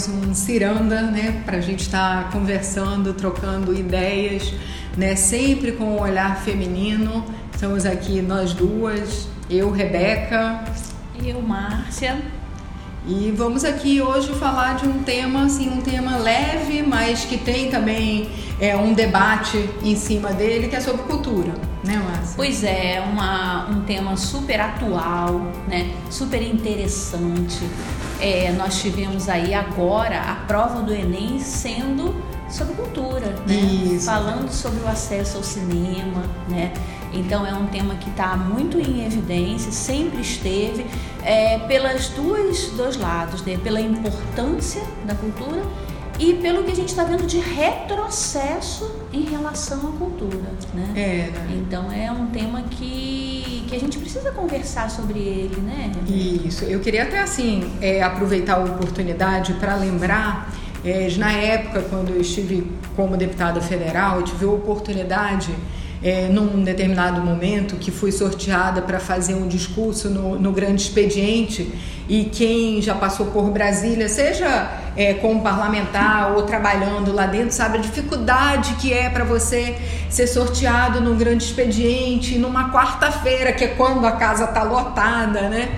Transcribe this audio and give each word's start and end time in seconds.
mais 0.00 0.08
um 0.08 0.32
Ciranda, 0.32 1.02
né? 1.02 1.42
Para 1.44 1.58
a 1.58 1.60
gente 1.60 1.80
estar 1.80 2.24
tá 2.24 2.30
conversando, 2.30 3.12
trocando 3.12 3.74
ideias, 3.74 4.54
né? 4.96 5.14
Sempre 5.14 5.72
com 5.72 5.84
um 5.84 6.00
olhar 6.00 6.40
feminino. 6.40 7.24
Estamos 7.52 7.84
aqui 7.84 8.22
nós 8.22 8.54
duas, 8.54 9.28
eu, 9.50 9.70
Rebeca. 9.70 10.64
E 11.20 11.28
eu, 11.28 11.42
Márcia. 11.42 12.18
E 13.06 13.32
vamos 13.34 13.64
aqui 13.64 14.02
hoje 14.02 14.32
falar 14.34 14.76
de 14.76 14.86
um 14.86 15.02
tema, 15.02 15.44
assim, 15.44 15.70
um 15.70 15.80
tema 15.80 16.18
leve, 16.18 16.82
mas 16.82 17.24
que 17.24 17.38
tem 17.38 17.70
também 17.70 18.30
é, 18.60 18.76
um 18.76 18.92
debate 18.92 19.70
em 19.82 19.96
cima 19.96 20.32
dele, 20.32 20.68
que 20.68 20.76
é 20.76 20.80
sobre 20.80 21.02
cultura, 21.04 21.52
né, 21.82 21.96
Márcia? 21.96 22.34
Pois 22.36 22.62
é, 22.62 23.02
uma, 23.10 23.70
um 23.70 23.82
tema 23.84 24.16
super 24.16 24.60
atual, 24.60 25.40
né, 25.66 25.90
super 26.10 26.42
interessante. 26.42 27.66
É, 28.20 28.52
nós 28.52 28.80
tivemos 28.80 29.30
aí 29.30 29.54
agora 29.54 30.20
a 30.20 30.34
prova 30.46 30.82
do 30.82 30.92
Enem 30.92 31.40
sendo 31.40 32.14
sobre 32.50 32.74
cultura, 32.74 33.34
né? 33.46 33.54
Isso. 33.54 34.04
Falando 34.04 34.50
sobre 34.50 34.80
o 34.80 34.88
acesso 34.88 35.38
ao 35.38 35.42
cinema, 35.42 36.24
né? 36.48 36.72
Então 37.12 37.46
é 37.46 37.54
um 37.54 37.66
tema 37.66 37.94
que 37.96 38.08
está 38.10 38.36
muito 38.36 38.78
em 38.78 39.04
evidência, 39.04 39.72
sempre 39.72 40.20
esteve, 40.20 40.86
é, 41.22 41.58
pelas 41.60 42.08
duas 42.08 42.70
dois 42.70 42.96
lados, 42.96 43.42
né? 43.42 43.58
Pela 43.62 43.80
importância 43.80 44.82
da 45.04 45.14
cultura 45.14 45.62
e 46.18 46.34
pelo 46.34 46.62
que 46.64 46.70
a 46.70 46.74
gente 46.74 46.90
está 46.90 47.02
vendo 47.02 47.26
de 47.26 47.38
retrocesso 47.38 48.90
em 49.12 49.22
relação 49.22 49.78
à 49.78 49.92
cultura, 49.92 50.52
né? 50.74 50.92
É, 50.94 51.30
né? 51.30 51.46
Então 51.56 51.90
é 51.90 52.12
um 52.12 52.26
tema 52.26 52.62
que, 52.62 53.64
que 53.68 53.74
a 53.74 53.78
gente 53.80 53.98
precisa 53.98 54.30
conversar 54.30 54.90
sobre 54.90 55.18
ele, 55.18 55.60
né? 55.62 55.90
Isso. 56.06 56.64
Eu 56.64 56.80
queria 56.80 57.04
até 57.04 57.20
assim 57.20 57.72
é, 57.80 58.02
aproveitar 58.02 58.56
a 58.56 58.64
oportunidade 58.64 59.54
para 59.54 59.74
lembrar 59.76 60.52
é, 60.84 61.08
na 61.18 61.32
época, 61.32 61.82
quando 61.90 62.10
eu 62.10 62.20
estive 62.20 62.70
como 62.96 63.16
deputada 63.16 63.60
federal, 63.60 64.20
eu 64.20 64.24
tive 64.24 64.44
a 64.46 64.48
oportunidade, 64.48 65.54
é, 66.02 66.28
num 66.28 66.62
determinado 66.62 67.20
momento, 67.20 67.76
que 67.76 67.90
fui 67.90 68.10
sorteada 68.10 68.80
para 68.80 68.98
fazer 68.98 69.34
um 69.34 69.46
discurso 69.46 70.08
no, 70.08 70.38
no, 70.38 70.50
grande 70.50 70.82
expediente. 70.82 71.72
E 72.08 72.24
quem 72.24 72.80
já 72.80 72.94
passou 72.94 73.26
por 73.26 73.50
Brasília, 73.50 74.08
seja 74.08 74.70
é, 74.96 75.14
como 75.14 75.42
parlamentar 75.42 76.32
ou 76.34 76.42
trabalhando 76.42 77.12
lá 77.12 77.26
dentro, 77.26 77.52
sabe 77.52 77.78
a 77.78 77.80
dificuldade 77.80 78.74
que 78.74 78.92
é 78.92 79.10
para 79.10 79.24
você 79.24 79.76
ser 80.08 80.26
sorteado 80.26 81.00
no 81.00 81.14
grande 81.14 81.44
expediente, 81.44 82.38
numa 82.38 82.72
quarta-feira, 82.72 83.52
que 83.52 83.64
é 83.64 83.68
quando 83.68 84.06
a 84.06 84.12
casa 84.12 84.44
está 84.44 84.62
lotada, 84.62 85.48
né? 85.48 85.68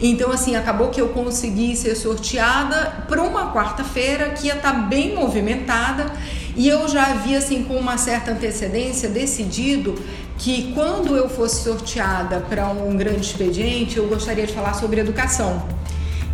Então, 0.00 0.32
assim, 0.32 0.56
acabou 0.56 0.88
que 0.88 1.00
eu 1.00 1.10
consegui 1.10 1.76
ser 1.76 1.94
sorteada 1.94 3.04
para 3.08 3.22
uma 3.22 3.52
quarta-feira 3.52 4.30
que 4.30 4.48
ia 4.48 4.54
estar 4.54 4.72
tá 4.72 4.78
bem 4.78 5.14
movimentada 5.14 6.12
e 6.54 6.68
eu 6.68 6.86
já 6.88 7.06
havia, 7.06 7.38
assim, 7.38 7.64
com 7.64 7.76
uma 7.76 7.96
certa 7.96 8.32
antecedência, 8.32 9.08
decidido 9.08 9.94
que 10.38 10.72
quando 10.74 11.16
eu 11.16 11.28
fosse 11.28 11.62
sorteada 11.62 12.40
para 12.40 12.68
um 12.68 12.96
grande 12.96 13.20
expediente, 13.20 13.96
eu 13.96 14.06
gostaria 14.06 14.46
de 14.46 14.52
falar 14.52 14.74
sobre 14.74 15.00
educação. 15.00 15.62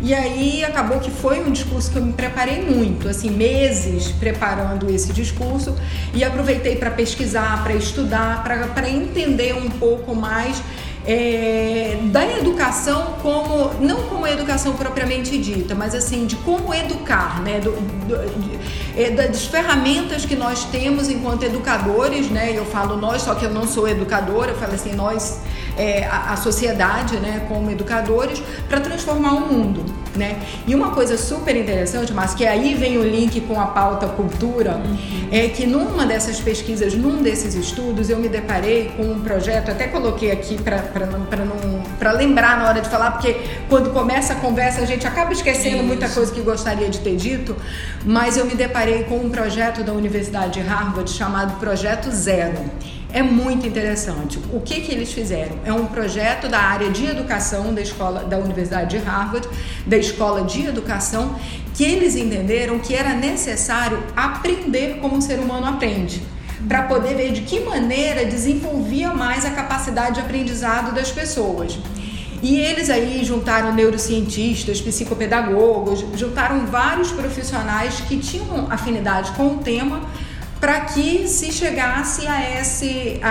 E 0.01 0.13
aí 0.13 0.63
acabou 0.63 0.99
que 0.99 1.11
foi 1.11 1.41
um 1.41 1.51
discurso 1.51 1.91
que 1.91 1.97
eu 1.97 2.03
me 2.03 2.13
preparei 2.13 2.61
muito, 2.61 3.09
assim, 3.09 3.29
meses 3.29 4.07
preparando 4.13 4.89
esse 4.89 5.11
discurso 5.11 5.75
e 6.13 6.23
aproveitei 6.23 6.77
para 6.77 6.89
pesquisar, 6.89 7.61
para 7.63 7.73
estudar, 7.73 8.43
para 8.43 8.89
entender 8.89 9.53
um 9.53 9.69
pouco 9.69 10.15
mais 10.15 10.61
é, 11.05 11.97
da 12.11 12.23
educação 12.37 13.15
como 13.21 13.73
não 13.81 14.03
como 14.03 14.27
educação 14.27 14.73
propriamente 14.73 15.37
dita, 15.37 15.73
mas 15.73 15.95
assim 15.95 16.25
de 16.25 16.35
como 16.37 16.73
educar, 16.73 17.41
né? 17.41 17.59
Do, 17.59 17.71
do, 17.71 18.39
de, 18.39 18.59
das 19.11 19.45
ferramentas 19.45 20.25
que 20.25 20.35
nós 20.35 20.65
temos 20.65 21.09
enquanto 21.09 21.43
educadores, 21.43 22.29
né? 22.29 22.51
Eu 22.53 22.65
falo 22.65 22.97
nós, 22.97 23.21
só 23.21 23.35
que 23.35 23.45
eu 23.45 23.49
não 23.49 23.65
sou 23.67 23.87
educadora, 23.87 24.51
eu 24.51 24.57
falo 24.57 24.73
assim 24.73 24.93
nós 24.93 25.39
é, 25.77 26.05
a, 26.05 26.33
a, 26.33 26.37
sociedade, 26.37 27.17
né? 27.17 27.45
Como 27.47 27.71
educadores 27.71 28.41
para 28.67 28.81
transformar 28.81 29.33
o 29.33 29.41
mundo, 29.41 29.85
né? 30.15 30.37
E 30.67 30.75
uma 30.75 30.91
coisa 30.91 31.17
super 31.17 31.55
interessante, 31.55 32.11
mas 32.11 32.33
que 32.33 32.45
aí 32.45 32.75
vem 32.75 32.97
o 32.97 33.03
link 33.03 33.39
com 33.41 33.59
a 33.59 33.67
pauta 33.67 34.07
cultura, 34.07 34.81
uhum. 34.83 35.29
é 35.31 35.47
que 35.47 35.65
numa 35.65 36.05
dessas 36.05 36.41
pesquisas, 36.41 36.93
num 36.93 37.21
desses 37.21 37.55
estudos, 37.55 38.09
eu 38.09 38.17
me 38.17 38.27
deparei 38.27 38.91
com 38.97 39.03
um 39.03 39.21
projeto, 39.21 39.69
até 39.71 39.87
coloquei 39.87 40.31
aqui 40.31 40.61
para 40.61 40.79
para 41.99 42.11
lembrar 42.11 42.57
na 42.57 42.69
hora 42.69 42.81
de 42.81 42.89
falar, 42.89 43.11
porque 43.11 43.35
quando 43.67 43.91
começa 43.91 44.33
a 44.33 44.35
conversa 44.37 44.81
a 44.81 44.85
gente 44.85 45.05
acaba 45.05 45.31
esquecendo 45.31 45.77
Isso. 45.77 45.85
muita 45.85 46.09
coisa 46.09 46.31
que 46.31 46.41
gostaria 46.41 46.89
de 46.89 46.99
ter 46.99 47.15
dito, 47.15 47.55
mas 48.05 48.37
eu 48.37 48.45
me 48.45 48.55
deparei 48.55 48.88
com 49.07 49.17
um 49.17 49.29
projeto 49.29 49.83
da 49.83 49.93
Universidade 49.93 50.53
de 50.53 50.61
Harvard 50.61 51.09
chamado 51.11 51.59
Projeto 51.59 52.09
Zero. 52.11 52.57
É 53.13 53.21
muito 53.21 53.67
interessante. 53.67 54.39
O 54.51 54.59
que, 54.59 54.81
que 54.81 54.91
eles 54.91 55.13
fizeram? 55.13 55.57
É 55.63 55.71
um 55.71 55.85
projeto 55.85 56.47
da 56.47 56.59
área 56.59 56.89
de 56.89 57.05
educação 57.05 57.73
da 57.73 57.81
escola 57.81 58.23
da 58.23 58.37
Universidade 58.37 58.97
de 58.97 59.03
Harvard, 59.03 59.47
da 59.85 59.97
escola 59.97 60.43
de 60.43 60.65
educação, 60.65 61.35
que 61.75 61.83
eles 61.83 62.15
entenderam 62.15 62.79
que 62.79 62.95
era 62.95 63.13
necessário 63.13 64.03
aprender 64.15 64.97
como 64.99 65.17
o 65.17 65.21
ser 65.21 65.39
humano 65.39 65.67
aprende 65.67 66.21
para 66.67 66.83
poder 66.83 67.15
ver 67.15 67.31
de 67.31 67.41
que 67.41 67.59
maneira 67.61 68.25
desenvolvia 68.25 69.13
mais 69.13 69.45
a 69.45 69.51
capacidade 69.51 70.15
de 70.15 70.21
aprendizado 70.21 70.93
das 70.93 71.11
pessoas. 71.11 71.77
E 72.41 72.57
eles 72.57 72.89
aí 72.89 73.23
juntaram 73.23 73.73
neurocientistas, 73.73 74.79
psicopedagogos, 74.79 76.05
juntaram 76.15 76.65
vários 76.65 77.11
profissionais 77.11 77.99
que 78.01 78.17
tinham 78.17 78.67
afinidade 78.71 79.31
com 79.31 79.47
o 79.47 79.57
tema 79.57 80.01
para 80.59 80.81
que 80.81 81.27
se 81.27 81.51
chegasse 81.51 82.27
a 82.27 82.59
esse, 82.59 83.19
a, 83.21 83.29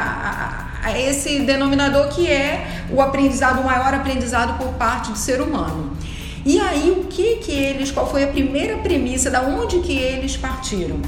a, 0.83 0.89
a 0.89 0.99
esse 0.99 1.41
denominador 1.41 2.09
que 2.09 2.27
é 2.27 2.85
o 2.91 3.01
aprendizado, 3.01 3.61
o 3.61 3.65
maior 3.65 3.95
aprendizado 3.95 4.59
por 4.59 4.75
parte 4.75 5.11
do 5.11 5.19
ser 5.19 5.41
humano. 5.41 5.97
E 6.45 6.59
aí 6.61 6.91
o 6.91 7.05
que 7.05 7.37
que 7.37 7.53
eles, 7.53 7.91
qual 7.91 8.11
foi 8.11 8.25
a 8.25 8.29
primeira 8.29 8.79
premissa, 8.79 9.31
da 9.31 9.43
onde 9.43 9.81
que 9.81 9.93
eles 9.93 10.37
partiram? 10.37 11.01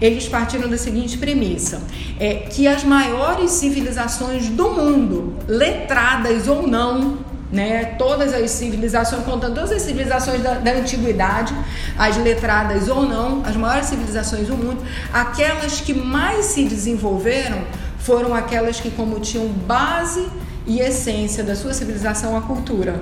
eles 0.00 0.28
partiram 0.28 0.68
da 0.68 0.76
seguinte 0.76 1.16
premissa: 1.18 1.82
é 2.18 2.34
que 2.34 2.66
as 2.68 2.84
maiores 2.84 3.50
civilizações 3.52 4.48
do 4.48 4.70
mundo, 4.70 5.36
letradas 5.48 6.48
ou 6.48 6.66
não, 6.66 7.18
né, 7.56 7.96
todas 7.96 8.34
as 8.34 8.50
civilizações, 8.50 9.24
contando 9.24 9.54
todas 9.54 9.72
as 9.72 9.80
civilizações 9.80 10.42
da, 10.42 10.54
da, 10.54 10.72
antiguidade, 10.72 11.54
as 11.98 12.14
letradas 12.18 12.86
ou 12.86 13.02
não, 13.08 13.42
as 13.46 13.56
maiores 13.56 13.86
civilizações 13.86 14.46
do 14.46 14.54
mundo, 14.54 14.84
aquelas 15.10 15.80
que 15.80 15.94
mais 15.94 16.44
se 16.46 16.64
desenvolveram 16.64 17.64
foram 17.98 18.34
aquelas 18.34 18.78
que, 18.78 18.90
como 18.90 19.18
tinham 19.20 19.48
base 19.48 20.28
e 20.66 20.80
essência 20.80 21.42
da 21.42 21.56
sua 21.56 21.72
civilização, 21.72 22.36
a 22.36 22.42
cultura. 22.42 23.00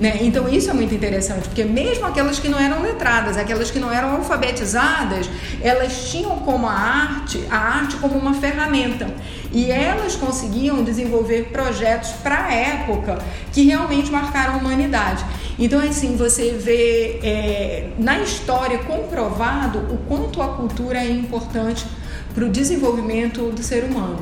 Né? 0.00 0.18
Então 0.22 0.48
isso 0.48 0.70
é 0.70 0.72
muito 0.72 0.92
interessante, 0.92 1.48
porque 1.48 1.62
mesmo 1.62 2.04
aquelas 2.04 2.40
que 2.40 2.48
não 2.48 2.58
eram 2.58 2.82
letradas, 2.82 3.36
aquelas 3.36 3.70
que 3.70 3.78
não 3.78 3.92
eram 3.92 4.16
alfabetizadas, 4.16 5.30
elas 5.62 6.10
tinham 6.10 6.36
como 6.40 6.66
a 6.66 6.72
arte, 6.72 7.44
a 7.48 7.56
arte 7.56 7.96
como 7.96 8.18
uma 8.18 8.34
ferramenta. 8.34 9.06
E 9.52 9.70
elas 9.70 10.16
conseguiam 10.16 10.82
desenvolver 10.82 11.50
projetos 11.52 12.10
para 12.22 12.46
a 12.46 12.52
época 12.52 13.18
que 13.52 13.62
realmente 13.62 14.10
marcaram 14.10 14.54
a 14.54 14.56
humanidade. 14.56 15.24
Então, 15.56 15.78
assim, 15.78 16.16
você 16.16 16.50
vê 16.50 17.20
é, 17.22 17.90
na 17.96 18.18
história 18.18 18.78
comprovado 18.78 19.78
o 19.78 19.98
quanto 20.08 20.42
a 20.42 20.48
cultura 20.48 20.98
é 20.98 21.08
importante 21.08 21.86
para 22.34 22.44
o 22.44 22.48
desenvolvimento 22.48 23.52
do 23.52 23.62
ser 23.62 23.84
humano. 23.84 24.18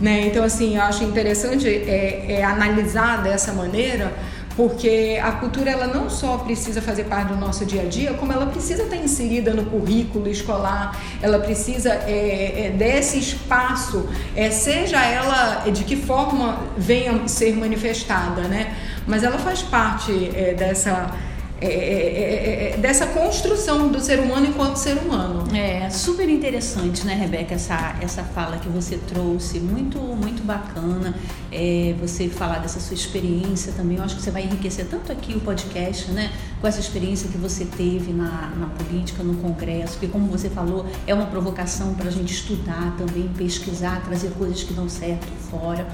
Né? 0.00 0.28
Então, 0.28 0.44
assim, 0.44 0.76
eu 0.76 0.82
acho 0.82 1.02
interessante 1.02 1.66
é, 1.66 2.38
é 2.38 2.44
analisar 2.44 3.20
dessa 3.20 3.52
maneira 3.52 4.12
porque 4.58 5.20
a 5.22 5.30
cultura 5.30 5.70
ela 5.70 5.86
não 5.86 6.10
só 6.10 6.38
precisa 6.38 6.82
fazer 6.82 7.04
parte 7.04 7.28
do 7.28 7.36
nosso 7.36 7.64
dia 7.64 7.82
a 7.82 7.84
dia, 7.84 8.12
como 8.14 8.32
ela 8.32 8.46
precisa 8.46 8.82
estar 8.82 8.96
inserida 8.96 9.54
no 9.54 9.64
currículo 9.66 10.28
escolar, 10.28 11.00
ela 11.22 11.38
precisa 11.38 11.90
é, 11.90 12.66
é, 12.66 12.70
desse 12.70 13.20
espaço, 13.20 14.08
é, 14.34 14.50
seja 14.50 15.00
ela 15.00 15.70
de 15.70 15.84
que 15.84 15.94
forma 15.94 16.58
venha 16.76 17.28
ser 17.28 17.54
manifestada, 17.54 18.48
né? 18.48 18.74
Mas 19.06 19.22
ela 19.22 19.38
faz 19.38 19.62
parte 19.62 20.32
é, 20.34 20.54
dessa 20.54 21.14
é 21.60 21.66
é, 21.66 21.70
é, 21.70 22.70
é, 22.70 22.74
é, 22.74 22.76
dessa 22.76 23.06
construção 23.06 23.88
do 23.88 24.00
ser 24.00 24.20
humano 24.20 24.46
enquanto 24.46 24.76
ser 24.76 24.96
humano. 24.96 25.44
É 25.56 25.90
super 25.90 26.28
interessante, 26.28 27.04
né, 27.04 27.14
Rebeca, 27.14 27.54
essa, 27.54 27.96
essa 28.00 28.22
fala 28.22 28.58
que 28.58 28.68
você 28.68 28.96
trouxe, 28.96 29.58
muito, 29.58 29.98
muito 29.98 30.44
bacana. 30.44 31.14
É, 31.50 31.94
você 32.00 32.28
falar 32.28 32.58
dessa 32.58 32.78
sua 32.78 32.94
experiência 32.94 33.72
também. 33.72 33.96
Eu 33.96 34.04
acho 34.04 34.16
que 34.16 34.22
você 34.22 34.30
vai 34.30 34.44
enriquecer 34.44 34.86
tanto 34.88 35.10
aqui 35.10 35.34
o 35.34 35.40
podcast, 35.40 36.10
né, 36.12 36.30
com 36.60 36.68
essa 36.68 36.78
experiência 36.78 37.28
que 37.28 37.38
você 37.38 37.64
teve 37.64 38.12
na, 38.12 38.52
na 38.56 38.66
política, 38.66 39.22
no 39.24 39.34
Congresso, 39.36 39.94
porque, 39.94 40.06
como 40.08 40.26
você 40.26 40.48
falou, 40.48 40.86
é 41.06 41.14
uma 41.14 41.26
provocação 41.26 41.94
para 41.94 42.08
a 42.08 42.12
gente 42.12 42.32
estudar 42.32 42.94
também, 42.96 43.28
pesquisar, 43.36 44.02
trazer 44.04 44.30
coisas 44.32 44.62
que 44.62 44.72
dão 44.72 44.88
certo 44.88 45.26
fora. 45.50 45.86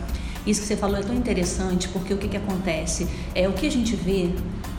Isso 0.46 0.60
que 0.60 0.66
você 0.66 0.76
falou 0.76 0.98
é 0.98 1.02
tão 1.02 1.14
interessante, 1.14 1.88
porque 1.88 2.12
o 2.12 2.18
que, 2.18 2.28
que 2.28 2.36
acontece? 2.36 3.08
É, 3.34 3.48
o 3.48 3.52
que 3.52 3.66
a 3.66 3.70
gente 3.70 3.96
vê, 3.96 4.30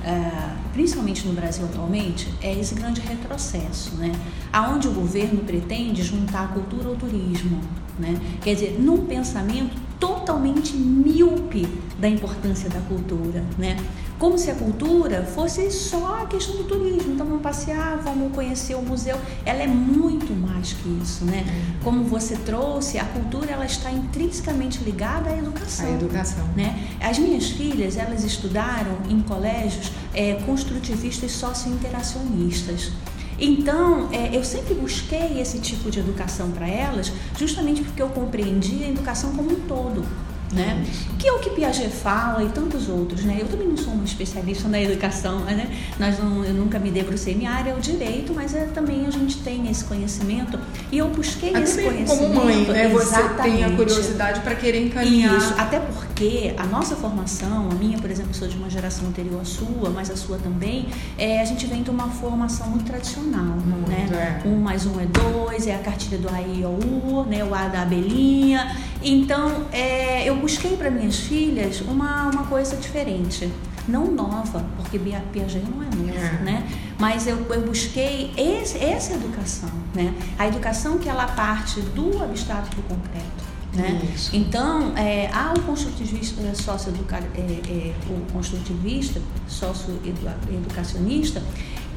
é, 0.03 0.51
principalmente 0.73 1.27
no 1.27 1.33
Brasil 1.33 1.65
atualmente, 1.65 2.31
é 2.41 2.53
esse 2.53 2.75
grande 2.75 3.01
retrocesso, 3.01 3.95
né? 3.95 4.11
Aonde 4.53 4.87
o 4.87 4.91
governo 4.91 5.41
pretende 5.41 6.03
juntar 6.03 6.43
a 6.43 6.47
cultura 6.49 6.89
ao 6.89 6.95
turismo, 6.95 7.59
né? 7.97 8.19
Quer 8.41 8.53
dizer, 8.53 8.79
num 8.79 9.05
pensamento 9.05 9.75
totalmente 9.99 10.75
míope 10.75 11.67
da 11.99 12.07
importância 12.07 12.69
da 12.69 12.79
cultura, 12.81 13.43
né? 13.57 13.77
Como 14.17 14.37
se 14.37 14.49
a 14.49 14.55
cultura 14.55 15.23
fosse 15.23 15.69
só 15.71 16.21
a 16.21 16.25
questão 16.25 16.55
do 16.55 16.63
turismo. 16.63 17.13
Então 17.13 17.25
vamos 17.25 17.41
passear, 17.41 17.97
vamos 17.97 18.33
conhecer 18.33 18.75
o 18.75 18.81
museu. 18.81 19.17
Ela 19.45 19.63
é 19.63 19.67
muito 19.67 20.33
mais 20.33 20.71
que 20.73 20.87
isso, 21.01 21.25
né? 21.25 21.45
Como 21.83 22.03
você 22.05 22.35
trouxe, 22.37 22.97
a 22.97 23.03
cultura 23.03 23.51
ela 23.51 23.65
está 23.65 23.91
intrinsecamente 23.91 24.83
ligada 24.83 25.29
à 25.29 25.37
educação. 25.37 25.87
A 25.87 25.91
educação. 25.91 26.47
Né? 26.55 26.97
As 27.01 27.19
minhas 27.19 27.49
filhas, 27.49 27.97
elas 27.97 28.23
estudaram 28.23 28.97
em 29.09 29.19
colégios 29.21 29.91
é, 30.13 30.35
construtivistas 30.45 31.33
socio-interacionistas. 31.33 32.91
Então, 33.37 34.09
é, 34.13 34.35
eu 34.35 34.43
sempre 34.45 34.73
busquei 34.73 35.41
esse 35.41 35.59
tipo 35.59 35.91
de 35.91 35.99
educação 35.99 36.51
para 36.51 36.67
elas, 36.67 37.11
justamente 37.37 37.81
porque 37.81 38.01
eu 38.01 38.07
compreendi 38.07 38.85
a 38.85 38.89
educação 38.89 39.35
como 39.35 39.51
um 39.51 39.59
todo 39.67 40.05
né? 40.51 40.85
Que 41.17 41.27
é 41.27 41.31
o 41.31 41.39
que 41.39 41.49
Piaget 41.49 41.89
fala 41.89 42.43
e 42.43 42.49
tantos 42.49 42.87
outros, 42.87 43.23
né? 43.23 43.37
Eu 43.39 43.47
também 43.47 43.67
não 43.67 43.77
sou 43.77 43.93
uma 43.93 44.05
especialista 44.05 44.67
na 44.67 44.81
educação, 44.81 45.39
né? 45.41 45.69
Nós 45.99 46.19
não, 46.19 46.43
eu 46.43 46.53
nunca 46.53 46.79
me 46.79 46.91
debrucei 46.91 47.35
minha 47.35 47.51
área 47.51 47.71
é 47.71 47.75
o 47.75 47.79
direito, 47.79 48.33
mas 48.33 48.53
é, 48.53 48.65
também 48.65 49.05
a 49.05 49.09
gente 49.09 49.37
tem 49.37 49.69
esse 49.69 49.83
conhecimento 49.83 50.59
e 50.91 50.97
eu 50.97 51.09
busquei 51.09 51.49
até 51.49 51.61
esse 51.61 51.81
conhecimento. 51.81 52.33
Como 52.33 52.45
mãe, 52.45 52.65
né? 52.65 52.89
Você 52.89 53.21
tem 53.41 53.63
a 53.63 53.75
curiosidade 53.75 54.39
para 54.41 54.55
querer 54.55 54.85
encaminhar. 54.85 55.37
Isso, 55.37 55.53
até 55.57 55.79
porque 55.79 56.14
a 56.57 56.65
nossa 56.65 56.95
formação, 56.95 57.69
a 57.69 57.75
minha, 57.75 57.97
por 57.97 58.09
exemplo, 58.09 58.33
sou 58.33 58.47
de 58.47 58.55
uma 58.55 58.69
geração 58.69 59.07
anterior 59.07 59.41
à 59.41 59.43
sua, 59.43 59.89
mas 59.89 60.09
a 60.09 60.15
sua 60.15 60.37
também, 60.37 60.87
é, 61.17 61.41
a 61.41 61.45
gente 61.45 61.65
vem 61.65 61.83
de 61.83 61.89
uma 61.89 62.07
formação 62.07 62.69
muito 62.69 62.85
tradicional, 62.85 63.43
muito, 63.43 63.89
né? 63.89 64.41
É. 64.45 64.47
Um 64.47 64.57
mais 64.57 64.85
um 64.85 64.97
é 64.99 65.05
dois, 65.05 65.67
é 65.67 65.75
a 65.75 65.79
cartilha 65.79 66.17
do 66.17 66.29
A 66.29 66.41
I 66.41 66.63
ao 66.63 66.71
U, 66.71 67.25
né? 67.29 67.43
O 67.43 67.53
A 67.53 67.67
da 67.67 67.81
abelhinha. 67.81 68.77
Então, 69.03 69.65
é, 69.73 70.23
eu 70.23 70.37
busquei 70.37 70.77
para 70.77 70.89
minhas 70.89 71.17
filhas 71.17 71.81
uma, 71.81 72.29
uma 72.29 72.43
coisa 72.43 72.77
diferente. 72.77 73.51
Não 73.87 74.09
nova, 74.09 74.65
porque 74.77 74.97
Piaget 74.97 75.63
não 75.69 75.83
é 75.83 75.85
novo, 75.85 76.17
é. 76.17 76.43
né? 76.43 76.67
Mas 76.97 77.27
eu, 77.27 77.45
eu 77.51 77.61
busquei 77.61 78.31
esse, 78.35 78.83
essa 78.83 79.13
educação, 79.13 79.69
né? 79.93 80.13
A 80.39 80.47
educação 80.47 80.97
que 80.97 81.09
ela 81.09 81.27
parte 81.27 81.81
do 81.81 82.23
abstrato 82.23 82.69
para 82.69 82.79
o 82.79 82.83
concreto. 82.83 83.44
Né? 83.75 84.01
Então, 84.31 84.95
é, 84.97 85.29
há 85.33 85.53
o 85.53 85.61
construtivista 85.63 86.41
sócio 86.55 86.93
é, 87.11 87.39
é, 87.39 87.93
o 88.09 88.31
construtivista 88.31 89.21
socioeducacionista, 89.47 91.41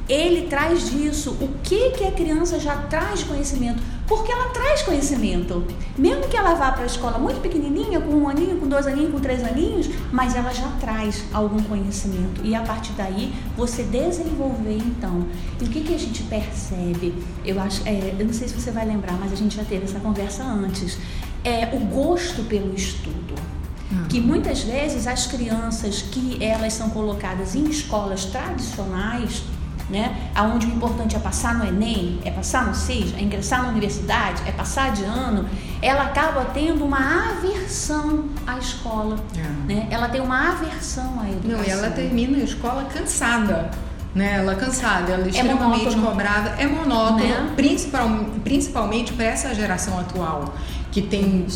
ele 0.09 0.49
traz 0.49 0.91
disso 0.91 1.37
o 1.41 1.49
que, 1.63 1.91
que 1.91 2.05
a 2.05 2.11
criança 2.11 2.59
já 2.59 2.77
traz 2.77 3.23
conhecimento 3.23 3.83
porque 4.09 4.33
ela 4.33 4.49
traz 4.49 4.83
conhecimento. 4.83 5.63
Mesmo 5.97 6.27
que 6.29 6.37
ela 6.37 6.55
vá 6.55 6.73
para 6.73 6.85
a 6.85 6.87
escola 6.87 7.19
muito 7.19 7.41
pequenininha, 7.43 8.01
com 8.01 8.15
um 8.15 8.29
aninho, 8.29 8.57
com 8.57 8.67
dois 8.67 8.87
aninhos, 8.87 9.13
com 9.13 9.21
três 9.21 9.45
aninhos, 9.45 9.89
mas 10.11 10.35
ela 10.35 10.51
já 10.51 10.67
traz 10.81 11.23
algum 11.33 11.63
conhecimento. 11.63 12.41
E 12.43 12.55
a 12.55 12.63
partir 12.63 12.93
daí, 12.93 13.35
você 13.55 13.83
desenvolver 13.83 14.79
então. 14.79 15.27
E 15.61 15.65
o 15.65 15.69
que, 15.69 15.83
que 15.83 15.95
a 15.95 15.99
gente 15.99 16.23
percebe? 16.23 17.15
Eu 17.45 17.61
acho, 17.61 17.87
é, 17.87 18.15
eu 18.19 18.25
não 18.25 18.33
sei 18.33 18.49
se 18.49 18.55
você 18.55 18.71
vai 18.71 18.87
lembrar, 18.87 19.13
mas 19.21 19.31
a 19.31 19.37
gente 19.37 19.55
já 19.55 19.65
teve 19.65 19.85
essa 19.85 20.01
conversa 20.01 20.43
antes. 20.43 20.99
É 21.45 21.71
o 21.73 21.79
gosto 21.81 22.43
pelo 22.45 22.75
estudo 22.75 23.19
que 24.11 24.21
muitas 24.21 24.63
vezes 24.63 25.07
as 25.07 25.27
crianças 25.27 26.03
que 26.03 26.45
elas 26.45 26.75
são 26.75 26.91
colocadas 26.91 27.55
em 27.55 27.65
escolas 27.71 28.27
tradicionais 28.27 29.43
né? 29.89 30.31
Aonde 30.35 30.67
o 30.67 30.71
importante 30.71 31.17
é 31.17 31.19
passar 31.19 31.55
no 31.55 31.67
Enem, 31.67 32.21
é 32.25 32.31
passar 32.31 32.67
no 32.67 32.75
SIS, 32.75 33.15
é 33.17 33.23
ingressar 33.23 33.63
na 33.63 33.69
universidade, 33.69 34.43
é 34.47 34.53
passar 34.53 34.93
de 34.93 35.03
ano, 35.05 35.49
ela 35.81 36.05
acaba 36.05 36.45
tendo 36.47 36.85
uma 36.85 37.31
aversão 37.31 38.27
à 38.47 38.59
escola, 38.59 39.17
é. 39.37 39.73
né? 39.73 39.89
Ela 39.91 40.09
tem 40.09 40.21
uma 40.21 40.53
aversão 40.53 41.21
à 41.21 41.31
educação. 41.31 41.59
Não, 41.59 41.65
e 41.65 41.71
ela 41.71 41.91
termina 41.91 42.39
a 42.39 42.43
escola 42.43 42.85
cansada. 42.85 43.71
Né, 44.15 44.39
ela 44.39 44.53
é 44.53 44.57
cansada, 44.57 45.13
ela 45.13 45.27
é, 45.27 45.29
extremamente 45.29 45.95
é 45.95 46.01
cobrada, 46.01 46.51
é 46.59 46.67
monótono, 46.67 47.19
né? 47.19 47.53
principal, 47.55 48.09
principalmente 48.43 49.13
para 49.13 49.27
essa 49.27 49.55
geração 49.55 50.01
atual, 50.01 50.55
que 50.91 51.03
tem 51.03 51.47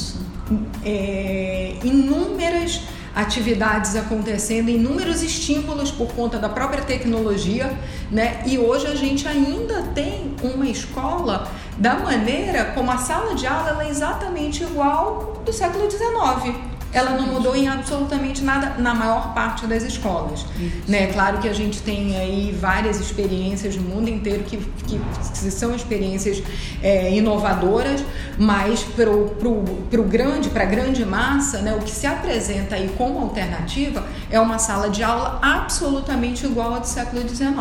é, 0.85 1.75
inúmeras 1.83 2.81
atividades 3.15 3.95
acontecendo, 3.95 4.71
inúmeros 4.71 5.23
estímulos 5.23 5.91
por 5.91 6.09
conta 6.15 6.39
da 6.39 6.49
própria 6.49 6.83
tecnologia, 6.83 7.71
né? 8.11 8.43
E 8.47 8.59
hoje 8.59 8.87
a 8.87 8.95
gente 8.95 9.29
ainda 9.29 9.83
tem 9.95 10.35
uma 10.43 10.67
escola 10.67 11.47
da 11.77 11.95
maneira 11.97 12.67
como 12.75 12.91
a 12.91 12.99
sala 12.99 13.35
de 13.35 13.47
aula 13.47 13.85
é 13.85 13.89
exatamente 13.89 14.63
igual 14.63 15.43
do 15.45 15.53
século 15.53 15.91
XIX 15.91 16.72
ela 16.93 17.13
não 17.13 17.27
mudou 17.27 17.57
em 17.57 17.69
absolutamente 17.69 18.43
nada 18.43 18.75
na 18.79 18.95
maior 18.95 19.33
parte 19.35 19.67
das 19.67 19.83
escolas. 19.83 20.45
Né? 20.87 21.07
Claro 21.07 21.39
que 21.39 21.49
a 21.49 21.53
gente 21.53 21.81
tem 21.83 22.17
aí 22.17 22.57
várias 22.59 23.01
experiências 23.01 23.77
no 23.77 23.83
mundo 23.83 24.09
inteiro 24.09 24.45
que, 24.45 24.59
que, 24.59 24.99
que 24.99 25.51
são 25.51 25.75
experiências 25.75 26.43
é, 26.83 27.15
inovadoras, 27.15 28.05
mas 28.39 28.83
para 28.83 29.11
o 29.11 30.05
grande, 30.05 30.51
para 30.51 30.65
a 30.65 30.67
grande 30.67 31.05
massa, 31.05 31.63
né, 31.63 31.75
o 31.75 31.79
que 31.79 31.91
se 31.91 32.07
apresenta 32.07 32.77
aí 32.77 32.91
como 32.97 33.21
alternativa 33.21 34.05
é 34.31 34.39
uma 34.39 34.59
sala 34.59 34.91
de 34.91 35.03
aula 35.03 35.39
absolutamente 35.43 36.45
igual 36.45 36.75
à 36.75 36.79
do 36.79 36.87
século 36.87 37.27
XIX. 37.27 37.53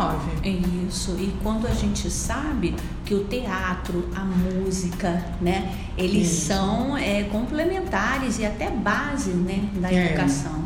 Isso, 0.88 1.16
e 1.18 1.34
quando 1.42 1.66
a 1.66 1.72
gente 1.72 2.10
sabe 2.10 2.74
que 3.12 3.14
o 3.14 3.24
teatro, 3.24 4.08
a 4.14 4.24
música, 4.24 5.22
né, 5.38 5.70
eles 5.98 6.30
Isso. 6.30 6.46
são 6.46 6.96
é, 6.96 7.24
complementares 7.24 8.38
e 8.38 8.46
até 8.46 8.70
base 8.70 9.30
né, 9.30 9.68
da 9.74 9.92
é. 9.92 10.06
educação. 10.06 10.64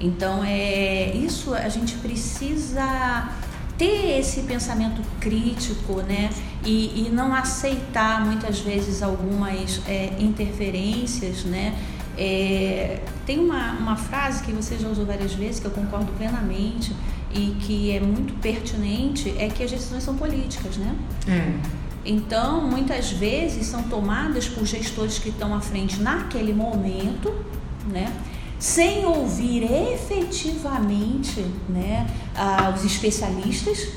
Então, 0.00 0.44
é, 0.44 1.12
isso 1.16 1.52
a 1.52 1.68
gente 1.68 1.96
precisa 1.96 3.28
ter 3.76 4.20
esse 4.20 4.42
pensamento 4.42 5.02
crítico, 5.18 6.02
né? 6.02 6.30
E, 6.64 7.06
e 7.06 7.10
não 7.10 7.34
aceitar 7.34 8.24
muitas 8.24 8.60
vezes 8.60 9.02
algumas 9.02 9.80
é, 9.88 10.12
interferências, 10.20 11.42
né? 11.44 11.76
É, 12.16 13.00
tem 13.26 13.40
uma, 13.40 13.72
uma 13.72 13.96
frase 13.96 14.44
que 14.44 14.52
você 14.52 14.78
já 14.78 14.88
usou 14.88 15.04
várias 15.04 15.32
vezes, 15.34 15.58
que 15.58 15.66
eu 15.66 15.72
concordo 15.72 16.12
plenamente 16.12 16.94
e 17.32 17.56
que 17.60 17.90
é 17.90 18.00
muito 18.00 18.34
pertinente, 18.40 19.34
é 19.36 19.48
que 19.48 19.62
as 19.62 19.70
decisões 19.70 20.02
são 20.04 20.16
políticas, 20.16 20.76
né? 20.76 20.96
É. 21.26 21.77
Então, 22.04 22.62
muitas 22.62 23.10
vezes 23.10 23.66
são 23.66 23.82
tomadas 23.84 24.48
por 24.48 24.64
gestores 24.64 25.18
que 25.18 25.28
estão 25.28 25.54
à 25.54 25.60
frente 25.60 26.00
naquele 26.00 26.52
momento, 26.52 27.34
né? 27.86 28.12
Sem 28.58 29.04
ouvir 29.04 29.62
efetivamente 29.92 31.44
né, 31.68 32.06
os 32.74 32.84
especialistas, 32.84 33.90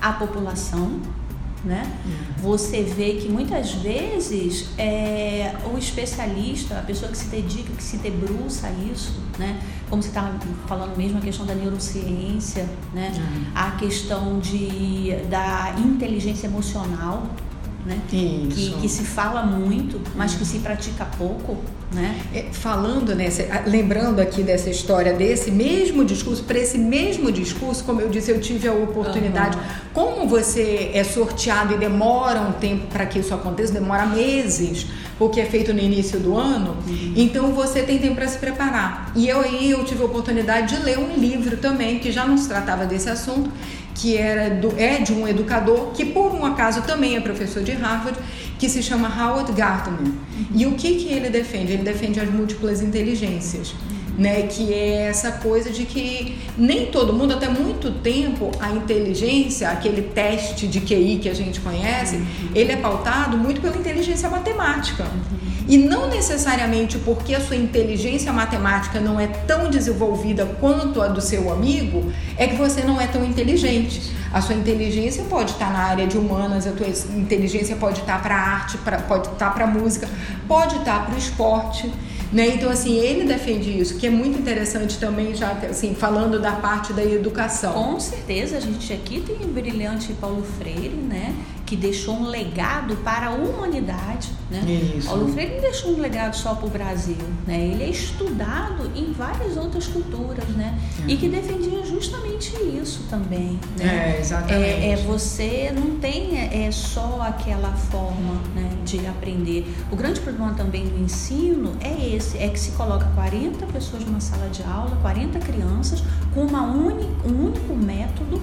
a 0.00 0.12
população, 0.12 1.00
né? 1.64 1.90
Uhum. 2.04 2.50
Você 2.50 2.82
vê 2.82 3.14
que 3.14 3.28
muitas 3.28 3.72
vezes 3.72 4.68
é, 4.78 5.54
o 5.72 5.76
especialista, 5.76 6.78
a 6.78 6.82
pessoa 6.82 7.10
que 7.10 7.18
se 7.18 7.26
dedica, 7.26 7.72
que 7.72 7.82
se 7.82 7.96
debruça 7.98 8.68
a 8.68 8.70
isso, 8.70 9.20
né? 9.38 9.60
Como 9.90 10.02
você 10.02 10.08
estava 10.08 10.38
falando 10.66 10.96
mesmo, 10.96 11.18
a 11.18 11.20
questão 11.20 11.46
da 11.46 11.54
neurociência, 11.54 12.68
né? 12.92 13.12
Uhum. 13.16 13.44
A 13.54 13.70
questão 13.72 14.38
de, 14.38 15.16
da 15.28 15.74
inteligência 15.78 16.46
emocional, 16.46 17.26
né? 17.84 18.00
Que, 18.08 18.48
que, 18.80 18.88
se 18.88 19.04
fala 19.04 19.42
muito, 19.42 20.00
mas 20.14 20.34
que 20.34 20.44
se 20.44 20.58
pratica 20.58 21.04
pouco, 21.16 21.56
né? 21.92 22.20
É, 22.34 22.46
falando 22.52 23.14
nessa, 23.14 23.44
lembrando 23.66 24.20
aqui 24.20 24.42
dessa 24.42 24.68
história 24.68 25.14
desse 25.14 25.50
mesmo 25.50 26.04
discurso, 26.04 26.44
para 26.44 26.58
esse 26.58 26.76
mesmo 26.76 27.32
discurso, 27.32 27.82
como 27.84 28.00
eu 28.00 28.08
disse, 28.08 28.30
eu 28.30 28.40
tive 28.40 28.68
a 28.68 28.72
oportunidade. 28.72 29.56
Uhum. 29.56 29.62
Como 29.94 30.28
você 30.28 30.90
é 30.92 31.02
sorteado 31.02 31.74
e 31.74 31.78
demora 31.78 32.40
um 32.40 32.52
tempo 32.52 32.86
para 32.88 33.06
que 33.06 33.18
isso 33.18 33.32
aconteça, 33.32 33.72
demora 33.72 34.04
meses, 34.04 34.86
porque 35.18 35.40
é 35.40 35.46
feito 35.46 35.72
no 35.72 35.80
início 35.80 36.20
do 36.20 36.36
ano, 36.36 36.76
uhum. 36.86 37.14
então 37.16 37.52
você 37.52 37.82
tem 37.82 37.98
tempo 37.98 38.16
para 38.16 38.28
se 38.28 38.38
preparar. 38.38 39.10
E 39.16 39.26
eu 39.26 39.40
aí 39.40 39.70
eu 39.70 39.82
tive 39.84 40.02
a 40.02 40.06
oportunidade 40.06 40.76
de 40.76 40.82
ler 40.82 40.98
um 40.98 41.16
livro 41.16 41.56
também 41.56 41.98
que 41.98 42.12
já 42.12 42.26
não 42.26 42.36
se 42.36 42.48
tratava 42.48 42.84
desse 42.84 43.08
assunto 43.08 43.50
que 43.98 44.16
era 44.16 44.48
do, 44.48 44.72
é 44.78 44.98
de 44.98 45.12
um 45.12 45.26
educador 45.26 45.90
que 45.92 46.04
por 46.04 46.32
um 46.32 46.44
acaso 46.44 46.82
também 46.82 47.16
é 47.16 47.20
professor 47.20 47.62
de 47.62 47.72
Harvard, 47.72 48.18
que 48.58 48.68
se 48.68 48.82
chama 48.82 49.08
Howard 49.08 49.52
Gardner. 49.52 50.12
E 50.54 50.66
o 50.66 50.72
que, 50.72 50.94
que 50.96 51.12
ele 51.12 51.28
defende? 51.28 51.72
Ele 51.72 51.82
defende 51.82 52.20
as 52.20 52.30
múltiplas 52.30 52.80
inteligências. 52.80 53.72
Uhum. 53.72 53.98
né? 54.18 54.42
Que 54.42 54.72
é 54.72 55.08
essa 55.08 55.32
coisa 55.32 55.70
de 55.70 55.84
que 55.84 56.38
nem 56.56 56.86
todo 56.86 57.12
mundo, 57.12 57.34
até 57.34 57.48
muito 57.48 57.90
tempo, 57.90 58.50
a 58.58 58.70
inteligência, 58.72 59.70
aquele 59.70 60.02
teste 60.02 60.66
de 60.66 60.80
QI 60.80 61.18
que 61.22 61.28
a 61.28 61.34
gente 61.34 61.60
conhece, 61.60 62.16
uhum. 62.16 62.26
ele 62.54 62.72
é 62.72 62.76
pautado 62.76 63.36
muito 63.36 63.60
pela 63.60 63.76
inteligência 63.76 64.28
matemática. 64.28 65.04
Uhum. 65.04 65.38
E 65.68 65.76
não 65.76 66.08
necessariamente 66.08 66.96
porque 66.98 67.34
a 67.34 67.40
sua 67.40 67.54
inteligência 67.54 68.32
matemática 68.32 68.98
não 68.98 69.20
é 69.20 69.26
tão 69.26 69.68
desenvolvida 69.68 70.46
quanto 70.58 71.02
a 71.02 71.08
do 71.08 71.20
seu 71.20 71.52
amigo, 71.52 72.10
é 72.38 72.46
que 72.46 72.56
você 72.56 72.82
não 72.82 72.98
é 72.98 73.06
tão 73.06 73.22
inteligente. 73.22 74.00
A 74.32 74.40
sua 74.42 74.54
inteligência 74.54 75.24
pode 75.24 75.52
estar 75.52 75.72
na 75.72 75.80
área 75.80 76.06
de 76.06 76.18
humanas, 76.18 76.66
a 76.66 76.72
tua 76.72 76.86
inteligência 76.86 77.76
pode 77.76 78.00
estar 78.00 78.22
para 78.22 78.34
arte, 78.34 78.76
pra, 78.78 78.98
pode 78.98 79.28
estar 79.28 79.54
para 79.54 79.66
música, 79.66 80.08
pode 80.46 80.76
estar 80.76 81.06
para 81.06 81.14
o 81.14 81.18
esporte. 81.18 81.90
Né? 82.30 82.48
Então, 82.48 82.70
assim, 82.70 82.98
ele 82.98 83.24
defende 83.24 83.78
isso, 83.78 83.96
que 83.96 84.06
é 84.06 84.10
muito 84.10 84.38
interessante 84.38 84.98
também, 84.98 85.34
já 85.34 85.52
assim, 85.70 85.94
falando 85.94 86.38
da 86.38 86.52
parte 86.52 86.92
da 86.92 87.02
educação. 87.02 87.72
Com 87.72 87.98
certeza, 87.98 88.58
a 88.58 88.60
gente 88.60 88.92
aqui 88.92 89.20
tem 89.20 89.36
o 89.36 89.48
brilhante 89.48 90.12
Paulo 90.12 90.44
Freire, 90.58 90.94
né? 90.94 91.34
Que 91.68 91.76
deixou 91.76 92.14
um 92.14 92.28
legado 92.28 92.96
para 93.04 93.26
a 93.26 93.30
humanidade. 93.30 94.30
Né? 94.50 94.62
Isso. 94.96 95.06
Paulo 95.06 95.30
Freire 95.30 95.56
não 95.56 95.60
deixou 95.60 95.94
um 95.94 96.00
legado 96.00 96.34
só 96.34 96.54
para 96.54 96.66
o 96.66 96.70
Brasil, 96.70 97.18
né? 97.46 97.60
ele 97.60 97.84
é 97.84 97.90
estudado 97.90 98.90
em 98.96 99.12
várias 99.12 99.58
outras 99.58 99.86
culturas 99.86 100.48
né? 100.56 100.78
É. 101.06 101.12
e 101.12 101.18
que 101.18 101.28
defendia 101.28 101.84
justamente 101.84 102.54
isso 102.82 103.04
também. 103.10 103.60
Né? 103.78 104.14
É, 104.16 104.18
exatamente. 104.18 104.64
É, 104.64 104.92
é, 104.92 104.96
você 104.96 105.70
não 105.74 105.98
tem 105.98 106.38
é, 106.38 106.64
é 106.64 106.70
só 106.72 107.20
aquela 107.20 107.74
forma 107.74 108.40
né, 108.54 108.70
de 108.86 109.06
aprender. 109.06 109.66
O 109.92 109.96
grande 109.96 110.20
problema 110.20 110.54
também 110.54 110.86
do 110.86 110.98
ensino 110.98 111.76
é 111.82 112.16
esse, 112.16 112.38
é 112.38 112.48
que 112.48 112.58
se 112.58 112.70
coloca 112.70 113.04
40 113.14 113.66
pessoas 113.66 114.02
numa 114.06 114.20
sala 114.20 114.48
de 114.48 114.62
aula, 114.62 114.96
40 115.02 115.38
crianças, 115.40 116.02
com 116.32 116.44
uma 116.44 116.62
uni, 116.62 117.06
um 117.26 117.48
único 117.48 117.74
método, 117.74 118.40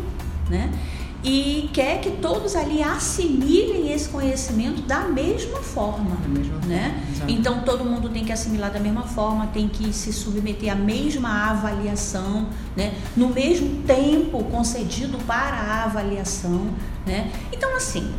né? 0.47 0.71
E 1.25 1.71
quer 1.73 1.99
que 2.01 2.11
todos 2.11 2.55
ali 2.55 2.83
assimilem 2.83 3.91
esse 3.91 4.09
conhecimento 4.09 4.83
da 4.83 4.99
mesma 5.07 5.57
forma, 5.57 6.15
da 6.17 6.27
mesma 6.27 6.59
né? 6.67 7.03
Forma, 7.15 7.31
então 7.31 7.61
todo 7.61 7.83
mundo 7.83 8.09
tem 8.09 8.23
que 8.23 8.31
assimilar 8.31 8.71
da 8.71 8.79
mesma 8.79 9.01
forma, 9.01 9.47
tem 9.47 9.67
que 9.67 9.91
se 9.91 10.13
submeter 10.13 10.71
à 10.71 10.75
mesma 10.75 11.49
avaliação, 11.49 12.47
né? 12.77 12.93
No 13.17 13.29
mesmo 13.29 13.81
tempo 13.87 14.43
concedido 14.43 15.17
para 15.25 15.57
a 15.57 15.83
avaliação, 15.85 16.67
né? 17.07 17.31
Então 17.51 17.75
assim, 17.75 18.13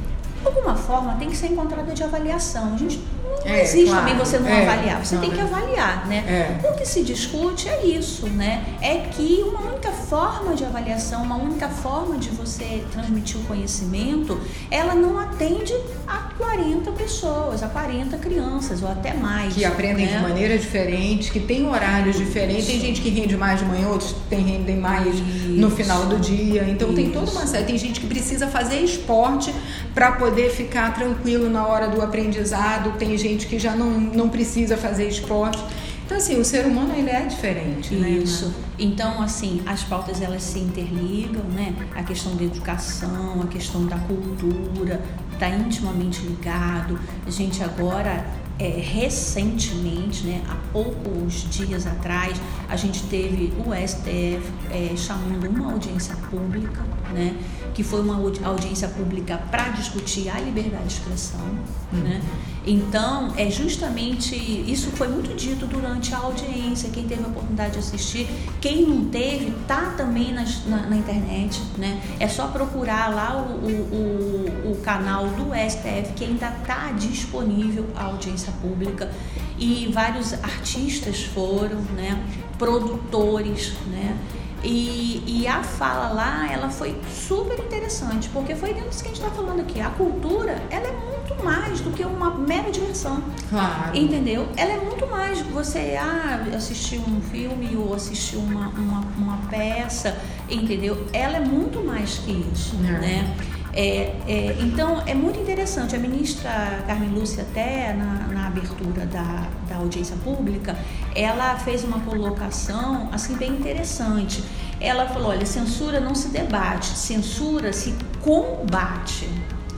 alguma 0.44 0.74
forma 0.74 1.14
tem 1.14 1.30
que 1.30 1.36
ser 1.36 1.46
encontrada 1.46 1.94
de 1.94 2.02
avaliação. 2.02 2.74
A 2.74 2.76
gente 2.76 3.00
não 3.46 3.54
é, 3.54 3.62
existe 3.62 3.86
claro. 3.86 4.00
também 4.00 4.18
você 4.18 4.38
não 4.38 4.48
é, 4.48 4.62
avaliar, 4.62 5.04
você 5.04 5.14
não, 5.14 5.22
tem 5.22 5.30
que 5.30 5.40
avaliar, 5.40 6.06
né? 6.06 6.24
É. 6.26 6.68
O 6.68 6.74
que 6.74 6.86
se 6.86 7.02
discute 7.02 7.68
é 7.68 7.86
isso, 7.86 8.26
né? 8.28 8.64
É 8.82 8.96
que 9.10 9.44
uma 9.46 9.60
única 9.60 9.90
forma 9.92 10.54
de 10.54 10.64
avaliação, 10.64 11.22
uma 11.22 11.36
única 11.36 11.68
forma 11.68 12.18
de 12.18 12.28
você 12.30 12.84
transmitir 12.92 13.40
o 13.40 13.44
conhecimento, 13.44 14.40
ela 14.70 14.94
não 14.94 15.18
atende 15.18 15.74
a 16.06 16.26
40 16.36 16.90
pessoas, 16.92 17.62
a 17.62 17.68
40 17.68 18.16
crianças 18.18 18.82
ou 18.82 18.88
até 18.88 19.14
mais. 19.14 19.54
Que 19.54 19.64
aprendem 19.64 20.06
né? 20.06 20.16
de 20.16 20.22
maneira 20.22 20.58
diferente, 20.58 21.30
que 21.30 21.40
tem 21.40 21.66
horários 21.68 22.16
diferentes. 22.16 22.66
Tem 22.66 22.80
gente 22.80 23.00
que 23.00 23.08
rende 23.10 23.36
mais 23.36 23.60
de 23.60 23.64
manhã, 23.64 23.88
outros 23.88 24.14
tem 24.28 24.40
rendem 24.40 24.76
mais 24.76 25.14
isso. 25.14 25.24
no 25.50 25.70
final 25.70 26.06
do 26.06 26.18
dia. 26.18 26.66
Então 26.68 26.88
isso. 26.88 26.96
tem 26.96 27.10
toda 27.10 27.30
uma 27.30 27.46
série. 27.46 27.64
Tem 27.64 27.78
gente 27.78 28.00
que 28.00 28.06
precisa 28.06 28.46
fazer 28.48 28.80
esporte 28.80 29.54
para 29.96 30.12
poder 30.12 30.50
ficar 30.50 30.92
tranquilo 30.92 31.48
na 31.48 31.66
hora 31.66 31.88
do 31.88 32.02
aprendizado. 32.02 32.98
Tem 32.98 33.16
gente 33.16 33.46
que 33.46 33.58
já 33.58 33.74
não, 33.74 33.90
não 33.92 34.28
precisa 34.28 34.76
fazer 34.76 35.08
esporte. 35.08 35.58
Então, 36.04 36.18
assim, 36.18 36.38
o 36.38 36.44
ser 36.44 36.66
humano 36.66 36.94
ele 36.94 37.08
é 37.08 37.22
diferente, 37.22 37.94
né? 37.94 38.10
Isso. 38.10 38.54
Então, 38.78 39.22
assim, 39.22 39.62
as 39.64 39.82
pautas 39.84 40.20
elas 40.20 40.42
se 40.42 40.58
interligam, 40.58 41.42
né? 41.44 41.74
A 41.94 42.02
questão 42.02 42.36
da 42.36 42.44
educação, 42.44 43.40
a 43.42 43.46
questão 43.46 43.86
da 43.86 43.96
cultura, 43.96 45.00
está 45.32 45.48
intimamente 45.48 46.20
ligado. 46.20 47.00
A 47.26 47.30
gente 47.30 47.64
agora 47.64 48.22
é, 48.58 48.68
recentemente, 48.68 50.24
né, 50.24 50.42
há 50.48 50.56
poucos 50.72 51.46
dias 51.50 51.86
atrás, 51.86 52.40
a 52.68 52.76
gente 52.76 53.02
teve 53.04 53.52
o 53.58 53.74
STF 53.74 54.42
é, 54.70 54.96
chamando 54.96 55.48
uma 55.48 55.72
audiência 55.72 56.16
pública, 56.30 56.82
né, 57.12 57.36
que 57.74 57.82
foi 57.82 58.00
uma 58.00 58.16
audiência 58.44 58.88
pública 58.88 59.36
para 59.50 59.68
discutir 59.70 60.30
a 60.30 60.40
liberdade 60.40 60.84
de 60.84 60.94
expressão. 60.94 61.46
Uhum. 61.92 62.00
Né? 62.00 62.22
Então, 62.66 63.32
é 63.36 63.48
justamente 63.48 64.34
isso 64.34 64.90
foi 64.90 65.06
muito 65.06 65.36
dito 65.36 65.66
durante 65.66 66.12
a 66.12 66.18
audiência. 66.18 66.90
Quem 66.90 67.06
teve 67.06 67.22
a 67.22 67.28
oportunidade 67.28 67.74
de 67.74 67.78
assistir, 67.78 68.26
quem 68.60 68.84
não 68.84 69.04
teve, 69.04 69.52
tá 69.68 69.94
também 69.96 70.32
nas, 70.32 70.66
na, 70.66 70.78
na, 70.88 70.96
internet. 70.96 71.62
Né? 71.78 72.02
É 72.18 72.26
só 72.26 72.48
procurar 72.48 73.14
lá 73.14 73.36
o, 73.36 73.66
o, 73.66 74.68
o, 74.68 74.72
o 74.72 74.76
canal 74.82 75.28
do 75.28 75.52
STF, 75.54 76.12
que 76.16 76.24
ainda 76.24 76.48
está 76.48 76.90
disponível 76.90 77.86
a 77.94 78.04
audiência 78.04 78.45
pública. 78.52 79.10
E 79.58 79.90
vários 79.92 80.32
artistas 80.32 81.24
foram, 81.24 81.80
né? 81.94 82.22
produtores, 82.58 83.74
né? 83.86 84.16
E, 84.64 85.22
e, 85.26 85.46
a 85.46 85.62
fala 85.62 86.08
lá, 86.08 86.50
ela 86.50 86.68
foi 86.70 86.98
super 87.08 87.56
interessante, 87.58 88.28
porque 88.30 88.54
foi 88.56 88.72
dentro 88.72 88.88
disso 88.88 89.02
que 89.02 89.10
a 89.10 89.14
gente 89.14 89.22
está 89.22 89.32
falando 89.32 89.60
aqui. 89.60 89.80
A 89.80 89.90
cultura, 89.90 90.60
ela 90.70 90.88
é 90.88 90.92
muito 90.92 91.44
mais 91.44 91.80
do 91.80 91.90
que 91.90 92.02
uma 92.02 92.34
mera 92.34 92.70
diversão. 92.72 93.22
Claro. 93.48 93.96
Entendeu? 93.96 94.48
Ela 94.56 94.72
é 94.72 94.80
muito 94.80 95.06
mais. 95.06 95.40
Você 95.40 95.96
ah, 96.00 96.44
assistir 96.56 96.98
um 96.98 97.20
filme 97.20 97.76
ou 97.76 97.94
assistir 97.94 98.36
uma, 98.36 98.68
uma, 98.68 99.04
uma 99.16 99.36
peça, 99.48 100.16
entendeu? 100.48 101.06
Ela 101.12 101.36
é 101.36 101.40
muito 101.40 101.84
mais 101.84 102.18
que 102.18 102.32
isso, 102.52 102.74
é. 102.76 102.98
né? 102.98 103.36
É, 103.76 104.14
é, 104.26 104.56
então, 104.60 105.02
é 105.06 105.14
muito 105.14 105.38
interessante. 105.38 105.94
A 105.94 105.98
ministra 105.98 106.82
Carmen 106.86 107.10
Lúcia, 107.10 107.42
até 107.42 107.92
na, 107.92 108.26
na, 108.32 108.46
abertura 108.46 109.04
da, 109.04 109.46
da 109.68 109.76
audiência 109.76 110.16
pública, 110.24 110.74
ela 111.14 111.56
fez 111.58 111.84
uma 111.84 112.00
colocação 112.00 113.10
assim 113.12 113.36
bem 113.36 113.50
interessante. 113.50 114.42
Ela 114.80 115.06
falou: 115.08 115.28
olha, 115.28 115.44
censura 115.44 116.00
não 116.00 116.14
se 116.14 116.28
debate, 116.28 116.86
censura 116.86 117.70
se 117.70 117.94
combate. 118.22 119.28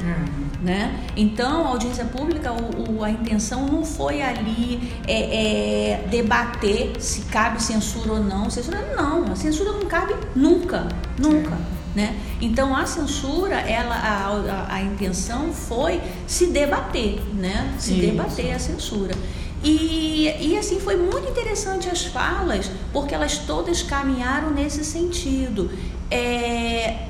Uhum. 0.00 0.48
Né? 0.62 1.04
Então, 1.16 1.66
a 1.66 1.70
audiência 1.70 2.04
pública, 2.04 2.52
o, 2.52 2.98
o, 2.98 3.04
a 3.04 3.10
intenção 3.10 3.66
não 3.66 3.84
foi 3.84 4.22
ali 4.22 4.92
é, 5.08 5.94
é, 5.94 6.06
debater 6.08 7.00
se 7.00 7.22
cabe 7.22 7.60
censura 7.60 8.12
ou 8.12 8.22
não. 8.22 8.48
Censura 8.48 8.78
não, 8.96 9.24
a 9.32 9.34
censura 9.34 9.72
não 9.72 9.86
cabe 9.86 10.14
nunca, 10.36 10.86
nunca. 11.18 11.58
Né? 11.98 12.16
Então 12.40 12.76
a 12.76 12.86
censura, 12.86 13.56
ela, 13.56 13.96
a, 13.96 14.28
a, 14.28 14.74
a, 14.76 14.82
intenção 14.82 15.52
foi 15.52 16.00
se 16.28 16.46
debater, 16.46 17.20
né? 17.34 17.74
Se 17.76 17.90
Isso. 17.90 18.00
debater 18.02 18.54
a 18.54 18.58
censura. 18.60 19.16
E, 19.64 20.32
e 20.38 20.56
assim 20.56 20.78
foi 20.78 20.96
muito 20.96 21.28
interessante 21.28 21.88
as 21.88 22.04
falas, 22.04 22.70
porque 22.92 23.12
elas 23.12 23.38
todas 23.38 23.82
caminharam 23.82 24.52
nesse 24.52 24.84
sentido. 24.84 25.72
É, 26.08 27.06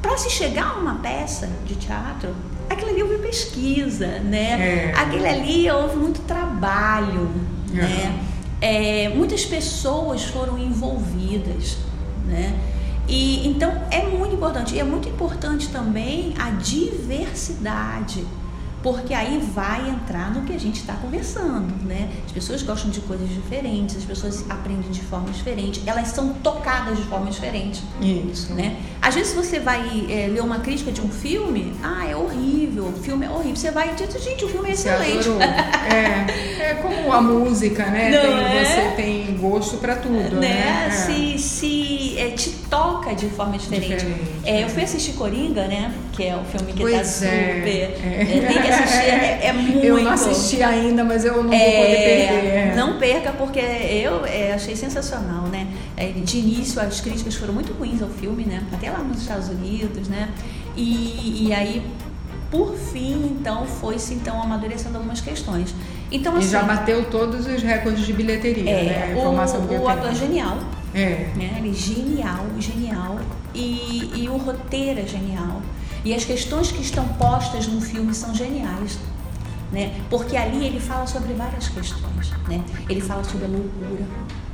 Para 0.00 0.16
se 0.18 0.30
chegar 0.30 0.76
a 0.76 0.78
uma 0.78 0.94
peça 1.00 1.50
de 1.66 1.74
teatro, 1.74 2.32
aquilo 2.70 2.90
ali 2.90 3.02
houve 3.02 3.18
pesquisa, 3.18 4.06
né? 4.20 4.92
É. 4.92 4.92
Aquilo 4.94 5.26
ali 5.26 5.68
houve 5.68 5.96
muito 5.96 6.20
trabalho, 6.20 7.28
é. 7.72 7.76
né? 7.76 8.20
É, 8.60 9.08
muitas 9.08 9.44
pessoas 9.44 10.22
foram 10.22 10.56
envolvidas, 10.56 11.76
né? 12.24 12.56
E 13.08 13.46
então 13.46 13.70
é 13.90 14.02
muito 14.06 14.34
importante. 14.34 14.74
E 14.74 14.80
é 14.80 14.84
muito 14.84 15.08
importante 15.08 15.68
também 15.68 16.34
a 16.38 16.50
diversidade 16.50 18.24
porque 18.84 19.14
aí 19.14 19.38
vai 19.54 19.88
entrar 19.88 20.30
no 20.30 20.42
que 20.42 20.52
a 20.52 20.60
gente 20.60 20.80
está 20.80 20.92
conversando, 20.92 21.74
né? 21.86 22.10
As 22.26 22.32
pessoas 22.32 22.62
gostam 22.62 22.90
de 22.90 23.00
coisas 23.00 23.26
diferentes, 23.30 23.96
as 23.96 24.04
pessoas 24.04 24.44
aprendem 24.50 24.90
de 24.90 25.00
forma 25.00 25.30
diferente, 25.30 25.82
elas 25.86 26.08
são 26.08 26.34
tocadas 26.34 26.98
de 26.98 27.04
forma 27.04 27.30
diferente. 27.30 27.82
Isso. 27.98 28.52
Né? 28.52 28.76
Às 29.00 29.14
vezes 29.14 29.32
você 29.32 29.58
vai 29.58 30.06
é, 30.10 30.26
ler 30.26 30.42
uma 30.42 30.58
crítica 30.58 30.92
de 30.92 31.00
um 31.00 31.08
filme, 31.08 31.72
ah, 31.82 32.06
é 32.06 32.14
horrível, 32.14 32.88
o 32.88 32.92
filme 32.92 33.24
é 33.24 33.30
horrível. 33.30 33.56
Você 33.56 33.70
vai 33.70 33.90
e 33.90 33.94
diz, 33.94 34.22
gente, 34.22 34.44
o 34.44 34.48
filme 34.50 34.68
é 34.68 34.72
excelente. 34.72 35.30
é, 35.40 36.70
é 36.70 36.74
como 36.74 37.10
a 37.10 37.22
música, 37.22 37.86
né? 37.86 38.10
Não 38.10 38.20
tem, 38.20 38.58
é? 38.58 38.64
Você 38.66 38.96
tem 38.96 39.36
gosto 39.38 39.78
para 39.78 39.96
tudo, 39.96 40.36
né? 40.36 40.40
né? 40.40 40.86
É. 40.88 40.90
Se, 40.90 41.38
se 41.38 42.18
é, 42.18 42.32
te 42.32 42.50
toca 42.68 43.14
de 43.14 43.30
forma 43.30 43.56
diferente. 43.56 43.94
diferente 43.94 44.34
é, 44.44 44.62
eu 44.62 44.68
fui 44.68 44.82
assistir 44.82 45.12
Coringa, 45.14 45.66
né? 45.66 45.94
Que 46.14 46.24
é 46.24 46.36
o 46.36 46.44
filme 46.44 46.72
que 46.72 46.78
tá 46.78 46.82
pois 46.82 46.96
tá 46.96 47.04
super. 47.04 47.26
É. 47.26 48.24
tem 48.46 48.62
que 48.62 48.68
assistir, 48.68 49.10
é, 49.10 49.46
é, 49.46 49.52
muito. 49.52 49.78
Eu 49.84 50.00
não 50.00 50.12
assisti 50.12 50.62
ainda, 50.62 51.04
mas 51.04 51.24
eu 51.24 51.42
não 51.42 51.50
vou 51.50 51.50
poder 51.50 51.58
perder. 51.58 52.54
É. 52.54 52.74
Não 52.76 52.98
perca, 52.98 53.32
porque 53.32 53.58
eu 53.58 54.24
é, 54.24 54.52
achei 54.52 54.76
sensacional, 54.76 55.48
né? 55.48 55.66
É, 55.96 56.06
de 56.06 56.38
início, 56.38 56.80
as 56.80 57.00
críticas 57.00 57.34
foram 57.34 57.52
muito 57.52 57.72
ruins 57.72 58.00
ao 58.00 58.08
filme, 58.08 58.44
né? 58.44 58.62
Até 58.72 58.90
lá 58.90 58.98
nos 58.98 59.22
Estados 59.22 59.48
Unidos, 59.48 60.08
né? 60.08 60.28
E, 60.76 61.48
e 61.48 61.52
aí 61.52 61.82
por 62.54 62.76
fim, 62.76 63.36
então, 63.40 63.66
foi-se 63.66 64.14
então 64.14 64.40
amadurecendo 64.40 64.96
algumas 64.96 65.20
questões. 65.20 65.74
Então, 66.12 66.36
assim, 66.36 66.46
e 66.46 66.50
já 66.50 66.58
assim, 66.60 66.68
bateu 66.68 67.04
todos 67.10 67.46
os 67.46 67.62
recordes 67.62 68.06
de 68.06 68.12
bilheteria, 68.12 68.70
é, 68.70 68.84
né? 68.84 69.04
A 69.04 69.18
informação 69.18 69.60
o, 69.60 69.82
o 69.82 69.88
ator 69.88 70.10
é 70.10 70.14
genial. 70.14 70.58
É. 70.94 71.30
Né? 71.34 71.56
Ele 71.58 71.70
é 71.70 71.72
genial, 71.72 72.46
genial. 72.60 73.18
E, 73.52 74.12
e 74.14 74.28
o 74.28 74.36
roteiro 74.36 75.00
é 75.00 75.06
genial. 75.06 75.60
E 76.04 76.12
as 76.12 76.24
questões 76.24 76.70
que 76.70 76.82
estão 76.82 77.06
postas 77.14 77.66
no 77.66 77.80
filme 77.80 78.14
são 78.14 78.34
geniais. 78.34 78.98
Né? 79.72 80.00
Porque 80.10 80.36
ali 80.36 80.66
ele 80.66 80.78
fala 80.78 81.06
sobre 81.06 81.32
várias 81.32 81.68
questões. 81.68 82.30
Né? 82.48 82.62
Ele 82.88 83.00
fala 83.00 83.24
sobre 83.24 83.46
a 83.46 83.48
loucura. 83.48 84.06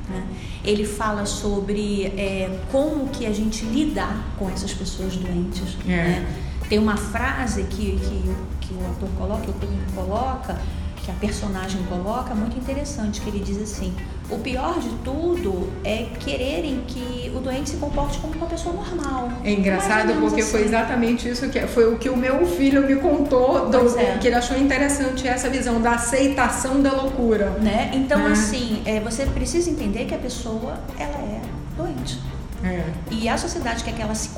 Né? 0.08 0.26
Ele 0.64 0.84
fala 0.84 1.26
sobre 1.26 2.06
é, 2.16 2.60
como 2.70 3.08
que 3.08 3.26
a 3.26 3.32
gente 3.32 3.64
lidar 3.64 4.16
com 4.38 4.48
essas 4.48 4.72
pessoas 4.72 5.16
doentes. 5.16 5.76
É. 5.84 5.88
Né? 5.88 6.36
Tem 6.68 6.78
uma 6.78 6.96
frase 6.96 7.64
que, 7.64 7.98
que, 7.98 8.34
que 8.60 8.74
o 8.74 8.90
ator 8.90 9.08
coloca, 9.18 9.42
que 9.42 9.50
o 9.50 9.54
público 9.54 9.92
coloca, 9.92 10.60
que 11.04 11.10
a 11.10 11.14
personagem 11.14 11.82
coloca, 11.84 12.34
muito 12.34 12.56
interessante, 12.56 13.20
que 13.20 13.28
ele 13.28 13.40
diz 13.40 13.60
assim, 13.60 13.92
o 14.30 14.38
pior 14.38 14.78
de 14.78 14.88
tudo 15.04 15.68
é 15.84 16.06
quererem 16.18 16.82
que 16.86 17.32
o 17.34 17.40
doente 17.40 17.70
se 17.70 17.76
comporte 17.76 18.18
como 18.18 18.34
uma 18.34 18.46
pessoa 18.46 18.74
normal. 18.74 19.30
É 19.44 19.52
engraçado 19.52 20.14
porque 20.20 20.42
assim. 20.42 20.50
foi 20.50 20.64
exatamente 20.64 21.28
isso 21.28 21.48
que 21.48 21.60
foi 21.66 21.92
o 21.92 21.98
que 21.98 22.08
o 22.08 22.16
meu 22.16 22.46
filho 22.46 22.86
me 22.86 22.96
contou, 22.96 23.68
do, 23.68 23.98
é. 23.98 24.18
que 24.18 24.28
ele 24.28 24.36
achou 24.36 24.56
interessante 24.56 25.26
essa 25.26 25.48
visão 25.48 25.80
da 25.80 25.92
aceitação 25.92 26.80
da 26.80 26.92
loucura. 26.92 27.50
Né? 27.60 27.90
Então, 27.94 28.26
é. 28.28 28.32
assim, 28.32 28.82
é, 28.84 29.00
você 29.00 29.26
precisa 29.26 29.70
entender 29.70 30.04
que 30.06 30.14
a 30.14 30.18
pessoa 30.18 30.78
ela 30.98 31.18
é 31.18 31.40
doente. 31.76 32.20
É. 32.62 32.84
E 33.10 33.28
a 33.28 33.38
sociedade 33.38 33.82
quer 33.82 33.94
que 33.94 34.02
ela 34.02 34.14
se 34.14 34.30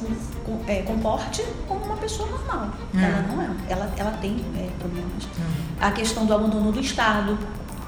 é, 0.69 0.83
comporte 0.83 1.45
como 1.67 1.85
uma 1.85 1.97
pessoa 1.97 2.29
normal. 2.29 2.71
É. 2.95 3.03
Ela 3.03 3.23
não 3.23 3.43
é. 3.43 3.51
Ela, 3.69 3.93
ela 3.97 4.11
tem 4.21 4.37
é, 4.57 4.69
problemas. 4.79 5.25
É. 5.25 5.85
A 5.85 5.91
questão 5.91 6.25
do 6.25 6.33
abandono 6.33 6.71
do 6.71 6.81
Estado, 6.81 7.37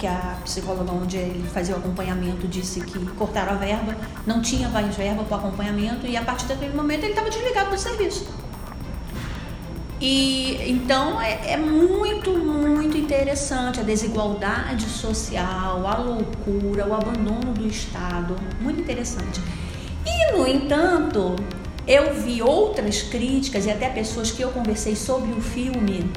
que 0.05 0.07
a 0.07 0.37
psicóloga 0.45 0.93
onde 0.93 1.17
ele 1.17 1.49
fazia 1.49 1.75
o 1.75 1.79
acompanhamento 1.79 2.47
disse 2.47 2.79
que 2.83 2.99
cortaram 3.13 3.53
a 3.53 3.57
verba, 3.57 3.97
não 4.27 4.43
tinha 4.43 4.69
mais 4.69 4.95
verba 4.95 5.25
para 5.25 5.39
acompanhamento 5.39 6.07
e 6.07 6.15
a 6.15 6.23
partir 6.23 6.45
daquele 6.45 6.75
momento 6.75 7.05
ele 7.05 7.13
estava 7.13 7.31
desligado 7.31 7.71
do 7.71 7.79
serviço. 7.79 8.29
E 9.99 10.71
então 10.71 11.19
é, 11.19 11.53
é, 11.53 11.57
muito, 11.57 12.33
muito 12.33 12.99
interessante 12.99 13.81
a 13.81 13.83
desigualdade 13.83 14.85
social, 14.85 15.87
a 15.87 15.97
loucura, 15.97 16.87
o 16.87 16.93
abandono 16.93 17.55
do 17.55 17.67
Estado, 17.67 18.37
muito 18.61 18.83
interessante. 18.83 19.41
E, 20.05 20.37
no 20.37 20.47
entanto, 20.47 21.35
eu 21.87 22.13
vi 22.13 22.43
outras 22.43 23.01
críticas 23.01 23.65
e 23.65 23.71
até 23.71 23.89
pessoas 23.89 24.31
que 24.31 24.43
eu 24.43 24.51
conversei 24.51 24.95
sobre 24.95 25.33
o 25.33 25.41
filme 25.41 26.13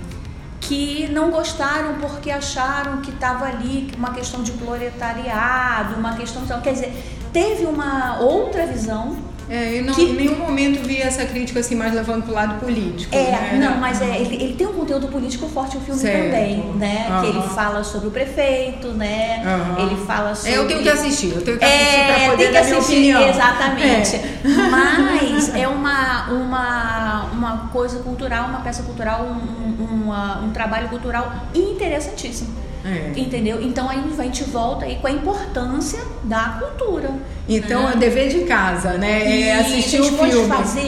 que 0.67 1.07
não 1.13 1.31
gostaram 1.31 1.95
porque 1.95 2.29
acharam 2.29 2.97
que 2.97 3.09
estava 3.09 3.45
ali 3.45 3.89
uma 3.97 4.13
questão 4.13 4.43
de 4.43 4.51
proletariado, 4.51 5.95
uma 5.95 6.13
questão. 6.15 6.43
Quer 6.61 6.73
dizer, 6.73 7.19
teve 7.31 7.65
uma 7.65 8.19
outra 8.19 8.65
visão 8.65 9.15
é, 9.49 9.79
eu 9.79 9.85
não, 9.85 9.93
que... 9.93 10.03
em 10.03 10.13
nenhum 10.13 10.37
momento 10.37 10.85
vi 10.85 11.01
essa 11.01 11.25
crítica 11.25 11.61
assim 11.61 11.75
mais 11.75 11.93
levando 11.93 12.23
para 12.23 12.31
o 12.31 12.35
lado 12.35 12.59
político. 12.59 13.15
É, 13.15 13.31
né? 13.31 13.59
não, 13.61 13.77
mas 13.77 14.01
é, 14.01 14.19
ele, 14.19 14.35
ele, 14.35 14.53
tem 14.55 14.67
um 14.67 14.73
conteúdo 14.73 15.07
político 15.07 15.47
forte 15.47 15.77
o 15.77 15.79
filme 15.79 15.99
certo. 16.01 16.25
também, 16.25 16.57
né? 16.75 17.07
Uhum. 17.09 17.21
Que 17.21 17.27
ele 17.27 17.41
fala 17.49 17.83
sobre 17.83 18.09
o 18.09 18.11
prefeito, 18.11 18.89
né? 18.89 19.41
Uhum. 19.45 19.85
Ele 19.85 20.05
fala 20.05 20.35
sobre. 20.35 20.51
É, 20.51 20.57
eu 20.57 20.67
tenho 20.67 20.83
que 20.83 20.89
assistir, 20.89 21.33
eu 21.33 21.41
tenho 21.41 21.57
que 21.57 21.63
assistir 21.63 21.95
é, 21.95 22.15
para 22.15 22.31
poder 22.31 22.51
dar 22.51 22.63
minha 22.65 22.79
opinião. 22.79 23.29
Exatamente. 23.29 24.15
É. 24.17 24.39
Mas 24.69 25.55
é 25.55 25.67
uma, 25.67 26.29
uma, 26.29 27.23
uma 27.31 27.57
coisa 27.71 27.99
cultural, 27.99 28.49
uma 28.49 28.59
peça 28.59 28.83
cultural, 28.83 29.23
um, 29.23 29.83
um, 29.83 30.45
um 30.45 30.51
trabalho 30.51 30.89
cultural 30.89 31.31
interessantíssimo. 31.55 32.67
É. 32.85 33.11
Entendeu? 33.19 33.61
Então 33.61 33.89
aí 33.89 34.03
a 34.17 34.23
gente 34.23 34.43
volta 34.45 34.85
aí 34.85 34.95
com 34.95 35.07
a 35.07 35.11
importância 35.11 35.99
da 36.23 36.57
cultura. 36.59 37.11
Então 37.49 37.83
né? 37.83 37.93
é 37.93 37.97
dever 37.97 38.29
de 38.29 38.41
casa, 38.41 38.93
né? 38.93 39.41
é 39.41 39.59
assistir 39.59 40.01
o 40.01 40.03
filme 40.03 40.35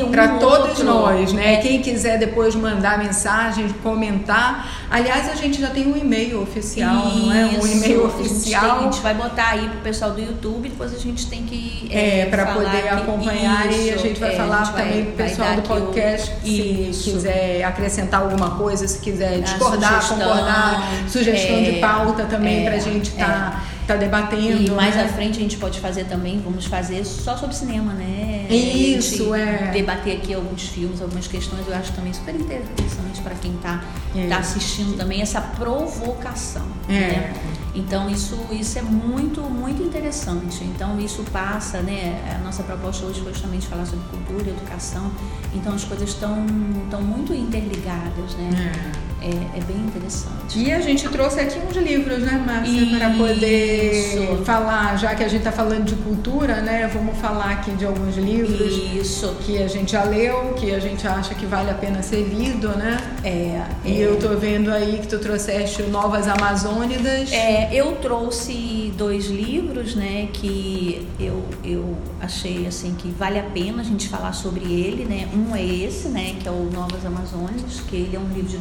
um 0.04 0.12
para 0.12 0.28
todos 0.40 0.80
nós, 0.80 1.32
né? 1.32 1.54
É. 1.54 1.58
Quem 1.58 1.82
quiser 1.82 2.18
depois 2.18 2.54
mandar 2.54 2.98
mensagem, 2.98 3.70
comentar. 3.82 4.88
Aliás, 4.92 5.30
a 5.30 5.36
gente 5.36 5.62
já 5.62 5.70
tem 5.70 5.88
um 5.88 5.96
e-mail 5.96 6.42
oficial, 6.42 7.08
Isso. 7.08 7.20
não 7.20 7.34
é? 7.34 7.46
Um 7.46 7.68
e-mail 7.68 8.06
oficial. 8.06 8.64
A 8.64 8.68
gente, 8.68 8.80
tem, 8.80 8.88
a 8.88 8.92
gente, 8.92 9.02
vai 9.02 9.14
botar 9.14 9.48
aí 9.50 9.70
pro 9.70 9.80
pessoal 9.80 10.12
do 10.12 10.20
YouTube, 10.20 10.68
depois 10.68 10.94
a 10.94 10.98
gente 10.98 11.28
tem 11.28 11.44
que 11.44 11.88
é, 11.92 12.22
é 12.22 12.26
para 12.26 12.48
poder 12.48 12.90
acompanhar 12.90 13.70
isso, 13.70 13.82
e 13.82 13.92
a 13.92 13.98
gente 13.98 14.20
vai 14.20 14.34
é, 14.34 14.36
falar 14.36 14.66
gente 14.66 14.76
também 14.76 15.06
pro 15.06 15.14
pessoal 15.14 15.56
do 15.56 15.62
podcast 15.62 16.32
o... 16.44 16.94
se 16.94 17.12
quiser 17.12 17.64
acrescentar 17.64 18.22
alguma 18.22 18.52
coisa, 18.52 18.88
se 18.88 19.00
quiser 19.00 19.40
discordar, 19.40 20.08
concordar, 20.10 20.90
sugestão 21.08 21.64
de 21.64 21.79
pauta 21.80 22.10
pauta 22.10 22.26
também 22.26 22.62
é, 22.62 22.64
para 22.66 22.76
a 22.76 22.80
gente 22.80 23.10
estar 23.10 23.52
tá, 23.52 23.64
é. 23.84 23.88
tá 23.88 23.96
debatendo. 23.96 24.62
E 24.62 24.70
mais 24.72 24.96
né? 24.96 25.04
à 25.04 25.08
frente 25.08 25.38
a 25.38 25.42
gente 25.42 25.58
pode 25.58 25.80
fazer 25.80 26.06
também, 26.06 26.40
vamos 26.40 26.66
fazer 26.66 27.06
só 27.06 27.38
sobre 27.38 27.56
cinema, 27.56 27.94
né? 27.94 28.48
Isso, 28.50 29.34
é. 29.34 29.72
Debater 29.72 30.18
aqui 30.18 30.34
alguns 30.34 30.64
filmes, 30.64 31.02
algumas 31.02 31.28
questões, 31.28 31.68
eu 31.68 31.76
acho 31.76 31.92
também 31.94 32.14
super 32.14 32.36
interessante 32.36 33.22
para 33.22 33.36
quem 33.36 33.56
está 33.56 33.84
tá 34.30 34.38
assistindo 34.38 34.98
também 34.98 35.22
essa 35.22 35.42
provocação. 35.42 36.66
É. 36.88 36.94
Né? 36.94 37.34
Então 37.76 38.10
isso, 38.10 38.36
isso 38.52 38.80
é 38.80 38.82
muito, 38.82 39.42
muito 39.42 39.82
interessante. 39.84 40.64
Então 40.64 41.00
isso 41.00 41.24
passa, 41.32 41.82
né? 41.82 42.20
A 42.36 42.44
nossa 42.44 42.64
proposta 42.64 43.06
hoje 43.06 43.22
foi 43.22 43.32
justamente 43.32 43.68
falar 43.68 43.86
sobre 43.86 44.04
cultura 44.10 44.50
e 44.50 44.50
educação. 44.50 45.12
Então 45.54 45.74
as 45.74 45.84
coisas 45.84 46.10
estão, 46.10 46.46
estão 46.84 47.02
muito 47.02 47.34
interligadas, 47.34 48.36
né? 48.36 48.74
É. 49.06 49.09
é. 49.22 49.58
É, 49.58 49.62
bem 49.62 49.78
interessante. 49.78 50.58
E 50.58 50.72
a 50.72 50.80
gente 50.80 51.08
trouxe 51.10 51.40
aqui 51.40 51.60
uns 51.60 51.76
livros, 51.76 52.20
né, 52.20 52.44
Márcia, 52.46 52.98
para 52.98 53.10
poder 53.12 54.42
falar, 54.46 54.98
já 54.98 55.14
que 55.16 55.24
a 55.24 55.28
gente 55.28 55.40
está 55.40 55.52
falando 55.52 55.86
de 55.86 55.96
cultura, 55.96 56.62
né? 56.62 56.90
Vamos 56.94 57.18
falar 57.18 57.52
aqui 57.52 57.72
de 57.72 57.86
alguns 57.86 58.16
livros 58.16 58.78
isso. 58.96 59.36
que 59.46 59.62
a 59.62 59.68
gente 59.68 59.92
já 59.92 60.04
leu, 60.04 60.54
que 60.54 60.72
a 60.74 60.80
gente 60.80 61.06
acha 61.08 61.36
que 61.36 61.46
vale 61.46 61.70
a 61.70 61.74
pena 61.74 62.02
ser 62.02 62.24
lido, 62.24 62.70
né? 62.70 62.98
É. 63.24 63.62
E 63.86 64.02
é. 64.02 64.06
eu 64.06 64.18
tô 64.18 64.30
vendo 64.38 64.72
aí 64.72 65.00
que 65.00 65.08
tu 65.08 65.20
trouxeste 65.20 65.84
Novas 65.84 66.28
Amazônidas. 66.28 67.32
É, 67.32 67.70
eu 67.74 67.94
trouxe 67.98 68.94
dois 68.98 69.28
livros, 69.28 69.96
né, 69.96 70.30
que 70.32 71.08
eu, 71.20 71.44
eu 71.64 71.98
achei 72.22 72.68
assim 72.68 72.94
que 72.96 73.10
vale 73.10 73.40
a 73.40 73.44
pena 73.44 73.82
a 73.82 73.86
gente 73.86 74.08
falar 74.08 74.34
sobre 74.34 74.64
ele, 74.64 75.06
né? 75.06 75.28
Um 75.34 75.56
é 75.56 75.64
esse, 75.64 76.08
né, 76.10 76.36
que 76.40 76.48
é 76.48 76.52
o 76.52 76.70
Novas 76.72 77.06
Amazônias, 77.06 77.82
que 77.88 77.96
ele 77.96 78.16
é 78.16 78.20
um 78.20 78.28
livro 78.34 78.50
de 78.50 78.58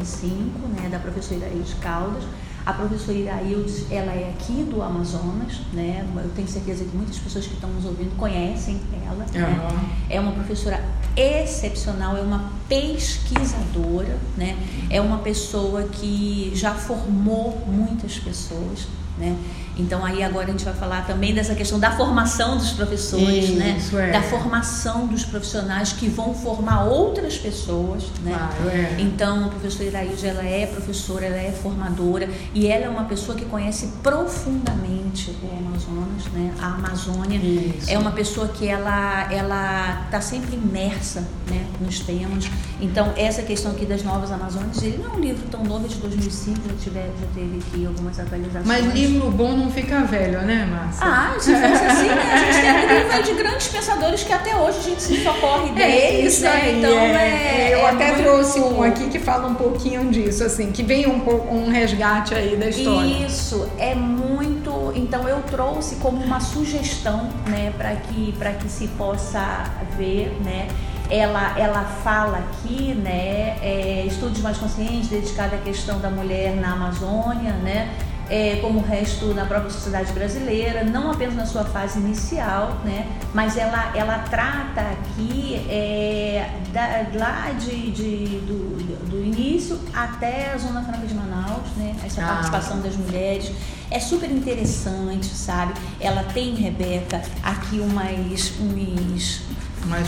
2005, 0.00 0.68
né, 0.68 0.88
da 0.88 0.98
professora 0.98 1.40
Iraíde 1.40 1.74
Caldas. 1.76 2.24
A 2.64 2.74
professora 2.74 3.16
Iraildes, 3.16 3.90
ela 3.90 4.12
é 4.12 4.30
aqui 4.30 4.62
do 4.64 4.82
Amazonas, 4.82 5.60
né? 5.72 6.06
Eu 6.14 6.30
tenho 6.36 6.46
certeza 6.46 6.84
que 6.84 6.94
muitas 6.94 7.18
pessoas 7.18 7.46
que 7.46 7.54
estão 7.54 7.70
nos 7.70 7.86
ouvindo 7.86 8.14
conhecem 8.18 8.78
ela. 9.04 9.24
Uhum. 9.24 9.40
Né? 9.40 9.96
É 10.10 10.20
uma 10.20 10.32
professora 10.32 10.84
excepcional, 11.16 12.18
é 12.18 12.20
uma 12.20 12.52
pesquisadora, 12.68 14.18
né? 14.36 14.58
É 14.90 15.00
uma 15.00 15.18
pessoa 15.18 15.84
que 15.84 16.52
já 16.54 16.74
formou 16.74 17.64
muitas 17.66 18.18
pessoas, 18.18 18.86
né? 19.16 19.36
Então 19.76 20.04
aí 20.04 20.22
agora 20.22 20.48
a 20.48 20.50
gente 20.50 20.64
vai 20.64 20.74
falar 20.74 21.06
também 21.06 21.34
dessa 21.34 21.54
questão 21.54 21.78
da 21.78 21.90
formação 21.92 22.56
dos 22.56 22.72
professores, 22.72 23.50
né? 23.50 23.76
Isso, 23.78 23.96
né? 23.96 24.10
É. 24.10 24.12
Da 24.12 24.22
formação 24.22 25.06
dos 25.06 25.24
profissionais 25.24 25.92
que 25.92 26.08
vão 26.08 26.34
formar 26.34 26.84
outras 26.84 27.38
pessoas, 27.38 28.04
né? 28.22 28.34
Claro, 28.36 28.70
é. 28.70 28.96
Então 28.98 29.46
a 29.46 29.48
professora 29.48 29.84
Iraíde, 29.84 30.26
ela 30.26 30.44
é 30.44 30.66
professora, 30.66 31.26
ela 31.26 31.36
é 31.36 31.52
formadora 31.52 32.28
e 32.54 32.66
ela 32.66 32.84
é 32.84 32.88
uma 32.88 33.04
pessoa 33.04 33.36
que 33.36 33.44
conhece 33.44 33.88
profundamente 34.02 35.34
o 35.42 35.58
Amazonas, 35.58 36.24
né? 36.32 36.52
A 36.60 36.74
Amazônia 36.74 37.38
Isso. 37.38 37.90
é 37.90 37.98
uma 37.98 38.12
pessoa 38.12 38.48
que 38.48 38.68
ela 38.68 39.32
ela 39.32 40.04
está 40.04 40.20
sempre 40.20 40.56
imersa, 40.56 41.26
né? 41.48 41.66
Nos 41.80 42.00
temas. 42.00 42.50
Então 42.80 43.12
essa 43.16 43.42
questão 43.42 43.72
aqui 43.72 43.86
das 43.86 44.02
novas 44.02 44.30
Amazônias, 44.30 44.82
ele 44.82 44.98
não 44.98 45.14
é 45.14 45.16
um 45.16 45.20
livro 45.20 45.46
tão 45.50 45.64
novo, 45.64 45.86
é 45.86 45.88
de 45.88 45.96
2005, 45.96 46.60
já, 46.68 46.74
tiver, 46.76 47.10
já 47.20 47.26
teve 47.34 47.58
aqui 47.58 47.86
algumas 47.86 48.18
atualizações. 48.18 48.66
Mas 48.66 48.94
livro 48.94 49.30
bom 49.30 49.56
não 49.56 49.69
fica 49.70 50.00
velho, 50.02 50.42
né, 50.42 50.66
Márcia? 50.70 51.06
Ah, 51.06 51.34
se 51.38 51.52
fosse 51.52 51.84
assim, 51.84 52.08
né? 52.08 52.32
A 52.32 52.36
gente 52.36 52.60
tem 52.60 52.72
um 52.72 52.98
livro 52.98 53.22
de 53.22 53.42
grandes 53.42 53.68
pensadores 53.68 54.22
que 54.22 54.32
até 54.32 54.56
hoje 54.56 54.78
a 54.78 54.82
gente 54.82 55.02
se 55.02 55.22
socorre 55.22 55.70
é 55.70 55.74
deles, 55.74 55.84
é 55.84 56.20
isso 56.20 56.42
né? 56.42 56.72
Então 56.72 56.98
é, 56.98 57.70
é 57.70 57.74
Eu 57.74 57.78
é 57.78 57.90
até 57.90 58.06
muito... 58.08 58.22
trouxe 58.22 58.60
um 58.60 58.82
aqui 58.82 59.08
que 59.08 59.18
fala 59.18 59.48
um 59.48 59.54
pouquinho 59.54 60.10
disso, 60.10 60.44
assim, 60.44 60.72
que 60.72 60.82
vem 60.82 61.06
um, 61.06 61.22
um 61.50 61.70
resgate 61.70 62.34
aí 62.34 62.56
da 62.56 62.68
história. 62.68 63.26
Isso, 63.26 63.68
é 63.78 63.94
muito. 63.94 64.92
Então 64.94 65.28
eu 65.28 65.40
trouxe 65.42 65.96
como 65.96 66.22
uma 66.22 66.40
sugestão, 66.40 67.28
né, 67.46 67.72
para 67.76 67.94
que, 67.96 68.34
que 68.60 68.68
se 68.68 68.88
possa 68.88 69.64
ver, 69.96 70.36
né? 70.44 70.68
ela, 71.10 71.58
ela 71.58 71.84
fala 72.04 72.38
aqui, 72.38 72.94
né, 72.94 73.56
é, 73.60 74.04
estudos 74.06 74.40
mais 74.40 74.56
conscientes 74.56 75.08
dedicado 75.08 75.56
à 75.56 75.58
questão 75.58 75.98
da 75.98 76.08
mulher 76.08 76.54
na 76.54 76.72
Amazônia, 76.72 77.52
né, 77.54 77.92
é, 78.30 78.56
como 78.62 78.78
o 78.78 78.82
resto 78.82 79.34
da 79.34 79.44
própria 79.44 79.70
sociedade 79.70 80.12
brasileira, 80.12 80.84
não 80.84 81.10
apenas 81.10 81.34
na 81.34 81.44
sua 81.44 81.64
fase 81.64 81.98
inicial, 81.98 82.78
né? 82.84 83.08
Mas 83.34 83.56
ela, 83.56 83.90
ela 83.96 84.20
trata 84.20 84.82
aqui 84.82 85.56
é, 85.68 86.48
da, 86.72 87.18
lá 87.18 87.50
de, 87.50 87.90
de 87.90 88.38
do, 88.46 89.10
do, 89.10 89.20
início 89.20 89.80
até 89.92 90.52
a 90.52 90.58
Zona 90.58 90.82
Franca 90.84 91.08
de 91.08 91.14
Manaus, 91.14 91.68
né? 91.76 91.96
Essa 92.04 92.22
ah. 92.22 92.28
participação 92.28 92.80
das 92.80 92.96
mulheres 92.96 93.50
é 93.90 93.98
super 93.98 94.30
interessante, 94.30 95.26
sabe? 95.26 95.74
Ela 95.98 96.22
tem, 96.22 96.54
Rebeca, 96.54 97.20
aqui 97.42 97.80
umas, 97.80 98.52
uns 98.60 99.42
mais 99.86 100.06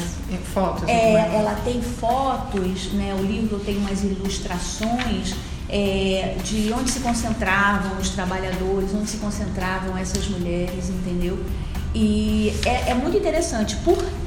fotos? 0.54 0.88
É, 0.88 1.34
ela 1.34 1.56
tem 1.64 1.82
fotos, 1.82 2.92
né? 2.92 3.16
O 3.18 3.22
livro 3.24 3.58
tem 3.58 3.78
umas 3.78 4.04
ilustrações 4.04 5.34
é, 5.68 6.36
de 6.44 6.72
onde 6.72 6.90
se 6.90 7.00
concentravam 7.00 7.98
os 7.98 8.10
trabalhadores, 8.10 8.94
onde 8.94 9.08
se 9.08 9.16
concentravam 9.18 9.96
essas 9.96 10.28
mulheres, 10.28 10.88
entendeu? 10.88 11.38
E 11.94 12.52
é, 12.64 12.90
é 12.90 12.94
muito 12.94 13.16
interessante, 13.16 13.76
porque 13.84 14.21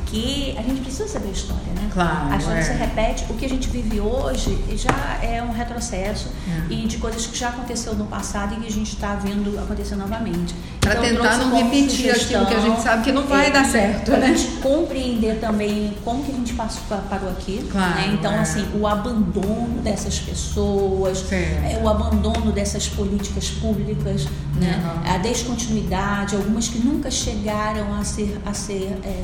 a 0.57 0.61
gente 0.61 0.81
precisa 0.81 1.07
saber 1.07 1.29
a 1.29 1.31
história, 1.31 1.73
né? 1.75 1.89
Claro. 1.91 2.33
A 2.33 2.37
história 2.37 2.59
é. 2.59 2.63
se 2.63 2.73
repete. 2.73 3.25
O 3.29 3.33
que 3.35 3.45
a 3.45 3.49
gente 3.49 3.69
vive 3.69 3.99
hoje 3.99 4.57
já 4.75 5.19
é 5.23 5.41
um 5.41 5.51
retrocesso 5.51 6.29
é. 6.47 6.73
e 6.73 6.87
de 6.87 6.97
coisas 6.97 7.25
que 7.25 7.37
já 7.37 7.49
aconteceu 7.49 7.95
no 7.95 8.05
passado 8.05 8.53
e 8.55 8.57
que 8.57 8.67
a 8.67 8.71
gente 8.71 8.93
está 8.93 9.15
vendo 9.15 9.57
acontecer 9.59 9.95
novamente. 9.95 10.53
Para 10.79 10.93
então, 11.07 11.23
tentar 11.23 11.37
não 11.37 11.55
repetir 11.55 12.11
aquilo 12.11 12.45
que 12.45 12.53
a 12.53 12.59
gente 12.59 12.81
sabe 12.81 13.03
que 13.03 13.11
não 13.11 13.25
vai 13.25 13.47
é, 13.47 13.51
dar 13.51 13.65
certo, 13.65 14.11
né? 14.11 14.27
a 14.27 14.33
gente 14.33 14.61
compreender 14.61 15.39
também 15.39 15.97
como 16.03 16.23
que 16.23 16.31
a 16.31 16.35
gente 16.35 16.53
passou, 16.53 16.83
parou 17.09 17.29
aqui. 17.29 17.67
Claro, 17.71 17.95
né? 17.95 18.11
Então, 18.13 18.31
é. 18.31 18.39
assim, 18.39 18.67
o 18.79 18.85
abandono 18.85 19.81
dessas 19.81 20.19
pessoas, 20.19 21.25
é, 21.31 21.81
o 21.81 21.89
abandono 21.89 22.51
dessas 22.51 22.87
políticas 22.87 23.49
públicas, 23.49 24.27
né? 24.55 24.79
Uhum. 24.85 25.11
a 25.11 25.17
descontinuidade, 25.17 26.35
algumas 26.35 26.67
que 26.67 26.77
nunca 26.77 27.09
chegaram 27.09 27.93
a 27.95 28.03
ser, 28.03 28.39
a 28.45 28.53
ser 28.53 28.99
é, 29.03 29.23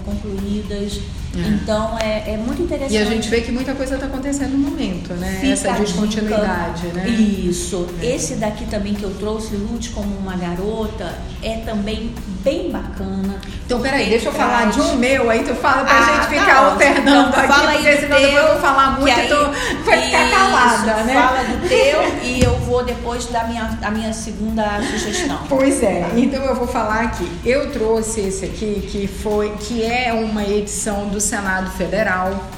É. 0.73 1.47
Então, 1.47 1.97
é, 1.99 2.34
é 2.34 2.38
muito 2.38 2.62
interessante. 2.62 2.93
E 2.93 2.97
a 2.97 3.05
gente 3.05 3.29
vê 3.29 3.41
que 3.41 3.51
muita 3.51 3.73
coisa 3.73 3.95
está 3.95 4.07
acontecendo 4.07 4.51
no 4.51 4.69
momento, 4.69 5.13
né? 5.13 5.38
Fica 5.39 5.53
Essa 5.53 5.71
descontinuidade, 5.71 6.88
né? 6.88 7.07
Isso. 7.07 7.88
É. 8.01 8.15
Esse 8.15 8.36
daqui 8.36 8.65
também 8.65 8.93
que 8.93 9.03
eu 9.03 9.12
trouxe, 9.12 9.55
Lute 9.55 9.91
como 9.91 10.13
uma 10.17 10.36
garota, 10.36 11.13
é 11.41 11.57
também 11.57 12.13
bem 12.43 12.69
bacana. 12.69 13.39
Então, 13.65 13.79
peraí, 13.79 14.10
deixa 14.10 14.27
eu 14.27 14.34
falar 14.34 14.69
de 14.69 14.81
um 14.81 14.95
meu, 14.97 15.29
aí 15.29 15.43
tu 15.43 15.55
fala 15.55 15.86
pra 15.86 15.97
ah, 15.97 16.27
gente 16.27 16.39
ficar 16.39 16.55
tá 16.55 16.71
alternando 16.71 17.29
então, 17.29 17.39
aqui, 17.39 17.47
fala 17.47 17.71
porque 17.71 17.97
senão 17.97 18.19
depois 18.19 18.36
eu 18.36 18.47
vou 18.47 18.62
falar 18.62 18.99
muito 18.99 19.19
e 19.19 19.27
tu 19.27 19.86
vai 19.86 20.01
ficar 20.01 20.29
calada, 20.29 20.91
isso, 20.91 21.05
né? 21.05 21.13
Fala 21.13 21.43
do 21.43 21.69
teu 21.69 22.01
e 22.27 22.41
eu 22.43 22.57
vou 22.57 22.84
depois 22.84 23.25
dar 23.27 23.47
minha, 23.47 23.79
a 23.81 23.91
minha 23.91 24.12
segunda 24.12 24.81
sugestão. 24.81 25.39
Pois 25.47 25.81
é, 25.81 26.05
então 26.17 26.43
eu 26.43 26.55
vou 26.55 26.67
falar 26.67 27.01
aqui. 27.03 27.31
Eu 27.45 27.71
trouxe 27.71 28.21
esse 28.21 28.43
aqui, 28.43 28.86
que 28.91 29.07
foi, 29.07 29.51
que 29.51 29.84
é 29.84 30.12
uma 30.12 30.43
edição 30.62 31.10
do 31.10 31.19
Senado 31.19 31.71
Federal. 31.71 32.50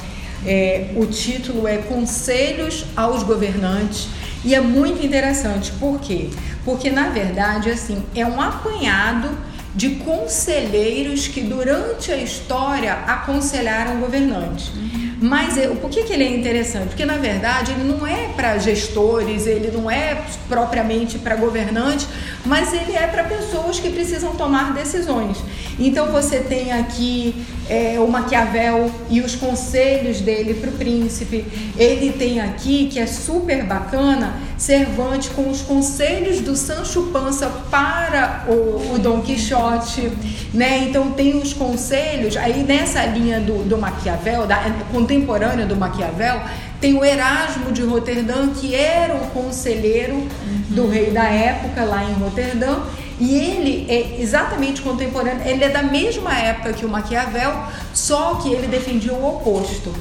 É, 0.45 0.91
o 0.95 1.05
título 1.05 1.67
é 1.67 1.77
Conselhos 1.77 2.85
aos 2.95 3.23
Governantes 3.23 4.07
e 4.43 4.53
é 4.53 4.59
muito 4.59 5.05
interessante, 5.05 5.71
por 5.73 5.99
quê? 6.01 6.29
Porque 6.65 6.89
na 6.89 7.09
verdade, 7.09 7.69
assim, 7.69 8.03
é 8.13 8.25
um 8.25 8.41
apanhado 8.41 9.29
de 9.73 9.95
conselheiros 9.95 11.27
que 11.27 11.41
durante 11.41 12.11
a 12.11 12.17
história 12.17 12.93
aconselharam 13.07 13.99
governantes. 13.99 14.67
Uhum. 14.67 15.17
Mas 15.21 15.57
eu, 15.57 15.77
por 15.77 15.89
que, 15.89 16.03
que 16.03 16.13
ele 16.13 16.23
é 16.23 16.35
interessante? 16.35 16.89
Porque 16.89 17.05
na 17.05 17.17
verdade 17.17 17.71
ele 17.71 17.85
não 17.85 18.05
é 18.05 18.27
para 18.35 18.57
gestores, 18.57 19.47
ele 19.47 19.71
não 19.71 19.89
é 19.89 20.21
propriamente 20.47 21.17
para 21.17 21.35
governantes, 21.35 22.07
mas 22.45 22.73
ele 22.73 22.93
é 22.93 23.07
para 23.07 23.23
pessoas 23.23 23.79
que 23.79 23.89
precisam 23.89 24.35
tomar 24.35 24.73
decisões. 24.73 25.37
Então 25.79 26.07
você 26.11 26.39
tem 26.39 26.71
aqui 26.71 27.33
é, 27.69 27.99
o 27.99 28.07
Maquiavel 28.07 28.91
e 29.09 29.21
os 29.21 29.35
conselhos 29.35 30.21
dele 30.21 30.53
para 30.55 30.69
o 30.69 30.73
príncipe. 30.73 31.45
Ele 31.77 32.11
tem 32.11 32.41
aqui, 32.41 32.87
que 32.87 32.99
é 32.99 33.07
super 33.07 33.63
bacana, 33.63 34.35
Cervantes 34.57 35.29
com 35.29 35.49
os 35.49 35.61
conselhos 35.61 36.39
do 36.39 36.55
Sancho 36.55 37.09
Panza 37.11 37.49
para 37.69 38.45
o, 38.47 38.93
o 38.93 38.99
Dom 38.99 39.21
Quixote, 39.21 40.09
né? 40.53 40.85
Então 40.87 41.11
tem 41.11 41.35
os 41.35 41.53
conselhos, 41.53 42.37
aí 42.37 42.63
nessa 42.63 43.03
linha 43.05 43.41
do, 43.41 43.67
do 43.67 43.77
Maquiavel, 43.77 44.47
da, 44.47 44.63
contemporânea 44.91 45.65
do 45.65 45.75
Maquiavel, 45.75 46.41
tem 46.79 46.93
o 46.95 47.03
Erasmo 47.03 47.71
de 47.71 47.81
Roterdã, 47.81 48.49
que 48.49 48.75
era 48.75 49.15
o 49.15 49.27
conselheiro. 49.31 50.27
Do 50.73 50.89
rei 50.89 51.11
da 51.11 51.25
época 51.25 51.83
lá 51.83 52.03
em 52.03 52.13
Roterdã, 52.13 52.79
e 53.19 53.35
ele 53.37 53.85
é 53.89 54.19
exatamente 54.19 54.81
contemporâneo, 54.81 55.47
ele 55.47 55.63
é 55.63 55.69
da 55.69 55.83
mesma 55.83 56.35
época 56.37 56.73
que 56.73 56.85
o 56.85 56.89
Maquiavel, 56.89 57.53
só 57.93 58.35
que 58.35 58.51
ele 58.51 58.67
defendia 58.67 59.13
o 59.13 59.27
oposto. 59.27 59.93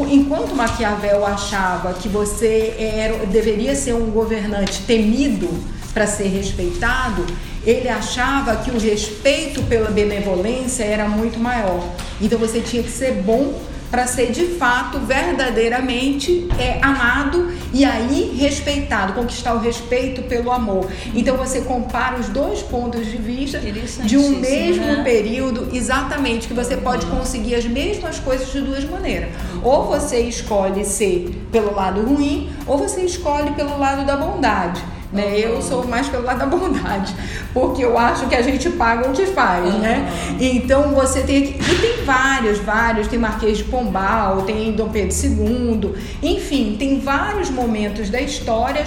Enquanto 0.00 0.54
Maquiavel 0.54 1.26
achava 1.26 1.92
que 1.94 2.08
você 2.08 2.74
era, 2.78 3.26
deveria 3.26 3.74
ser 3.74 3.94
um 3.94 4.10
governante 4.10 4.82
temido 4.82 5.48
para 5.92 6.06
ser 6.06 6.28
respeitado, 6.28 7.26
ele 7.66 7.88
achava 7.88 8.56
que 8.56 8.70
o 8.70 8.78
respeito 8.78 9.62
pela 9.64 9.90
benevolência 9.90 10.84
era 10.84 11.08
muito 11.08 11.38
maior. 11.38 11.82
Então 12.20 12.38
você 12.38 12.60
tinha 12.60 12.82
que 12.82 12.90
ser 12.90 13.14
bom 13.14 13.54
para 13.90 14.06
ser 14.06 14.30
de 14.32 14.46
fato 14.46 14.98
verdadeiramente 14.98 16.48
é, 16.58 16.78
amado 16.82 17.52
e 17.72 17.84
aí 17.84 18.36
respeitado, 18.36 19.12
conquistar 19.12 19.54
o 19.54 19.58
respeito 19.58 20.22
pelo 20.22 20.50
amor. 20.50 20.90
Então 21.14 21.36
você 21.36 21.60
compara 21.62 22.18
os 22.18 22.28
dois 22.28 22.62
pontos 22.62 23.06
de 23.06 23.16
vista 23.16 23.58
de 23.58 24.16
um 24.16 24.38
mesmo 24.38 24.84
né? 24.84 25.02
período, 25.02 25.68
exatamente, 25.72 26.48
que 26.48 26.54
você 26.54 26.76
pode 26.76 27.06
uhum. 27.06 27.18
conseguir 27.18 27.54
as 27.54 27.64
mesmas 27.64 28.18
coisas 28.18 28.50
de 28.52 28.60
duas 28.60 28.84
maneiras. 28.84 29.30
Ou 29.62 29.84
você 29.84 30.20
escolhe 30.20 30.84
ser 30.84 31.30
pelo 31.50 31.74
lado 31.74 32.02
ruim, 32.02 32.50
ou 32.66 32.78
você 32.78 33.02
escolhe 33.02 33.52
pelo 33.52 33.78
lado 33.78 34.06
da 34.06 34.16
bondade. 34.16 34.82
Né? 35.12 35.24
Uhum. 35.24 35.36
Eu 35.36 35.62
sou 35.62 35.86
mais 35.86 36.06
pelo 36.08 36.24
lado 36.24 36.38
da 36.38 36.46
bondade, 36.46 37.14
porque 37.54 37.82
eu 37.82 37.96
acho 37.96 38.26
que 38.26 38.34
a 38.34 38.42
gente 38.42 38.68
paga 38.70 39.08
o 39.08 39.12
que 39.12 39.24
faz, 39.26 39.64
uhum. 39.64 39.80
né? 39.80 40.06
Então 40.38 40.94
você 40.94 41.22
tem 41.22 41.44
aqui, 41.44 41.58
e 41.58 41.74
tem 41.76 42.04
vários, 42.04 42.58
vários, 42.58 43.08
tem 43.08 43.18
Marquês 43.18 43.58
de 43.58 43.64
Pombal, 43.64 44.42
tem 44.42 44.72
Dom 44.72 44.90
Pedro 44.90 45.16
II, 45.16 45.94
enfim, 46.22 46.76
tem 46.78 47.00
vários 47.00 47.48
momentos 47.48 48.10
da 48.10 48.20
história 48.20 48.84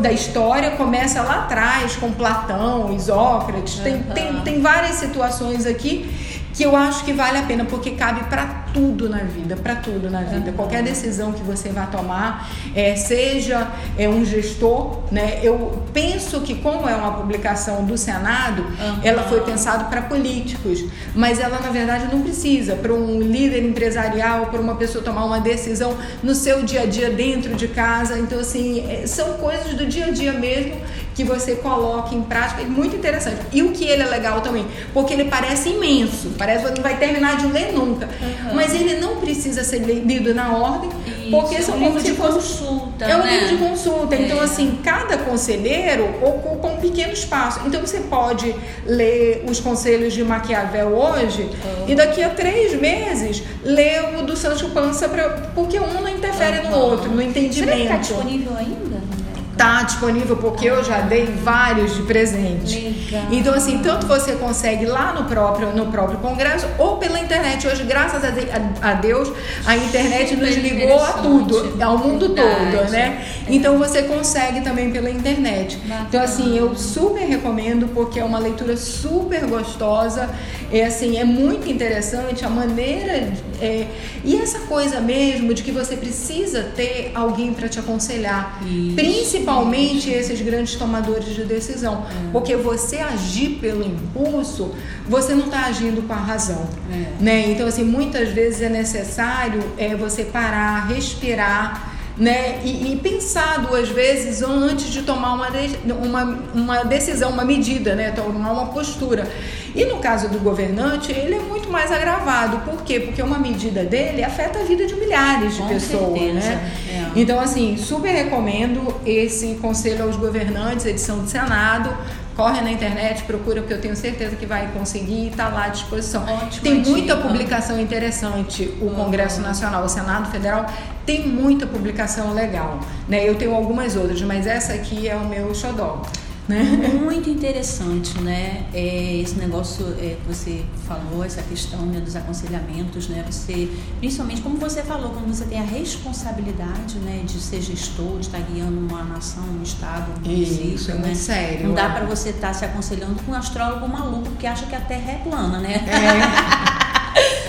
da 0.00 0.12
história 0.12 0.72
começa 0.72 1.22
lá 1.22 1.44
atrás 1.44 1.96
com 1.96 2.12
Platão, 2.12 2.94
Isócrates, 2.94 3.78
tem, 3.78 3.94
uhum. 3.94 4.02
tem, 4.14 4.40
tem 4.42 4.60
várias 4.60 4.96
situações 4.96 5.64
aqui 5.64 6.10
que 6.52 6.62
eu 6.62 6.76
acho 6.76 7.04
que 7.04 7.12
vale 7.12 7.38
a 7.38 7.42
pena 7.42 7.64
porque 7.64 7.92
cabe 7.92 8.24
para 8.24 8.62
tudo 8.72 9.08
na 9.08 9.18
vida, 9.18 9.56
para 9.56 9.76
tudo 9.76 10.10
na 10.10 10.22
vida. 10.22 10.52
Qualquer 10.52 10.82
decisão 10.82 11.32
que 11.32 11.42
você 11.42 11.70
vá 11.70 11.86
tomar, 11.86 12.50
é, 12.74 12.96
seja 12.96 13.68
é, 13.98 14.08
um 14.08 14.24
gestor, 14.24 15.02
né? 15.10 15.40
Eu 15.42 15.82
penso 15.92 16.40
que 16.40 16.54
como 16.56 16.88
é 16.88 16.94
uma 16.94 17.12
publicação 17.12 17.84
do 17.84 17.96
Senado, 17.96 18.62
uhum. 18.62 19.00
ela 19.02 19.22
foi 19.24 19.42
pensada 19.42 19.84
para 19.84 20.02
políticos, 20.02 20.84
mas 21.14 21.38
ela 21.38 21.58
na 21.60 21.70
verdade 21.70 22.08
não 22.12 22.22
precisa 22.22 22.76
para 22.76 22.92
um 22.92 23.20
líder 23.20 23.64
empresarial, 23.64 24.46
para 24.46 24.60
uma 24.60 24.74
pessoa 24.76 25.04
tomar 25.04 25.24
uma 25.24 25.40
decisão 25.40 25.96
no 26.22 26.34
seu 26.34 26.62
dia 26.62 26.82
a 26.82 26.86
dia 26.86 27.10
dentro 27.10 27.54
de 27.54 27.68
casa. 27.68 28.18
Então 28.18 28.40
assim, 28.40 28.86
é, 28.90 29.06
são 29.06 29.34
coisas 29.34 29.74
do 29.74 29.86
dia 29.86 30.06
a 30.06 30.10
dia 30.10 30.32
mesmo 30.32 30.80
que 31.14 31.24
você 31.24 31.56
coloque 31.56 32.14
em 32.14 32.22
prática. 32.22 32.62
É 32.62 32.64
muito 32.64 32.96
interessante. 32.96 33.38
E 33.52 33.62
o 33.62 33.72
que 33.72 33.84
ele 33.84 34.02
é 34.02 34.06
legal 34.06 34.40
também, 34.40 34.66
porque 34.92 35.12
ele 35.12 35.24
parece 35.24 35.70
imenso, 35.70 36.32
parece 36.38 36.64
que 36.64 36.76
não 36.76 36.82
vai 36.82 36.96
terminar 36.96 37.36
de 37.36 37.46
ler 37.46 37.72
nunca. 37.72 38.06
Uhum. 38.06 38.54
Mas 38.54 38.74
ele 38.74 38.96
não 38.96 39.16
precisa 39.16 39.64
ser 39.64 39.78
lido 39.78 40.34
na 40.34 40.52
ordem, 40.56 40.90
Isso, 41.06 41.30
porque 41.30 41.62
são 41.62 41.74
é 41.74 41.78
um 41.78 41.82
livro 41.84 42.02
de 42.02 42.12
consulta. 42.12 43.04
É 43.04 43.16
um 43.16 43.22
né? 43.22 43.30
livro 43.30 43.48
de 43.48 43.56
consulta. 43.56 44.14
Então, 44.14 44.18
é. 44.18 44.22
Então, 44.22 44.40
assim, 44.40 44.78
cada 44.82 45.18
conselheiro 45.18 46.04
ocupa 46.22 46.68
um 46.68 46.76
pequeno 46.78 47.12
espaço. 47.12 47.60
Então, 47.66 47.80
você 47.80 48.00
pode 48.00 48.54
ler 48.86 49.44
os 49.48 49.60
conselhos 49.60 50.12
de 50.14 50.24
Maquiavel 50.24 50.88
hoje 50.88 51.42
uhum. 51.42 51.88
e 51.88 51.94
daqui 51.94 52.22
a 52.22 52.30
três 52.30 52.78
meses 52.80 53.42
ler 53.62 54.18
o 54.18 54.22
do 54.22 54.36
Sancho 54.36 54.70
Panza, 54.70 55.08
pra, 55.08 55.28
porque 55.54 55.78
um 55.78 55.92
não 55.92 56.08
interfere 56.08 56.66
uhum. 56.66 56.70
no 56.70 56.76
outro, 56.78 57.10
no 57.10 57.22
entendimento. 57.22 57.54
Será 57.54 57.76
que 57.76 57.82
está 57.82 57.96
disponível 57.96 58.56
ainda? 58.56 59.11
Tá 59.56 59.82
disponível 59.82 60.36
porque 60.36 60.66
eu 60.66 60.82
já 60.82 61.00
dei 61.00 61.26
vários 61.26 61.94
de 61.94 62.02
presente. 62.02 62.80
Legal. 63.10 63.26
Então 63.30 63.54
assim, 63.54 63.78
tanto 63.78 64.06
você 64.06 64.32
consegue 64.32 64.86
lá 64.86 65.12
no 65.12 65.24
próprio 65.24 65.68
no 65.74 65.86
próprio 65.86 66.18
congresso 66.18 66.66
ou 66.78 66.96
pela 66.96 67.20
internet. 67.20 67.66
Hoje, 67.66 67.84
graças 67.84 68.22
a, 68.24 68.94
Deus, 68.94 69.30
a 69.66 69.76
internet 69.76 70.30
Super 70.30 70.46
nos 70.46 70.56
ligou 70.56 71.02
a 71.02 71.12
tudo, 71.12 71.82
ao 71.82 71.98
mundo 71.98 72.34
Verdade. 72.34 72.76
todo, 72.76 72.90
né? 72.90 73.24
É. 73.46 73.52
Então 73.52 73.78
você 73.78 74.02
consegue 74.02 74.62
também 74.62 74.90
pela 74.90 75.10
internet. 75.10 75.76
Bacana. 75.76 76.06
Então 76.08 76.22
assim, 76.22 76.56
eu 76.56 76.74
super 76.74 77.24
recomendo 77.24 77.88
porque 77.88 78.18
é 78.18 78.24
uma 78.24 78.38
leitura 78.38 78.76
super 78.76 79.46
gostosa. 79.46 80.30
É 80.72 80.84
assim, 80.84 81.18
é 81.18 81.24
muito 81.24 81.70
interessante 81.70 82.46
a 82.46 82.48
maneira 82.48 83.30
é, 83.60 83.86
e 84.24 84.36
essa 84.36 84.60
coisa 84.60 85.00
mesmo 85.00 85.52
de 85.52 85.62
que 85.62 85.70
você 85.70 85.96
precisa 85.96 86.62
ter 86.74 87.12
alguém 87.14 87.52
para 87.52 87.68
te 87.68 87.78
aconselhar, 87.78 88.58
Isso. 88.64 88.94
principalmente 88.94 89.41
principalmente 89.42 90.10
esses 90.10 90.40
grandes 90.40 90.76
tomadores 90.76 91.34
de 91.34 91.44
decisão. 91.44 92.06
É. 92.08 92.30
Porque 92.32 92.56
você 92.56 92.98
agir 92.98 93.58
pelo 93.60 93.84
impulso, 93.84 94.72
você 95.08 95.34
não 95.34 95.46
está 95.46 95.66
agindo 95.66 96.06
com 96.06 96.12
a 96.12 96.16
razão. 96.16 96.68
É. 96.90 97.22
Né? 97.22 97.50
Então, 97.50 97.66
assim, 97.66 97.84
muitas 97.84 98.28
vezes 98.30 98.62
é 98.62 98.68
necessário 98.68 99.62
é, 99.76 99.94
você 99.94 100.24
parar, 100.24 100.86
respirar 100.86 101.91
né? 102.22 102.60
E, 102.64 102.92
e, 102.92 102.96
pensar 103.02 103.58
duas 103.58 103.88
vezes 103.88 104.42
antes 104.42 104.90
de 104.92 105.02
tomar 105.02 105.34
uma, 105.34 105.48
uma, 105.92 106.38
uma 106.54 106.84
decisão, 106.84 107.30
uma 107.30 107.44
medida, 107.44 107.96
né? 107.96 108.12
Tomar 108.12 108.52
uma 108.52 108.66
postura. 108.66 109.28
E 109.74 109.84
no 109.86 109.98
caso 109.98 110.28
do 110.28 110.38
governante, 110.38 111.10
ele 111.10 111.34
é 111.34 111.40
muito 111.40 111.68
mais 111.68 111.90
agravado. 111.90 112.58
Por 112.58 112.82
quê? 112.84 113.00
Porque 113.00 113.20
uma 113.20 113.38
medida 113.38 113.82
dele 113.82 114.22
afeta 114.22 114.60
a 114.60 114.62
vida 114.62 114.86
de 114.86 114.94
milhares 114.94 115.56
de 115.56 115.62
Com 115.62 115.68
pessoas, 115.68 116.20
certeza. 116.20 116.32
né? 116.32 116.72
É. 116.88 117.20
Então, 117.20 117.40
assim, 117.40 117.76
super 117.76 118.12
recomendo 118.12 118.94
esse 119.04 119.54
Conselho 119.60 120.04
aos 120.04 120.14
Governantes, 120.14 120.86
edição 120.86 121.18
do 121.18 121.28
Senado 121.28 121.92
corre 122.36 122.60
na 122.60 122.70
internet, 122.70 123.22
procura, 123.24 123.60
porque 123.60 123.74
eu 123.74 123.80
tenho 123.80 123.96
certeza 123.96 124.36
que 124.36 124.46
vai 124.46 124.68
conseguir 124.72 125.24
e 125.24 125.28
está 125.28 125.48
lá 125.48 125.64
à 125.64 125.68
disposição. 125.68 126.24
Ótimo, 126.24 126.62
tem 126.62 126.74
muita 126.80 127.16
publicação 127.16 127.80
interessante, 127.80 128.72
o 128.80 128.90
Congresso 128.90 129.40
Nacional, 129.40 129.84
o 129.84 129.88
Senado 129.88 130.30
Federal 130.30 130.66
tem 131.04 131.26
muita 131.26 131.66
publicação 131.66 132.32
legal. 132.32 132.78
Né? 133.08 133.28
Eu 133.28 133.34
tenho 133.34 133.54
algumas 133.54 133.96
outras, 133.96 134.22
mas 134.22 134.46
essa 134.46 134.72
aqui 134.72 135.08
é 135.08 135.16
o 135.16 135.24
meu 135.24 135.54
xodó. 135.54 136.02
Né? 136.48 136.62
Muito 137.00 137.30
interessante, 137.30 138.20
né? 138.20 138.66
É, 138.74 139.16
esse 139.16 139.36
negócio 139.36 139.86
é, 140.00 140.16
que 140.16 140.26
você 140.26 140.64
falou, 140.88 141.24
essa 141.24 141.40
questão 141.42 141.80
né, 141.86 142.00
dos 142.00 142.16
aconselhamentos, 142.16 143.08
né? 143.08 143.24
Você, 143.30 143.70
principalmente 144.00 144.42
como 144.42 144.56
você 144.56 144.82
falou, 144.82 145.10
quando 145.10 145.32
você 145.32 145.44
tem 145.44 145.60
a 145.60 145.64
responsabilidade, 145.64 146.98
né, 146.98 147.22
de 147.24 147.40
ser 147.40 147.60
gestor, 147.60 148.18
de 148.18 148.26
estar 148.26 148.40
guiando 148.40 148.78
uma 148.78 149.04
nação, 149.04 149.44
um 149.44 149.62
estado, 149.62 150.12
um 150.18 150.28
município, 150.28 150.74
Isso 150.74 150.90
é 150.90 150.94
muito 150.94 151.06
né? 151.06 151.14
sério. 151.14 151.68
Não 151.68 151.74
dá 151.74 151.84
é. 151.84 151.88
para 151.90 152.06
você 152.06 152.30
estar 152.30 152.52
se 152.52 152.64
aconselhando 152.64 153.22
com 153.22 153.32
um 153.32 153.34
astrólogo 153.34 153.86
maluco 153.88 154.30
que 154.32 154.46
acha 154.46 154.66
que 154.66 154.74
a 154.74 154.80
Terra 154.80 155.12
é 155.12 155.18
plana, 155.18 155.60
né? 155.60 155.74
É. 155.74 156.82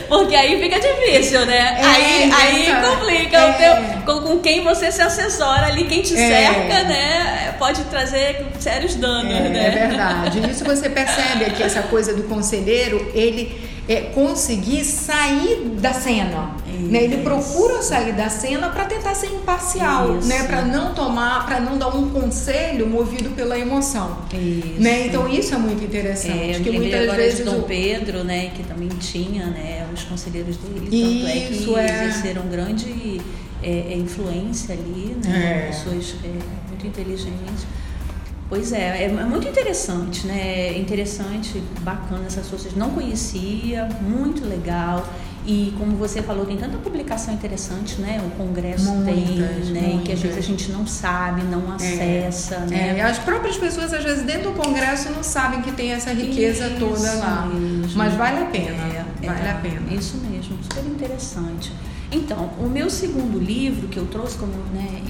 Porque 0.08 0.36
aí 0.36 0.62
fica 0.62 0.80
difícil, 0.80 1.46
né? 1.46 1.78
É, 1.80 1.86
aí, 1.86 2.32
aí 2.32 2.90
complica 2.90 3.38
é. 3.38 3.50
o 3.50 3.54
teu, 3.54 4.04
com, 4.06 4.22
com, 4.22 4.40
quem 4.40 4.64
você 4.64 4.92
se 4.92 5.02
assessora 5.02 5.68
ali, 5.68 5.86
quem 5.86 6.02
te 6.02 6.14
é. 6.14 6.28
cerca, 6.28 6.84
né? 6.84 7.56
Pode 7.58 7.84
trazer 7.86 8.46
sérios 8.60 8.96
danos, 8.96 9.34
é, 9.34 9.50
né? 9.50 9.68
É 9.68 9.88
verdade. 9.88 10.50
Isso 10.50 10.64
você 10.64 10.90
percebe 10.90 11.46
aqui, 11.46 11.64
essa 11.64 11.84
coisa 11.84 12.14
do 12.14 12.24
conselheiro, 12.24 13.12
ele 13.14 13.73
é, 13.88 14.02
conseguir 14.14 14.84
sair 14.86 15.78
da 15.80 15.94
cena. 15.94 16.56
Né? 16.66 17.04
Ele 17.04 17.18
procura 17.18 17.82
sair 17.82 18.14
da 18.14 18.30
cena 18.30 18.70
para 18.70 18.86
tentar 18.86 19.14
ser 19.14 19.28
imparcial, 19.28 20.18
Isso. 20.18 20.28
né? 20.28 20.44
Para 20.44 20.64
não 20.64 20.94
tomar, 20.94 21.46
para 21.46 21.60
não 21.60 21.78
dar 21.78 21.90
um 21.90 22.10
conselho 22.10 22.88
movido 22.88 23.30
pela 23.32 23.58
emoção. 23.60 24.18
Isso. 24.34 24.82
Né? 24.82 25.08
Então 25.08 25.28
isso 25.28 25.54
é 25.54 25.58
muito 25.58 25.84
interessante. 25.84 26.52
É, 26.52 26.60
que 26.60 26.72
muitas 26.72 27.02
agora 27.02 27.18
vezes 27.18 27.38
de 27.38 27.44
Dom 27.44 27.60
o... 27.60 27.64
Pedro, 27.64 28.24
né? 28.24 28.52
Que 28.56 28.64
também 28.64 28.90
tinha, 28.90 29.46
né? 29.48 29.88
Os 29.94 30.04
conselheiros 30.04 30.58
dele. 30.58 30.86
Tanto 30.86 31.28
é 31.28 31.40
que 31.48 31.80
é. 31.80 32.08
exerceram 32.08 32.48
grande 32.48 33.22
é, 33.62 33.94
é, 33.94 33.98
influência 33.98 34.74
ali, 34.74 35.16
né? 35.24 35.66
É. 35.66 35.68
Pessoas 35.68 36.16
é, 36.24 36.28
muito 36.70 36.88
inteligentes. 36.88 37.66
Pois 38.50 38.72
é, 38.72 39.04
é, 39.04 39.06
é 39.06 39.26
muito 39.26 39.48
interessante, 39.48 40.28
né? 40.28 40.78
Interessante, 40.78 41.62
bacana 41.82 42.26
essas 42.28 42.48
coisas. 42.48 42.76
Não 42.76 42.92
conhecia, 42.92 43.88
muito 44.02 44.48
legal. 44.48 45.08
E 45.46 45.74
como 45.78 45.98
você 45.98 46.22
falou, 46.22 46.46
tem 46.46 46.56
tanta 46.56 46.78
publicação 46.78 47.34
interessante, 47.34 48.00
né? 48.00 48.22
O 48.26 48.30
Congresso 48.38 48.90
muitas, 48.92 49.16
tem, 49.16 49.74
né? 49.74 49.82
Muitas. 49.82 50.04
Que 50.04 50.12
às 50.14 50.20
vezes 50.22 50.38
a 50.38 50.42
gente 50.42 50.72
não 50.72 50.88
sabe, 50.88 51.44
não 51.44 51.74
é. 51.74 51.76
acessa, 51.76 52.56
é. 52.56 52.66
né? 52.68 53.00
É. 53.00 53.02
As 53.02 53.20
próprias 53.20 53.58
pessoas, 53.58 53.94
às 53.94 54.04
vezes, 54.04 54.24
dentro 54.24 54.52
do 54.52 54.58
Congresso 54.58 55.12
não 55.12 55.22
sabem 55.22 55.62
que 55.62 55.72
tem 55.74 55.92
essa 55.92 56.14
riqueza 56.14 56.68
isso, 56.68 56.80
toda 56.80 57.14
lá. 57.16 57.50
Isso. 57.84 57.98
Mas 57.98 58.14
vale 58.14 58.44
a 58.44 58.46
pena. 58.46 58.70
É, 59.22 59.28
vale 59.28 59.50
a 59.50 59.56
pena. 59.56 59.94
Isso 59.94 60.18
mesmo, 60.18 60.58
super 60.64 60.86
interessante. 60.86 61.74
Então, 62.10 62.52
o 62.60 62.70
meu 62.70 62.90
segundo 62.90 63.38
livro 63.38 63.88
que 63.90 63.98
eu 63.98 64.06
trouxe, 64.06 64.38
como 64.38 64.54
né, 64.74 65.02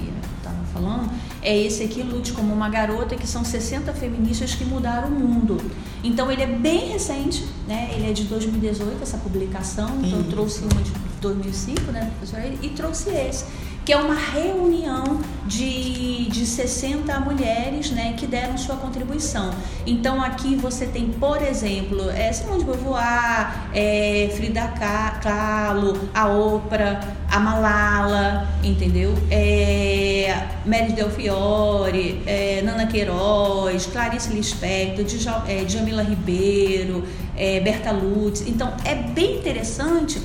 falando, 0.74 1.10
é 1.42 1.58
esse 1.58 1.84
aqui, 1.84 2.02
Lute 2.02 2.34
como 2.34 2.54
uma 2.54 2.68
Garota, 2.70 3.16
que 3.16 3.28
são 3.28 3.46
60 3.46 3.94
feministas 3.94 4.56
que 4.56 4.66
mudaram 4.66 5.10
o 5.10 5.12
mundo. 5.12 5.62
Então 6.04 6.32
ele 6.32 6.42
é 6.42 6.48
bem 6.48 6.90
recente, 6.90 7.46
né? 7.68 7.92
Ele 7.94 8.10
é 8.10 8.14
de 8.14 8.24
2018, 8.24 9.02
essa 9.02 9.18
publicação. 9.18 9.90
Então 10.04 10.20
eu 10.20 10.26
trouxe 10.26 10.62
uma 10.62 10.82
de 10.82 10.92
2005, 11.22 11.92
né, 11.92 12.12
professora? 12.18 12.52
E 12.62 12.70
trouxe 12.70 13.10
esse 13.12 13.46
que 13.86 13.92
é 13.92 13.98
uma 13.98 14.16
reunião 14.16 15.20
de, 15.46 16.26
de 16.30 16.46
60 16.46 17.20
mulheres 17.20 17.92
né, 17.92 18.14
que 18.18 18.26
deram 18.26 18.58
sua 18.58 18.78
contribuição. 18.78 19.54
Então 19.86 20.24
aqui 20.24 20.56
você 20.56 20.86
tem, 20.86 21.10
por 21.10 21.42
exemplo, 21.42 22.10
é, 22.10 22.32
Simone 22.32 22.60
de 22.60 22.66
Beauvoir, 22.66 23.70
é, 23.74 24.32
Frida 24.36 24.74
Kahlo, 25.22 26.00
a 26.14 26.28
Oprah, 26.28 27.02
a 27.30 27.40
Malala, 27.40 28.48
entendeu? 28.64 29.14
É, 29.30 30.48
Mary 30.66 30.94
Del 30.94 31.10
Fiore, 31.10 32.22
é, 32.26 32.62
Nana 32.64 32.88
Queiroz, 32.88 33.86
Clarice 33.88 34.34
Lispector, 34.34 35.06
é, 35.48 35.66
Djamila 35.66 36.04
Ribeiro, 36.04 37.04
é, 37.36 37.60
Berta 37.60 37.92
Lutz. 37.92 38.44
Então 38.48 38.74
é 38.86 38.96
bem 38.96 39.38
interessante 39.40 40.22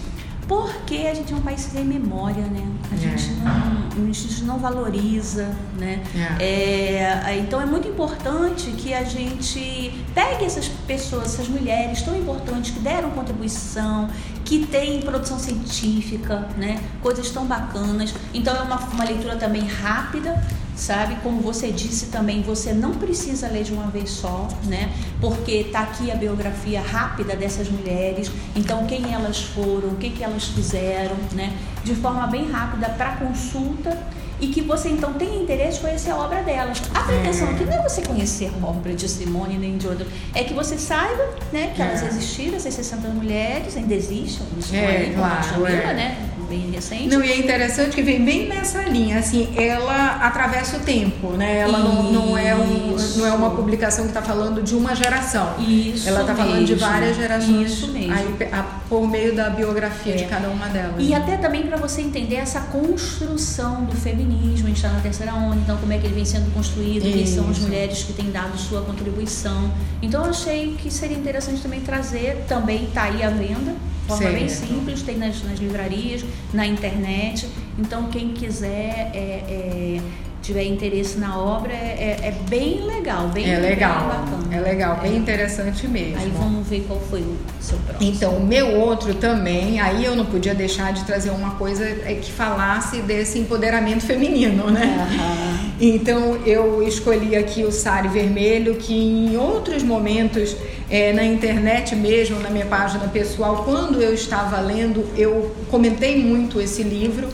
porque 0.49 1.07
a 1.07 1.15
gente 1.15 1.31
é 1.33 1.37
um 1.37 1.43
país 1.43 1.61
sem 1.61 1.85
memória, 1.85 2.43
né? 2.43 2.67
A 2.91 2.95
é. 2.95 2.99
gente, 2.99 3.31
não, 3.33 4.09
a 4.09 4.13
gente 4.13 4.45
não 4.45 4.59
valoriza, 4.59 5.55
né? 5.79 6.03
É. 6.41 7.29
É, 7.31 7.39
então 7.39 7.61
é 7.61 7.67
muito 7.67 7.87
importante 7.87 8.71
que 8.71 8.95
a 8.95 9.05
gente 9.05 9.93
pegue 10.15 10.47
essas 10.47 10.67
pessoas, 10.67 11.35
essas 11.35 11.49
mulheres 11.49 12.01
tão 12.01 12.17
importantes 12.17 12.71
que 12.71 12.81
deram 12.81 13.11
contribuição, 13.11 14.09
que 14.49 14.67
têm 14.67 15.03
produção 15.03 15.39
científica, 15.39 16.49
né? 16.57 16.83
Coisas 17.03 17.29
tão 17.31 17.45
bacanas. 17.45 18.15
Então 18.33 18.57
é 18.57 18.63
uma, 18.63 18.79
uma 18.79 19.05
leitura 19.05 19.37
também 19.37 19.67
rápida, 19.67 20.43
sabe? 20.75 21.17
Como 21.23 21.43
você 21.43 21.71
disse 21.71 22.07
também, 22.07 22.41
você 22.41 22.73
não 22.73 22.93
precisa 22.95 23.47
ler 23.49 23.63
de 23.63 23.75
uma 23.75 23.89
vez 23.89 24.09
só, 24.09 24.49
né? 24.65 24.91
Porque 25.21 25.65
tá 25.65 25.81
aqui 25.81 26.11
a 26.11 26.15
biografia 26.15 26.81
rápida 26.81 27.37
dessas 27.37 27.69
mulheres, 27.69 28.31
então 28.57 28.87
quem 28.87 29.13
elas 29.13 29.39
foram, 29.39 29.91
o 29.91 29.97
que, 29.97 30.09
que 30.09 30.25
elas 30.25 30.45
fizeram, 30.45 31.17
né? 31.33 31.55
De 31.85 31.95
forma 31.95 32.27
bem 32.27 32.51
rápida 32.51 32.89
para 32.89 33.17
consulta 33.17 34.03
e 34.41 34.49
que 34.49 34.63
você 34.63 34.89
então 34.89 35.13
tenha 35.15 35.43
interesse 35.43 35.79
em 35.79 35.83
conhecer 35.83 36.11
a 36.11 36.17
obra 36.17 36.43
delas. 36.43 36.83
A 36.95 37.03
pretensão 37.03 37.49
aqui 37.51 37.65
não 37.65 37.73
é 37.73 37.83
você 37.83 38.03
conhecer 38.03 38.51
a 38.51 38.67
obra 38.67 38.95
de 38.95 39.09
Simone 39.09 39.59
nem 39.59 39.77
de 39.77 39.87
outra, 39.89 40.07
é 40.35 40.45
que 40.45 40.55
você 40.55 40.79
saiba 40.79 41.25
né, 41.53 41.73
que 41.75 41.83
é. 41.83 41.87
elas 41.87 42.03
existiram, 42.03 42.57
essas 42.57 42.75
60 42.75 43.09
mulheres 43.09 43.77
ainda 43.77 43.95
existem, 43.95 44.47
isso 44.59 44.75
é, 44.75 44.87
aí, 44.87 45.15
claro, 45.15 45.67
é. 45.67 45.95
né? 45.95 46.28
Bem 46.49 46.71
recente. 46.71 47.09
Não, 47.09 47.23
e 47.23 47.31
é 47.31 47.39
interessante 47.39 47.95
que 47.95 48.03
vem 48.03 48.25
bem 48.25 48.49
nessa 48.49 48.83
linha, 48.83 49.19
assim, 49.19 49.49
ela 49.57 50.17
atravessa 50.17 50.77
o 50.77 50.81
tempo, 50.81 51.33
né? 51.33 51.59
Ela 51.59 51.79
não, 51.79 52.13
não, 52.13 52.39
é 52.39 52.55
um, 52.55 52.97
não 53.17 53.27
é 53.27 53.33
uma 53.33 53.51
publicação 53.51 54.05
que 54.05 54.11
está 54.11 54.23
falando 54.23 54.63
de 54.63 54.75
uma 54.75 54.95
geração. 54.95 55.55
Isso 55.59 56.09
Ela 56.09 56.23
está 56.23 56.35
falando 56.35 56.65
de 56.65 56.75
várias 56.75 57.17
gerações. 57.17 57.73
Isso 57.73 57.89
mesmo. 57.93 58.15
Aí, 58.15 58.49
a, 58.53 58.63
por 58.89 59.09
meio 59.09 59.35
da 59.35 59.51
biografia 59.51 60.15
é. 60.15 60.17
de 60.17 60.25
cada 60.25 60.49
uma 60.49 60.67
delas. 60.67 60.97
E 60.99 61.15
até 61.15 61.37
também 61.37 61.67
para 61.67 61.77
você 61.77 62.01
entender 62.01 62.37
essa 62.37 62.61
construção 62.61 63.85
do 63.85 63.97
feminismo, 63.97 64.67
a 64.67 64.69
gente 64.69 64.77
está 64.77 64.89
na 64.89 65.01
terceira 65.01 65.35
onda, 65.35 65.57
então 65.57 65.77
como 65.77 65.93
é 65.93 65.99
que 65.99 66.07
ele 66.07 66.15
vem 66.15 66.25
sendo 66.25 66.53
construído, 66.53 67.07
Isso. 67.07 67.17
quem 67.17 67.27
são 67.27 67.51
as 67.51 67.59
mulheres 67.59 68.03
que 68.03 68.13
têm 68.13 68.31
dado 68.31 68.57
sua 68.57 68.83
contribuição. 68.83 69.71
Então 70.01 70.25
eu 70.25 70.31
achei 70.31 70.75
que 70.79 70.91
seria 70.91 71.17
interessante 71.17 71.61
também 71.61 71.81
trazer, 71.81 72.45
também 72.49 72.85
está 72.85 73.05
aí 73.05 73.23
à 73.23 73.31
venda, 73.31 73.75
forma 74.09 74.23
certo. 74.23 74.35
bem 74.35 74.49
simples, 74.49 75.03
tem 75.03 75.17
nas, 75.19 75.43
nas, 75.43 75.59
livrarias, 75.59 76.25
na 76.53 76.67
internet. 76.67 77.49
Então, 77.79 78.09
quem 78.09 78.29
quiser 78.31 79.11
é, 79.15 79.45
é, 79.49 80.01
tiver 80.43 80.65
interesse 80.65 81.19
na 81.19 81.39
obra, 81.39 81.73
é, 81.73 82.19
é, 82.23 82.29
é 82.29 82.35
bem 82.49 82.87
legal, 82.87 83.29
bem, 83.29 83.51
é 83.51 83.59
legal, 83.59 84.01
bem 84.01 84.09
bacana. 84.09 84.57
É 84.57 84.61
legal, 84.61 84.97
bem 85.01 85.13
é. 85.13 85.17
interessante 85.17 85.87
mesmo. 85.87 86.19
Aí 86.19 86.33
vamos 86.37 86.67
ver 86.67 86.85
qual 86.89 86.99
foi 87.01 87.21
o 87.21 87.37
seu 87.61 87.79
próximo. 87.79 88.11
Então, 88.11 88.37
o 88.37 88.47
meu 88.47 88.81
outro 88.81 89.15
também, 89.15 89.81
aí 89.81 90.05
eu 90.05 90.17
não 90.17 90.25
podia 90.25 90.55
deixar 90.55 90.93
de 90.93 91.05
trazer 91.05 91.31
uma 91.31 91.53
coisa 91.53 91.85
é, 91.85 92.15
que 92.15 92.33
falasse 92.33 93.03
desse 93.03 93.39
empoderamento 93.39 94.05
feminino, 94.05 94.71
né? 94.71 95.07
Uhum. 95.11 95.48
Então, 95.81 96.39
eu 96.45 96.83
escolhi 96.83 97.37
aqui 97.37 97.63
o 97.63 97.71
Sari 97.71 98.09
Vermelho, 98.09 98.75
que 98.75 98.95
em 98.95 99.37
outros 99.37 99.83
momentos, 99.83 100.57
é, 100.91 101.13
na 101.13 101.25
internet 101.25 101.95
mesmo, 101.95 102.41
na 102.41 102.51
minha 102.51 102.67
página 102.67 103.07
pessoal, 103.07 103.63
quando 103.65 104.03
eu 104.03 104.13
estava 104.13 104.61
lendo, 104.61 105.05
eu 105.17 105.55
comentei 105.71 106.23
muito 106.25 106.61
esse 106.61 106.83
livro. 106.83 107.29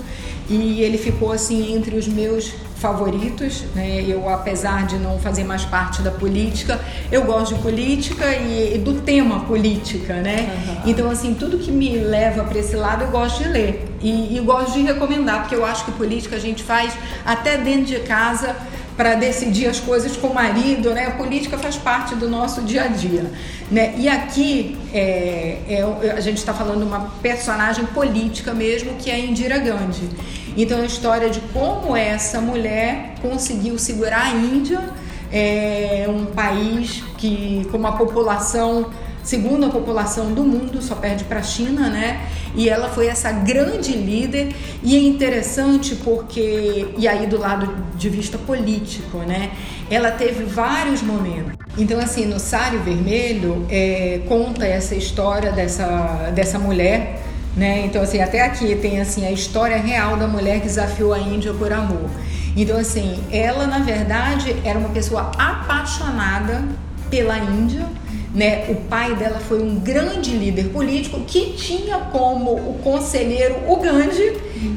E 0.49 0.83
ele 0.83 0.99
ficou 0.99 1.33
assim 1.33 1.75
entre 1.75 1.97
os 1.97 2.07
meus 2.07 2.53
favoritos, 2.85 3.65
né? 3.75 4.05
Eu, 4.07 4.29
apesar 4.29 4.85
de 4.85 4.99
não 4.99 5.19
fazer 5.19 5.43
mais 5.43 5.65
parte 5.65 6.03
da 6.03 6.11
política, 6.11 6.79
eu 7.11 7.25
gosto 7.25 7.55
de 7.55 7.63
política 7.63 8.27
e, 8.35 8.75
e 8.75 8.79
do 8.79 9.01
tema 9.01 9.41
política, 9.41 10.17
né? 10.17 10.51
Uhum. 10.53 10.91
Então, 10.91 11.11
assim, 11.11 11.33
tudo 11.33 11.57
que 11.57 11.73
me 11.73 11.97
leva 11.97 12.45
para 12.45 12.59
esse 12.59 12.77
lado 12.77 13.05
eu 13.05 13.11
gosto 13.11 13.43
de 13.43 13.49
ler 13.49 13.89
e, 14.03 14.37
e 14.37 14.41
gosto 14.41 14.75
de 14.75 14.83
recomendar, 14.83 15.41
porque 15.41 15.55
eu 15.55 15.65
acho 15.65 15.87
que 15.87 15.93
política 15.93 16.37
a 16.37 16.39
gente 16.39 16.63
faz 16.63 16.93
até 17.25 17.57
dentro 17.57 17.87
de 17.87 18.01
casa 18.01 18.55
para 18.97 19.15
decidir 19.15 19.67
as 19.67 19.81
coisas 19.81 20.17
com 20.17 20.29
o 20.29 20.35
marido, 20.35 20.95
né? 20.95 21.07
A 21.07 21.11
política 21.13 21.59
faz 21.59 21.77
parte 21.77 22.15
do 22.15 22.29
nosso 22.29 22.63
dia 22.63 22.85
a 22.85 22.87
dia, 22.87 23.31
né? 23.71 23.95
E 23.97 24.09
aqui 24.09 24.79
é, 24.93 25.59
é, 25.69 26.15
a 26.17 26.21
gente 26.21 26.39
está 26.39 26.55
falando 26.55 26.79
de 26.79 26.85
uma 26.85 27.13
personagem 27.21 27.87
política 27.87 28.55
mesmo, 28.55 28.95
que 28.95 29.11
é 29.11 29.19
Indira 29.19 29.59
Gandhi. 29.59 30.09
Então, 30.57 30.81
a 30.81 30.85
história 30.85 31.29
de 31.29 31.41
como 31.53 31.97
essa 31.97 32.41
mulher 32.41 33.15
conseguiu 33.21 33.79
segurar 33.79 34.27
a 34.27 34.31
Índia, 34.31 34.81
é 35.33 36.07
um 36.09 36.27
país 36.27 37.03
que 37.19 37.67
com 37.73 37.77
uma 37.77 37.97
população 37.97 38.91
segunda 39.25 39.69
população 39.69 40.33
do 40.33 40.45
mundo, 40.45 40.81
só 40.81 40.95
perde 40.95 41.25
para 41.25 41.41
a 41.41 41.43
China, 41.43 41.89
né? 41.89 42.29
E 42.55 42.69
ela 42.69 42.89
foi 42.89 43.09
essa 43.09 43.33
grande 43.33 43.93
líder 43.93 44.55
e 44.83 44.95
é 44.95 45.01
interessante 45.01 45.97
porque 45.97 46.87
e 46.97 47.09
aí 47.09 47.27
do 47.27 47.39
lado 47.39 47.75
de 47.97 48.09
vista 48.09 48.39
político, 48.39 49.19
né? 49.19 49.51
Ela 49.91 50.13
teve 50.13 50.45
vários 50.45 51.03
momentos. 51.03 51.55
Então 51.77 51.99
assim 51.99 52.27
no 52.27 52.39
Sário 52.39 52.81
Vermelho 52.81 53.67
é, 53.69 54.21
conta 54.29 54.65
essa 54.65 54.95
história 54.95 55.51
dessa 55.51 56.31
dessa 56.35 56.59
mulher 56.59 57.23
né? 57.57 57.87
Então 57.87 58.03
assim, 58.03 58.21
até 58.21 58.43
aqui 58.43 58.75
tem 58.77 59.01
assim 59.01 59.27
a 59.27 59.31
história 59.31 59.77
real 59.77 60.17
da 60.17 60.27
mulher 60.27 60.61
que 60.61 60.67
desafiou 60.67 61.13
a 61.13 61.19
Índia 61.19 61.53
por 61.55 61.73
amor. 61.73 62.11
Então 62.57 62.77
assim, 62.77 63.23
ela 63.31 63.67
na 63.67 63.79
verdade 63.79 64.57
era 64.65 64.79
uma 64.79 64.89
pessoa 64.89 65.31
apaixonada 65.39 66.65
pela 67.11 67.39
Índia, 67.39 67.87
né? 68.35 68.65
O 68.69 68.75
pai 68.75 69.15
dela 69.15 69.39
foi 69.39 69.63
um 69.63 69.77
grande 69.77 70.33
líder 70.33 70.71
político 70.71 71.21
que 71.21 71.53
tinha 71.53 71.99
como 71.99 72.51
o 72.51 72.81
conselheiro 72.83 73.55
o 73.69 73.77
Gandhi, 73.77 74.33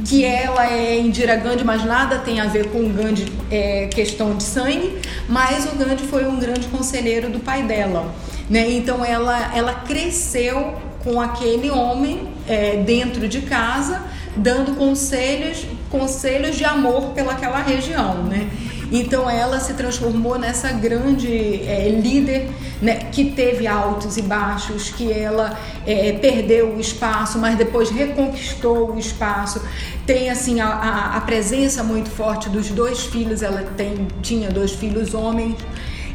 que 0.06 0.24
ela 0.24 0.72
é 0.72 1.00
Indira 1.00 1.36
Gandhi, 1.36 1.64
mas 1.64 1.84
nada 1.84 2.20
tem 2.20 2.40
a 2.40 2.46
ver 2.46 2.68
com 2.68 2.88
Gandhi, 2.90 3.26
é, 3.50 3.88
questão 3.88 4.36
de 4.36 4.44
sangue, 4.44 5.00
mas 5.28 5.66
o 5.66 5.76
Gandhi 5.76 6.04
foi 6.04 6.28
um 6.28 6.38
grande 6.38 6.68
conselheiro 6.68 7.30
do 7.30 7.40
pai 7.40 7.64
dela. 7.64 8.14
Né? 8.48 8.70
Então 8.72 9.04
ela, 9.04 9.52
ela 9.56 9.74
cresceu 9.74 10.76
com 11.04 11.20
aquele 11.20 11.72
homem 11.72 12.28
é, 12.48 12.78
dentro 12.78 13.28
de 13.28 13.42
casa, 13.42 14.04
dando 14.36 14.76
conselhos, 14.76 15.66
conselhos 15.90 16.56
de 16.56 16.64
amor 16.64 17.14
pelaquela 17.14 17.62
região, 17.62 18.24
né? 18.24 18.48
Então 18.92 19.30
ela 19.30 19.60
se 19.60 19.74
transformou 19.74 20.38
nessa 20.38 20.72
grande 20.72 21.28
é, 21.66 21.90
líder 21.90 22.50
né, 22.82 22.96
que 23.12 23.32
teve 23.32 23.68
altos 23.68 24.18
e 24.18 24.22
baixos, 24.22 24.90
que 24.90 25.12
ela 25.12 25.58
é, 25.86 26.14
perdeu 26.14 26.76
o 26.76 26.80
espaço, 26.80 27.38
mas 27.40 27.58
depois 27.58 27.90
reconquistou 27.90 28.94
o 28.94 29.00
espaço. 29.00 29.62
Tem 30.06 30.30
assim 30.30 30.60
a, 30.60 30.68
a, 30.68 31.18
a 31.18 31.22
presença 31.22 31.84
muito 31.84 32.10
forte 32.10 32.50
dos 32.50 32.70
dois 32.70 33.02
filhos. 33.06 33.42
Ela 33.42 33.64
tem, 33.76 34.08
tinha 34.22 34.50
dois 34.50 34.72
filhos 34.72 35.14
homens 35.14 35.56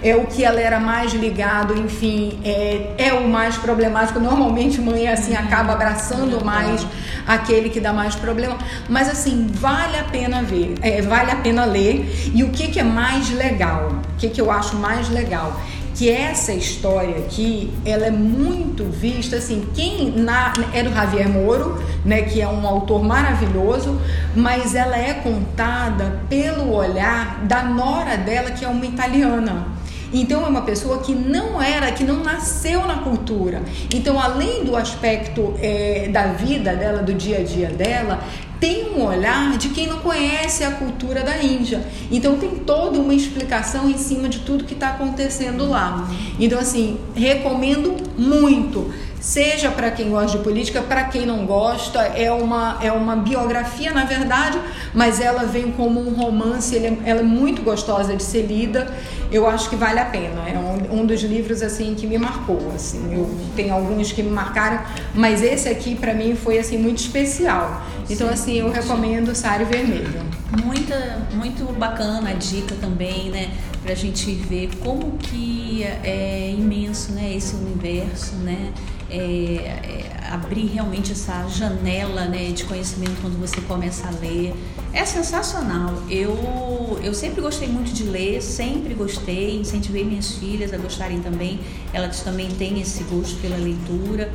é 0.03 0.17
o 0.17 0.27
que 0.27 0.45
ela 0.45 0.61
era 0.61 0.81
mais 0.81 1.12
ligado, 1.12 1.79
enfim, 1.79 2.38
é, 2.45 2.95
é 2.99 3.12
o 3.12 3.29
mais 3.29 3.57
problemático. 3.57 4.19
Normalmente 4.19 4.81
mãe 4.81 5.09
assim 5.09 5.35
acaba 5.35 5.73
abraçando 5.73 6.45
mais 6.45 6.87
aquele 7.27 7.69
que 7.69 7.81
dá 7.81 7.93
mais 7.93 8.15
problema, 8.15 8.59
mas 8.88 9.09
assim 9.09 9.47
vale 9.53 9.97
a 9.97 10.05
pena 10.05 10.43
ver, 10.43 10.75
é, 10.83 11.01
vale 11.03 11.31
a 11.31 11.37
pena 11.37 11.65
ler. 11.65 12.31
E 12.35 12.43
o 12.43 12.51
que, 12.51 12.69
que 12.69 12.81
é 12.81 12.85
mais 12.85 13.31
legal? 13.31 13.93
O 14.15 14.17
que, 14.19 14.29
que 14.29 14.41
eu 14.41 14.51
acho 14.51 14.77
mais 14.77 15.09
legal? 15.09 15.61
que 15.95 16.09
essa 16.11 16.53
história 16.53 17.19
aqui, 17.19 17.73
ela 17.85 18.07
é 18.07 18.11
muito 18.11 18.85
vista, 18.85 19.37
assim, 19.37 19.69
quem 19.75 20.11
na, 20.11 20.53
é 20.73 20.83
do 20.83 20.91
Javier 20.91 21.29
Moro, 21.29 21.81
né, 22.05 22.23
que 22.23 22.41
é 22.41 22.49
um 22.49 22.67
autor 22.67 23.05
maravilhoso, 23.05 24.01
mas 24.35 24.75
ela 24.75 24.97
é 24.97 25.12
contada 25.15 26.21
pelo 26.29 26.73
olhar 26.73 27.45
da 27.45 27.62
nora 27.62 28.17
dela, 28.17 28.51
que 28.51 28.65
é 28.65 28.69
uma 28.69 28.87
italiana. 28.87 29.67
Então 30.12 30.44
é 30.44 30.48
uma 30.48 30.62
pessoa 30.62 30.98
que 30.98 31.14
não 31.14 31.61
era, 31.61 31.90
que 31.92 32.05
não 32.05 32.22
nasceu 32.22 32.87
na 32.87 32.98
cultura. 32.98 33.62
Então, 33.94 34.20
além 34.20 34.64
do 34.64 34.77
aspecto 34.77 35.55
é, 35.59 36.09
da 36.12 36.29
vida 36.29 36.75
dela, 36.75 37.03
do 37.03 37.14
dia 37.14 37.38
a 37.38 37.42
dia 37.42 37.68
dela, 37.68 38.22
tem 38.62 38.92
um 38.94 39.05
olhar 39.05 39.59
de 39.59 39.70
quem 39.70 39.88
não 39.88 39.98
conhece 39.98 40.62
a 40.62 40.70
cultura 40.70 41.25
da 41.25 41.42
Índia. 41.42 41.85
Então 42.12 42.37
tem 42.37 42.51
toda 42.51 43.01
uma 43.01 43.12
explicação 43.12 43.90
em 43.90 43.98
cima 43.98 44.29
de 44.29 44.38
tudo 44.38 44.62
que 44.62 44.75
está 44.75 44.90
acontecendo 44.90 45.68
lá. 45.68 46.09
Então 46.38 46.61
assim 46.61 46.96
recomendo 47.12 47.96
muito 48.16 48.88
seja 49.23 49.71
para 49.71 49.89
quem 49.93 50.11
gosta 50.11 50.37
de 50.37 50.43
política, 50.43 50.83
para 50.83 51.05
quem 51.05 51.25
não 51.25 51.47
gosta, 51.47 52.01
é 52.01 52.31
uma, 52.33 52.79
é 52.83 52.91
uma 52.91 53.15
biografia, 53.15 53.93
na 53.93 54.05
verdade, 54.05 54.59
mas 54.93 55.21
ela 55.21 55.45
vem 55.45 55.71
como 55.71 56.01
um 56.01 56.13
romance, 56.13 56.77
é, 56.77 56.99
ela 57.05 57.21
é 57.21 57.23
muito 57.23 57.63
gostosa 57.63 58.17
de 58.17 58.23
ser 58.23 58.43
lida, 58.43 58.93
eu 59.31 59.49
acho 59.49 59.71
que 59.71 59.77
vale 59.77 60.01
a 60.01 60.05
pena, 60.05 60.43
é 60.49 60.59
um, 60.59 61.03
um 61.03 61.07
dos 61.07 61.23
livros, 61.23 61.63
assim, 61.63 61.95
que 61.95 62.05
me 62.05 62.19
marcou, 62.19 62.73
assim, 62.75 63.15
eu 63.15 63.33
tenho 63.55 63.73
alguns 63.73 64.11
que 64.11 64.25
me 64.25 64.31
marcaram, 64.31 64.81
mas 65.15 65.41
esse 65.41 65.69
aqui, 65.69 65.95
para 65.95 66.13
mim, 66.13 66.35
foi, 66.35 66.59
assim, 66.59 66.77
muito 66.77 66.99
especial, 66.99 67.81
então, 68.11 68.29
assim, 68.29 68.59
eu 68.59 68.73
recomendo 68.73 69.33
Sário 69.37 69.67
Vermelho. 69.67 70.21
Muita, 70.65 71.21
muito 71.33 71.65
bacana 71.79 72.31
a 72.31 72.35
dica 72.35 72.75
também, 72.81 73.31
né, 73.31 73.53
pra 73.85 73.95
gente 73.95 74.33
ver 74.33 74.69
como 74.83 75.13
que 75.17 75.85
é 76.03 76.53
imenso, 76.59 77.13
né, 77.13 77.33
esse 77.35 77.55
universo, 77.55 78.35
né, 78.37 78.73
é, 79.12 79.18
é, 79.18 80.27
abrir 80.31 80.64
realmente 80.66 81.12
essa 81.12 81.46
janela 81.46 82.25
né, 82.25 82.51
de 82.51 82.64
conhecimento 82.64 83.20
quando 83.20 83.38
você 83.38 83.61
começa 83.61 84.09
a 84.09 84.11
ler. 84.11 84.55
É 84.92 85.05
sensacional. 85.05 86.03
Eu, 86.09 86.98
eu 87.03 87.12
sempre 87.12 87.42
gostei 87.42 87.68
muito 87.68 87.92
de 87.92 88.05
ler, 88.05 88.40
sempre 88.40 88.94
gostei, 88.94 89.61
incentivei 89.61 90.03
minhas 90.03 90.33
filhas 90.33 90.72
a 90.72 90.79
gostarem 90.79 91.20
também. 91.20 91.61
Elas 91.92 92.20
também 92.20 92.51
têm 92.53 92.81
esse 92.81 93.05
gosto 93.05 93.38
pela 93.42 93.57
leitura. 93.57 94.33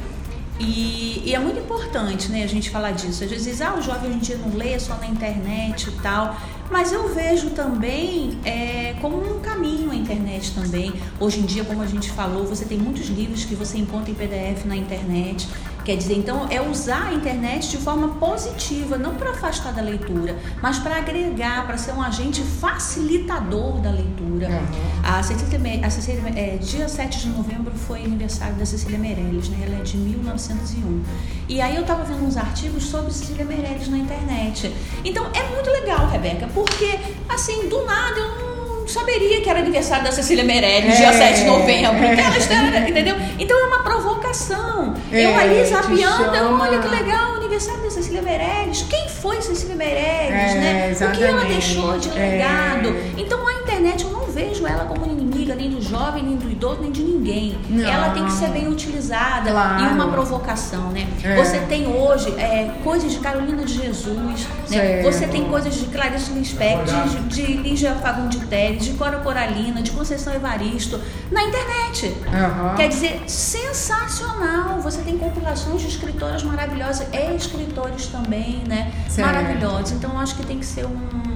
E, 0.60 1.22
e, 1.26 1.36
é 1.36 1.40
muito 1.40 1.60
importante 1.60 2.32
né, 2.32 2.44
a 2.44 2.48
gente 2.48 2.70
falar 2.70 2.92
disso. 2.92 3.24
Às 3.24 3.30
vezes, 3.30 3.62
ah, 3.62 3.76
o 3.76 3.82
jovem 3.82 4.10
hoje 4.10 4.18
em 4.18 4.20
dia 4.20 4.38
não 4.38 4.56
lê 4.56 4.80
só 4.80 4.96
na 4.98 5.08
internet 5.08 5.90
e 5.90 5.92
tal. 6.02 6.36
Mas 6.70 6.92
eu 6.92 7.08
vejo 7.14 7.52
também 7.52 8.38
é, 8.44 8.96
como 9.02 9.18
um 9.18 9.40
caminho 9.40 9.92
a 9.92 9.96
internet 9.96 10.54
também. 10.54 10.94
Hoje 11.20 11.40
em 11.40 11.46
dia, 11.46 11.64
como 11.64 11.82
a 11.82 11.86
gente 11.86 12.12
falou, 12.12 12.46
você 12.46 12.66
tem 12.66 12.78
muitos 12.78 13.08
livros 13.08 13.46
que 13.46 13.56
você 13.56 13.78
encontra 13.78 14.12
em 14.12 14.14
PDF 14.14 14.66
na 14.66 14.76
internet. 14.76 15.48
Quer 15.88 15.96
dizer, 15.96 16.16
então 16.16 16.48
é 16.50 16.62
usar 16.62 17.08
a 17.08 17.14
internet 17.14 17.70
de 17.70 17.78
forma 17.78 18.10
positiva, 18.16 18.98
não 18.98 19.16
para 19.16 19.30
afastar 19.30 19.72
da 19.72 19.82
leitura, 19.82 20.38
mas 20.62 20.78
para 20.80 20.98
agregar, 20.98 21.66
para 21.66 21.78
ser 21.78 21.94
um 21.94 22.02
agente 22.02 22.42
facilitador 22.42 23.80
da 23.80 23.92
leitura. 23.92 24.50
Uhum. 24.50 25.02
A 25.02 25.24
Cecília, 25.24 25.88
a 25.88 25.90
Cecília 25.90 26.22
é, 26.36 26.58
dia 26.58 26.90
7 26.90 27.20
de 27.20 27.30
novembro 27.30 27.74
foi 27.74 28.04
aniversário 28.04 28.56
da 28.56 28.66
Cecília 28.66 29.00
Meirelles, 29.00 29.48
né? 29.48 29.60
Ela 29.66 29.80
é 29.80 29.82
de 29.82 29.96
1901. 29.96 31.04
E 31.48 31.62
aí 31.62 31.78
eu 31.78 31.84
estava 31.84 32.04
vendo 32.04 32.26
uns 32.26 32.36
artigos 32.36 32.84
sobre 32.84 33.14
Cecília 33.14 33.46
Meirelles 33.46 33.88
na 33.88 33.98
internet. 33.98 34.70
Então 35.06 35.26
é 35.34 35.44
muito 35.56 35.70
legal, 35.70 36.10
Rebeca, 36.10 36.50
porque 36.54 37.00
assim, 37.30 37.70
do 37.70 37.86
nada 37.86 38.20
eu 38.20 38.42
não 38.42 38.47
saberia 38.88 39.42
que 39.42 39.50
era 39.50 39.60
aniversário 39.60 40.06
da 40.06 40.12
Cecília 40.12 40.44
Meirelles, 40.44 40.94
é, 40.94 40.98
dia 40.98 41.14
7 41.14 41.40
de 41.40 41.46
novembro. 41.46 42.04
É, 42.04 42.20
ela 42.20 42.38
está, 42.38 42.80
entendeu? 42.88 43.16
Então 43.38 43.58
é 43.58 43.68
uma 43.68 43.84
provocação. 43.84 44.94
É, 45.12 45.26
eu 45.26 45.36
ali 45.36 45.66
zapiando, 45.66 46.62
olha 46.62 46.80
que 46.80 46.88
legal, 46.88 47.36
aniversário 47.36 47.82
da 47.82 47.90
Cecília 47.90 48.22
Meirelles. 48.22 48.86
Quem 48.90 49.08
foi 49.10 49.42
Cecília 49.42 49.76
Meirelles, 49.76 50.32
é, 50.32 50.56
né? 50.56 50.96
O 51.00 51.12
que 51.12 51.24
ela 51.24 51.44
deixou 51.46 51.98
de 51.98 52.10
é. 52.10 52.14
legado. 52.14 52.96
Então 53.18 53.48
a 53.48 53.54
internet 53.54 54.04
eu 54.04 54.12
não 54.12 54.17
vejo 54.38 54.68
ela 54.68 54.86
como 54.86 55.04
inimiga 55.12 55.56
nem 55.56 55.72
do 55.72 55.82
jovem, 55.82 56.22
nem 56.22 56.36
do 56.38 56.48
idoso, 56.48 56.82
nem 56.82 56.92
de 56.92 57.02
ninguém. 57.02 57.58
Não. 57.68 57.84
Ela 57.84 58.12
tem 58.12 58.24
que 58.24 58.32
ser 58.32 58.50
bem 58.50 58.68
utilizada 58.68 59.50
claro. 59.50 59.84
e 59.84 59.88
uma 59.88 60.08
provocação, 60.10 60.92
né? 60.92 61.08
É. 61.24 61.36
Você 61.36 61.60
tem 61.62 61.88
hoje 61.88 62.32
coisas 62.84 63.12
de 63.12 63.18
Carolina 63.18 63.64
de 63.64 63.74
Jesus, 63.74 64.48
né? 64.70 65.02
Você 65.02 65.28
tem 65.28 65.46
coisas 65.46 65.74
de 65.74 65.88
Clarice 65.88 66.32
Lispector, 66.32 67.08
de, 67.08 67.20
de 67.24 67.54
Lígia 67.54 67.96
Fagundes 67.96 68.48
Teles, 68.48 68.86
de 68.86 68.94
Cora 68.94 69.18
Coralina, 69.18 69.82
de 69.82 69.90
Conceição 69.90 70.32
Evaristo, 70.34 71.02
na 71.32 71.44
internet. 71.44 72.06
Uhum. 72.06 72.76
Quer 72.76 72.90
dizer, 72.90 73.24
sensacional. 73.26 74.80
Você 74.82 75.02
tem 75.02 75.18
compilações 75.18 75.82
de 75.82 75.88
escritoras 75.88 76.44
maravilhosas 76.44 77.08
e 77.12 77.36
escritores 77.36 78.06
também, 78.06 78.62
né? 78.68 78.92
Certo. 79.10 79.26
Maravilhosos. 79.26 79.94
Então, 79.94 80.20
acho 80.20 80.36
que 80.36 80.46
tem 80.46 80.60
que 80.60 80.66
ser 80.66 80.86
um 80.86 81.27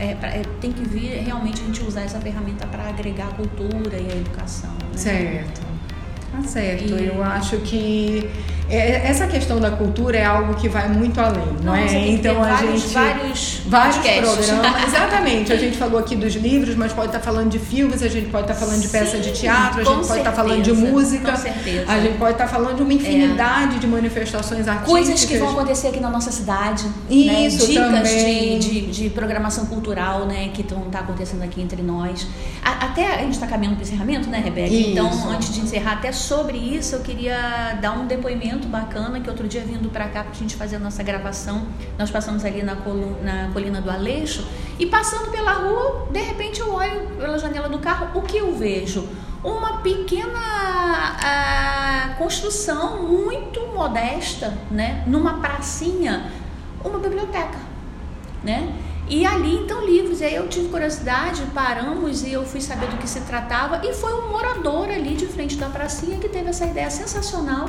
é, 0.00 0.16
é, 0.22 0.42
tem 0.60 0.72
que 0.72 0.82
vir 0.82 1.22
realmente 1.22 1.60
a 1.60 1.64
gente 1.66 1.82
usar 1.82 2.00
essa 2.00 2.18
ferramenta 2.18 2.66
para 2.66 2.88
agregar 2.88 3.28
a 3.28 3.32
cultura 3.32 3.98
e 3.98 4.10
a 4.10 4.16
educação. 4.16 4.70
Né? 4.70 4.96
Certo. 4.96 5.60
Tá 6.32 6.42
certo. 6.42 6.96
E... 6.96 7.06
Eu 7.06 7.22
acho 7.22 7.58
que 7.58 8.30
é, 8.70 9.06
essa 9.08 9.26
questão 9.26 9.58
da 9.60 9.70
cultura 9.70 10.16
é 10.16 10.24
algo 10.24 10.54
que 10.54 10.68
vai 10.68 10.88
muito 10.88 11.20
além, 11.20 11.44
não 11.62 11.74
Nossa, 11.76 11.94
é? 11.94 12.08
Então 12.08 12.42
a 12.42 12.46
vários, 12.48 12.82
gente 12.82 12.94
vários, 12.94 13.60
vários 13.66 13.96
podcasts. 13.96 14.46
programas, 14.46 14.84
exatamente. 14.88 15.52
A 15.52 15.56
gente 15.56 15.76
falou 15.76 15.98
aqui 15.98 16.14
dos 16.16 16.34
livros, 16.34 16.74
mas 16.76 16.92
pode 16.92 17.08
estar 17.08 17.20
falando 17.20 17.50
de 17.50 17.58
filmes, 17.58 18.02
a 18.02 18.08
gente 18.08 18.30
pode 18.30 18.44
estar 18.44 18.54
falando 18.54 18.80
de 18.80 18.88
peça 18.88 19.16
Sim, 19.16 19.22
de 19.22 19.32
teatro, 19.32 19.80
a 19.80 19.84
gente 19.84 20.06
pode 20.06 20.18
estar 20.20 20.32
falando 20.32 20.62
de 20.62 20.72
música, 20.72 21.30
com 21.32 21.36
certeza. 21.36 21.84
a 21.90 22.00
gente 22.00 22.16
pode 22.18 22.32
estar 22.32 22.46
falando 22.46 22.76
de 22.76 22.82
uma 22.82 22.92
infinidade 22.92 23.78
de 23.78 23.86
manifestações 23.86 24.66
artísticas. 24.68 24.90
Coisas 24.90 25.24
que 25.24 25.36
vão 25.38 25.50
acontecer 25.50 25.88
aqui 25.88 26.00
na 26.00 26.10
nossa 26.10 26.30
cidade. 26.30 26.86
Isso, 27.08 27.26
né? 27.26 27.48
Dicas 27.48 28.10
também. 28.10 28.58
de, 28.58 28.80
de, 28.82 28.86
de 28.92 29.10
programação 29.10 29.66
cultural, 29.66 30.26
né? 30.26 30.50
Que 30.54 30.62
estão 30.62 30.80
tá 30.82 31.00
acontecendo 31.00 31.42
aqui 31.42 31.60
entre 31.60 31.82
nós. 31.82 32.26
A- 32.62 32.86
até 32.86 33.14
a 33.14 33.18
gente 33.22 33.32
está 33.32 33.46
caminhando 33.46 33.76
para 33.76 33.84
o 33.84 33.86
encerramento, 33.86 34.28
né, 34.28 34.38
Rebeca? 34.44 34.72
Isso. 34.72 34.90
Então, 34.90 35.30
antes 35.30 35.52
de 35.54 35.60
encerrar, 35.60 35.92
até 35.94 36.12
sobre 36.12 36.56
isso, 36.56 36.94
eu 36.94 37.00
queria 37.00 37.78
dar 37.80 37.92
um 37.92 38.06
depoimento 38.06 38.59
bacana 38.68 39.20
que 39.20 39.28
outro 39.28 39.46
dia 39.48 39.62
vindo 39.62 39.90
para 39.90 40.08
cá 40.08 40.22
para 40.22 40.32
a 40.32 40.34
gente 40.34 40.56
fazer 40.56 40.76
a 40.76 40.78
nossa 40.78 41.02
gravação, 41.02 41.66
nós 41.98 42.10
passamos 42.10 42.44
ali 42.44 42.62
na, 42.62 42.76
colu- 42.76 43.16
na 43.22 43.50
colina 43.52 43.80
do 43.80 43.90
Aleixo 43.90 44.46
e 44.78 44.86
passando 44.86 45.30
pela 45.30 45.52
rua, 45.52 46.08
de 46.10 46.20
repente 46.20 46.60
eu 46.60 46.72
olho 46.72 47.06
pela 47.18 47.38
janela 47.38 47.68
do 47.68 47.78
carro, 47.78 48.18
o 48.18 48.22
que 48.22 48.36
eu 48.38 48.54
vejo? 48.54 49.08
Uma 49.42 49.78
pequena 49.78 50.38
ah, 51.24 52.14
construção 52.18 53.02
muito 53.04 53.60
modesta, 53.74 54.52
né? 54.70 55.02
Numa 55.06 55.40
pracinha, 55.40 56.30
uma 56.84 56.98
biblioteca, 56.98 57.58
né? 58.44 58.72
E 59.08 59.26
ali 59.26 59.56
então 59.56 59.84
livros. 59.84 60.20
E 60.20 60.24
aí 60.24 60.34
eu 60.36 60.46
tive 60.48 60.68
curiosidade, 60.68 61.42
paramos 61.54 62.22
e 62.22 62.32
eu 62.32 62.44
fui 62.44 62.60
saber 62.60 62.86
do 62.88 62.96
que 62.98 63.08
se 63.08 63.20
tratava. 63.22 63.80
E 63.84 63.92
foi 63.92 64.12
um 64.14 64.30
morador 64.30 64.88
ali 64.88 65.14
de 65.16 65.26
frente 65.26 65.56
da 65.56 65.68
pracinha 65.68 66.18
que 66.18 66.28
teve 66.28 66.48
essa 66.50 66.66
ideia 66.66 66.90
sensacional 66.90 67.68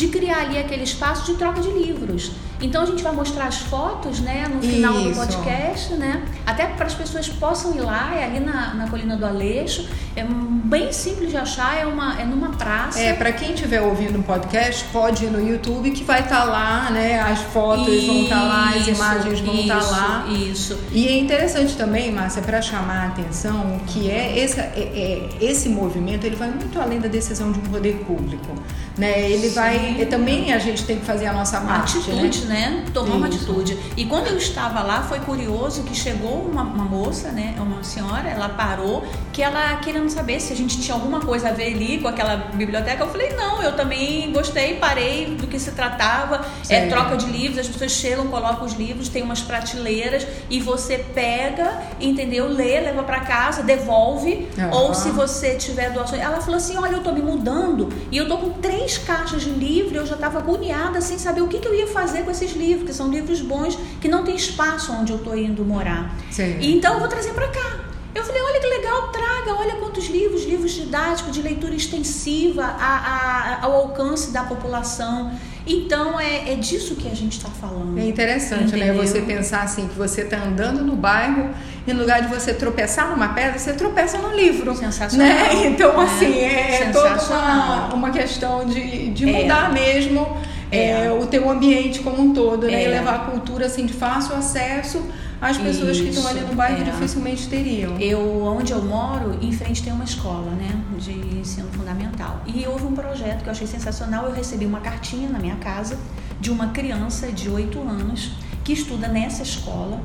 de 0.00 0.08
criar 0.08 0.40
ali 0.46 0.56
aquele 0.56 0.84
espaço 0.84 1.30
de 1.30 1.36
troca 1.36 1.60
de 1.60 1.70
livros. 1.70 2.32
Então 2.60 2.82
a 2.82 2.86
gente 2.86 3.02
vai 3.02 3.12
mostrar 3.12 3.46
as 3.46 3.58
fotos, 3.58 4.20
né, 4.20 4.46
no 4.52 4.60
final 4.60 4.92
do 4.92 5.10
Isso. 5.10 5.20
podcast, 5.20 5.94
né? 5.94 6.22
Até 6.46 6.66
para 6.66 6.86
as 6.86 6.94
pessoas 6.94 7.28
possam 7.28 7.74
ir 7.74 7.80
lá, 7.80 8.14
é 8.14 8.24
ali 8.24 8.40
na, 8.40 8.74
na 8.74 8.88
colina 8.88 9.16
do 9.16 9.24
Aleixo. 9.24 9.88
É 10.14 10.24
bem 10.24 10.92
simples 10.92 11.30
de 11.30 11.36
achar, 11.36 11.76
é 11.78 11.86
uma 11.86 12.20
é 12.20 12.24
numa 12.24 12.50
praça. 12.50 13.00
É, 13.00 13.12
para 13.14 13.32
quem 13.32 13.54
estiver 13.54 13.80
ouvindo 13.80 14.18
o 14.18 14.22
podcast, 14.22 14.84
pode 14.92 15.24
ir 15.24 15.30
no 15.30 15.40
YouTube 15.40 15.90
que 15.92 16.04
vai 16.04 16.20
estar 16.20 16.44
lá, 16.44 16.90
né? 16.90 17.20
As 17.20 17.40
fotos 17.40 18.04
vão 18.04 18.22
estar 18.24 18.42
lá, 18.42 18.68
as 18.70 18.76
Isso, 18.76 18.90
imagens 18.90 19.40
vão 19.40 19.54
estar 19.54 19.78
isso, 19.78 19.90
lá. 19.90 20.26
Isso. 20.28 20.78
E 20.92 21.08
é 21.08 21.18
interessante 21.18 21.76
também, 21.76 22.12
Márcia, 22.12 22.42
para 22.42 22.60
chamar 22.60 23.04
a 23.04 23.06
atenção, 23.06 23.80
que 23.86 24.10
é 24.10 24.38
esse, 24.38 24.60
é- 24.60 24.72
é- 24.76 25.28
esse 25.40 25.68
movimento, 25.68 26.24
ele 26.26 26.36
vai 26.36 26.50
muito 26.50 26.78
além 26.80 27.00
da 27.00 27.08
decisão 27.08 27.52
de 27.52 27.58
um 27.58 27.62
poder 27.62 27.96
público. 28.06 28.54
Né? 28.98 29.30
Ele 29.30 29.48
Sim. 29.48 29.54
vai. 29.54 29.96
e 29.98 30.04
também 30.06 30.52
a 30.52 30.58
gente 30.58 30.84
tem 30.84 30.98
que 30.98 31.06
fazer 31.06 31.26
a 31.26 31.32
nossa 31.32 31.58
parte. 31.60 31.98
atitude, 31.98 32.44
né? 32.46 32.49
Tomar 32.92 33.16
uma 33.16 33.26
atitude. 33.26 33.78
E 33.96 34.04
quando 34.06 34.26
eu 34.28 34.36
estava 34.36 34.82
lá, 34.82 35.02
foi 35.02 35.20
curioso 35.20 35.84
que 35.84 35.94
chegou 35.94 36.42
uma, 36.42 36.62
uma 36.62 36.84
moça, 36.84 37.30
né? 37.30 37.54
Uma 37.58 37.82
senhora, 37.84 38.28
ela 38.28 38.48
parou, 38.48 39.04
que 39.32 39.42
ela 39.42 39.76
querendo 39.76 40.08
saber 40.10 40.40
se 40.40 40.52
a 40.52 40.56
gente 40.56 40.80
tinha 40.80 40.94
alguma 40.94 41.20
coisa 41.20 41.50
a 41.50 41.52
ver 41.52 41.74
ali 41.74 42.00
com 42.00 42.08
aquela 42.08 42.36
biblioteca. 42.36 43.04
Eu 43.04 43.08
falei, 43.08 43.30
não, 43.34 43.62
eu 43.62 43.76
também 43.76 44.32
gostei, 44.32 44.76
parei 44.76 45.36
do 45.36 45.46
que 45.46 45.58
se 45.58 45.72
tratava. 45.72 46.44
É 46.68 46.88
troca 46.88 47.16
de 47.16 47.26
livros, 47.26 47.58
as 47.58 47.68
pessoas 47.68 47.92
chegam, 47.92 48.26
colocam 48.28 48.64
os 48.64 48.72
livros, 48.72 49.08
tem 49.08 49.22
umas 49.22 49.40
prateleiras 49.40 50.26
e 50.48 50.60
você 50.60 50.98
pega, 50.98 51.82
entendeu? 52.00 52.48
Lê, 52.48 52.80
leva 52.80 53.02
para 53.02 53.20
casa, 53.20 53.62
devolve. 53.62 54.48
Aham. 54.58 54.70
Ou 54.72 54.94
se 54.94 55.10
você 55.10 55.54
tiver 55.54 55.90
doações. 55.90 56.20
Ela 56.20 56.40
falou 56.40 56.56
assim: 56.56 56.76
olha, 56.76 56.92
eu 56.92 57.02
tô 57.02 57.12
me 57.12 57.22
mudando 57.22 57.88
e 58.10 58.16
eu 58.16 58.28
tô 58.28 58.38
com 58.38 58.50
três 58.50 58.98
caixas 58.98 59.42
de 59.42 59.50
livro. 59.50 59.96
Eu 59.96 60.06
já 60.06 60.16
tava 60.16 60.38
agoniada 60.38 61.00
sem 61.00 61.18
saber 61.18 61.42
o 61.42 61.48
que, 61.48 61.58
que 61.58 61.68
eu 61.68 61.74
ia 61.74 61.86
fazer 61.86 62.24
com 62.24 62.30
esses 62.42 62.56
livros, 62.56 62.86
que 62.86 62.94
são 62.94 63.08
livros 63.10 63.40
bons, 63.40 63.78
que 64.00 64.08
não 64.08 64.24
tem 64.24 64.34
espaço 64.36 64.92
onde 64.92 65.12
eu 65.12 65.18
tô 65.18 65.34
indo 65.34 65.64
morar. 65.64 66.14
Certo. 66.30 66.62
E 66.62 66.74
então 66.76 66.94
eu 66.94 67.00
vou 67.00 67.08
trazer 67.08 67.32
para 67.32 67.48
cá. 67.48 67.80
Eu 68.12 68.24
falei, 68.24 68.42
olha 68.42 68.58
que 68.60 68.66
legal, 68.66 69.08
traga, 69.08 69.54
olha 69.60 69.76
quantos 69.76 70.08
livros, 70.08 70.44
livros 70.44 70.72
didáticos, 70.72 71.32
de 71.32 71.42
leitura 71.42 71.74
extensiva 71.76 72.64
a- 72.64 73.58
a- 73.60 73.64
ao 73.64 73.72
alcance 73.74 74.32
da 74.32 74.42
população. 74.42 75.30
Então 75.66 76.18
é, 76.18 76.52
é 76.52 76.56
disso 76.56 76.96
que 76.96 77.06
a 77.06 77.14
gente 77.14 77.36
está 77.36 77.48
falando. 77.50 77.96
É 77.98 78.04
interessante, 78.08 78.72
né? 78.74 78.86
Entendeu? 78.88 79.06
Você 79.06 79.20
pensar 79.20 79.62
assim, 79.62 79.86
que 79.86 79.94
você 79.96 80.24
tá 80.24 80.38
andando 80.42 80.82
no 80.82 80.96
bairro 80.96 81.50
e 81.86 81.92
no 81.92 82.00
lugar 82.00 82.22
de 82.22 82.28
você 82.34 82.52
tropeçar 82.52 83.10
numa 83.10 83.28
pedra, 83.28 83.56
você 83.58 83.74
tropeça 83.74 84.18
no 84.18 84.34
livro. 84.34 84.74
Sensacional. 84.74 85.28
Né? 85.28 85.66
Então, 85.66 86.00
É. 86.02 86.04
assim, 86.04 86.34
é, 86.38 86.82
é 86.82 86.90
toda 86.90 87.10
uma, 87.22 87.94
uma 87.94 88.10
questão 88.10 88.64
de, 88.66 89.10
de 89.10 89.28
É. 89.30 89.42
mudar 89.42 89.72
mesmo 89.72 90.36
é, 90.70 91.06
É. 91.06 91.12
o 91.12 91.26
teu 91.26 91.48
ambiente 91.50 92.00
como 92.00 92.22
um 92.22 92.32
todo, 92.32 92.66
né? 92.66 92.84
É. 92.84 92.86
E 92.86 92.88
levar 92.88 93.14
a 93.14 93.18
cultura 93.30 93.66
assim, 93.66 93.86
de 93.86 93.92
fácil 93.92 94.34
acesso 94.36 95.02
às 95.40 95.56
pessoas 95.56 95.98
que 95.98 96.08
estão 96.08 96.22
Isso, 96.22 96.38
ali 96.38 96.40
no 96.40 96.54
bairro 96.54 96.82
é. 96.82 96.84
dificilmente 96.84 97.48
teriam. 97.48 97.98
Eu, 97.98 98.42
onde 98.44 98.72
eu 98.72 98.82
moro, 98.82 99.38
em 99.40 99.52
frente 99.52 99.82
tem 99.82 99.92
uma 99.92 100.04
escola, 100.04 100.50
né, 100.52 100.70
de 100.98 101.12
ensino 101.38 101.68
fundamental. 101.72 102.42
E 102.46 102.66
houve 102.66 102.84
um 102.86 102.92
projeto 102.92 103.42
que 103.42 103.48
eu 103.48 103.52
achei 103.52 103.66
sensacional. 103.66 104.26
Eu 104.26 104.32
recebi 104.32 104.66
uma 104.66 104.80
cartinha 104.80 105.28
na 105.28 105.38
minha 105.38 105.56
casa 105.56 105.96
de 106.40 106.50
uma 106.50 106.68
criança 106.68 107.28
de 107.32 107.48
8 107.48 107.78
anos 107.80 108.32
que 108.64 108.72
estuda 108.72 109.08
nessa 109.08 109.42
escola, 109.42 110.00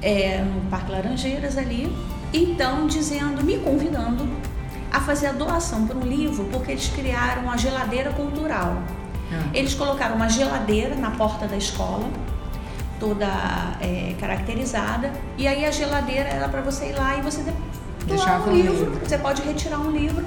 é, 0.00 0.42
no 0.42 0.70
Parque 0.70 0.90
Laranjeiras 0.92 1.58
ali. 1.58 1.94
Então, 2.32 2.86
dizendo, 2.86 3.42
me 3.44 3.58
convidando 3.58 4.28
a 4.90 5.00
fazer 5.00 5.26
a 5.26 5.32
doação 5.32 5.86
para 5.86 5.96
um 5.96 6.02
livro, 6.02 6.44
porque 6.52 6.70
eles 6.72 6.88
criaram 6.88 7.50
a 7.50 7.56
geladeira 7.56 8.10
cultural. 8.10 8.82
Ah. 9.34 9.48
Eles 9.52 9.74
colocaram 9.74 10.16
uma 10.16 10.28
geladeira 10.28 10.94
na 10.94 11.10
porta 11.10 11.46
da 11.46 11.56
escola, 11.56 12.08
toda 13.00 13.26
é, 13.80 14.14
caracterizada, 14.20 15.10
e 15.36 15.46
aí 15.46 15.64
a 15.64 15.70
geladeira 15.70 16.28
era 16.28 16.48
para 16.48 16.60
você 16.60 16.86
ir 16.90 16.92
lá 16.98 17.16
e 17.16 17.20
você 17.22 17.42
de- 17.42 17.50
doar 18.06 18.18
Deixava 18.18 18.48
um 18.50 18.52
um 18.52 18.56
livro, 18.56 18.72
livro. 18.90 19.00
você 19.06 19.18
pode 19.18 19.42
retirar 19.42 19.78
um 19.80 19.90
livro. 19.90 20.24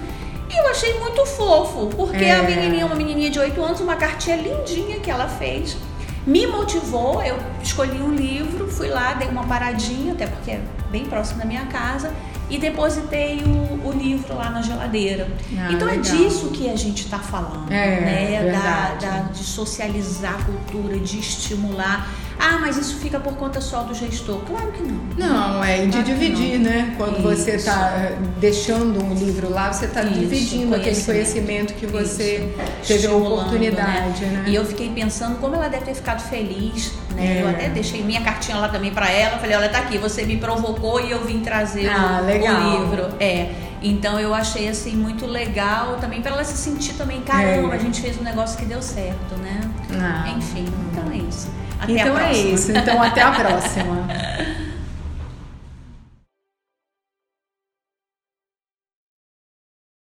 E 0.50 0.58
eu 0.60 0.68
achei 0.70 0.98
muito 1.00 1.26
fofo, 1.26 1.88
porque 1.96 2.24
É. 2.26 2.36
a 2.40 2.44
menininha, 2.44 2.86
uma 2.86 2.96
menininha 2.96 3.30
de 3.30 3.40
8 3.40 3.62
anos, 3.62 3.80
uma 3.82 3.96
cartinha 3.96 4.38
lindinha 4.38 5.00
que 5.00 5.10
ela 5.12 5.28
fez, 5.28 5.78
me 6.26 6.48
motivou, 6.48 7.22
eu 7.22 7.38
escolhi 7.62 8.02
um 8.02 8.14
livro, 8.14 8.68
fui 8.70 8.88
lá, 8.90 9.14
dei 9.14 9.28
uma 9.28 9.44
paradinha, 9.46 10.14
até 10.14 10.26
porque 10.28 10.52
é 10.52 10.62
bem 10.90 11.06
próximo 11.06 11.40
da 11.40 11.46
minha 11.46 11.66
casa, 11.66 12.12
e 12.50 12.58
depositei 12.58 13.42
o, 13.44 13.88
o 13.88 13.92
livro 13.92 14.36
lá 14.36 14.50
na 14.50 14.62
geladeira. 14.62 15.28
Ah, 15.58 15.70
então 15.72 15.88
é 15.88 15.98
legal. 15.98 16.16
disso 16.18 16.50
que 16.52 16.70
a 16.70 16.76
gente 16.76 17.04
está 17.06 17.20
falando, 17.20 17.72
É, 17.72 18.02
né? 18.02 18.52
Da, 18.52 18.96
da- 18.96 19.22
de 19.24 19.44
socializar 19.44 20.36
a 20.40 20.44
cultura, 20.44 20.98
de 21.00 21.20
estimular. 21.20 22.10
Ah, 22.50 22.58
mas 22.62 22.78
isso 22.78 22.96
fica 22.98 23.20
por 23.20 23.34
conta 23.34 23.60
só 23.60 23.84
do 23.84 23.94
gestor. 23.94 24.38
Claro 24.48 24.72
que 24.72 24.82
não. 24.82 24.98
Não, 25.18 25.64
é 25.64 25.86
de 25.86 25.92
Claro 25.92 26.04
dividir, 26.06 26.60
né? 26.60 26.94
Quando 26.98 27.22
você 27.22 27.56
Isso. 27.56 27.68
está 27.68 28.12
deixando 28.40 29.04
um 29.04 29.14
livro 29.14 29.50
lá, 29.52 29.74
você 29.74 29.86
está 29.86 30.02
dividindo 30.04 30.74
aquele 30.76 30.92
conhecimento. 31.04 31.06
conhecimento 31.06 31.74
que 31.74 31.86
você 31.86 32.50
Isso. 32.82 32.88
teve 32.88 32.94
a 32.94 33.10
Estimulando, 33.12 33.34
oportunidade, 33.40 34.26
né? 34.26 34.46
E 34.48 34.56
eu 34.56 34.64
fiquei 34.66 34.90
pensando 34.90 35.38
como 35.40 35.56
ela 35.56 35.68
deve 35.68 35.86
ter 35.86 35.94
ficado 35.96 36.22
feliz, 36.22 36.94
né? 37.16 37.40
É. 37.40 37.42
Eu 37.44 37.50
até 37.50 37.68
deixei 37.70 38.02
minha 38.04 38.22
cartinha 38.22 38.58
lá 38.58 38.70
também 38.70 38.92
pra 38.94 39.12
ela. 39.12 39.38
Falei, 39.40 39.58
olha, 39.58 39.68
tá 39.70 39.80
aqui, 39.80 39.98
você 39.98 40.24
me 40.24 40.38
provocou 40.38 41.02
e 41.02 41.12
eu 41.12 41.26
vim 41.26 41.40
trazer 41.42 41.90
Ah, 41.90 42.22
o, 42.22 42.26
o 42.26 42.82
livro. 42.86 43.10
É. 43.20 43.50
Então 43.82 44.20
eu 44.20 44.34
achei 44.34 44.70
assim 44.70 44.96
muito 44.96 45.26
legal 45.26 45.98
também 46.00 46.22
pra 46.22 46.32
ela 46.32 46.44
se 46.44 46.58
sentir 46.58 46.94
também, 46.94 47.22
caramba, 47.22 47.74
É. 47.74 47.78
a 47.78 47.80
gente 47.80 48.02
fez 48.02 48.18
um 48.20 48.24
negócio 48.24 48.58
que 48.58 48.66
deu 48.66 48.82
certo, 48.82 49.36
né? 49.42 49.62
Ah. 50.00 50.30
Enfim, 50.36 50.66
então 50.92 51.12
é 51.12 51.18
isso. 51.18 51.48
Até 51.80 51.92
então 51.92 52.18
é 52.18 52.34
isso. 52.34 52.72
Então 52.72 53.02
até 53.02 53.22
a 53.22 53.32
próxima. 53.32 54.08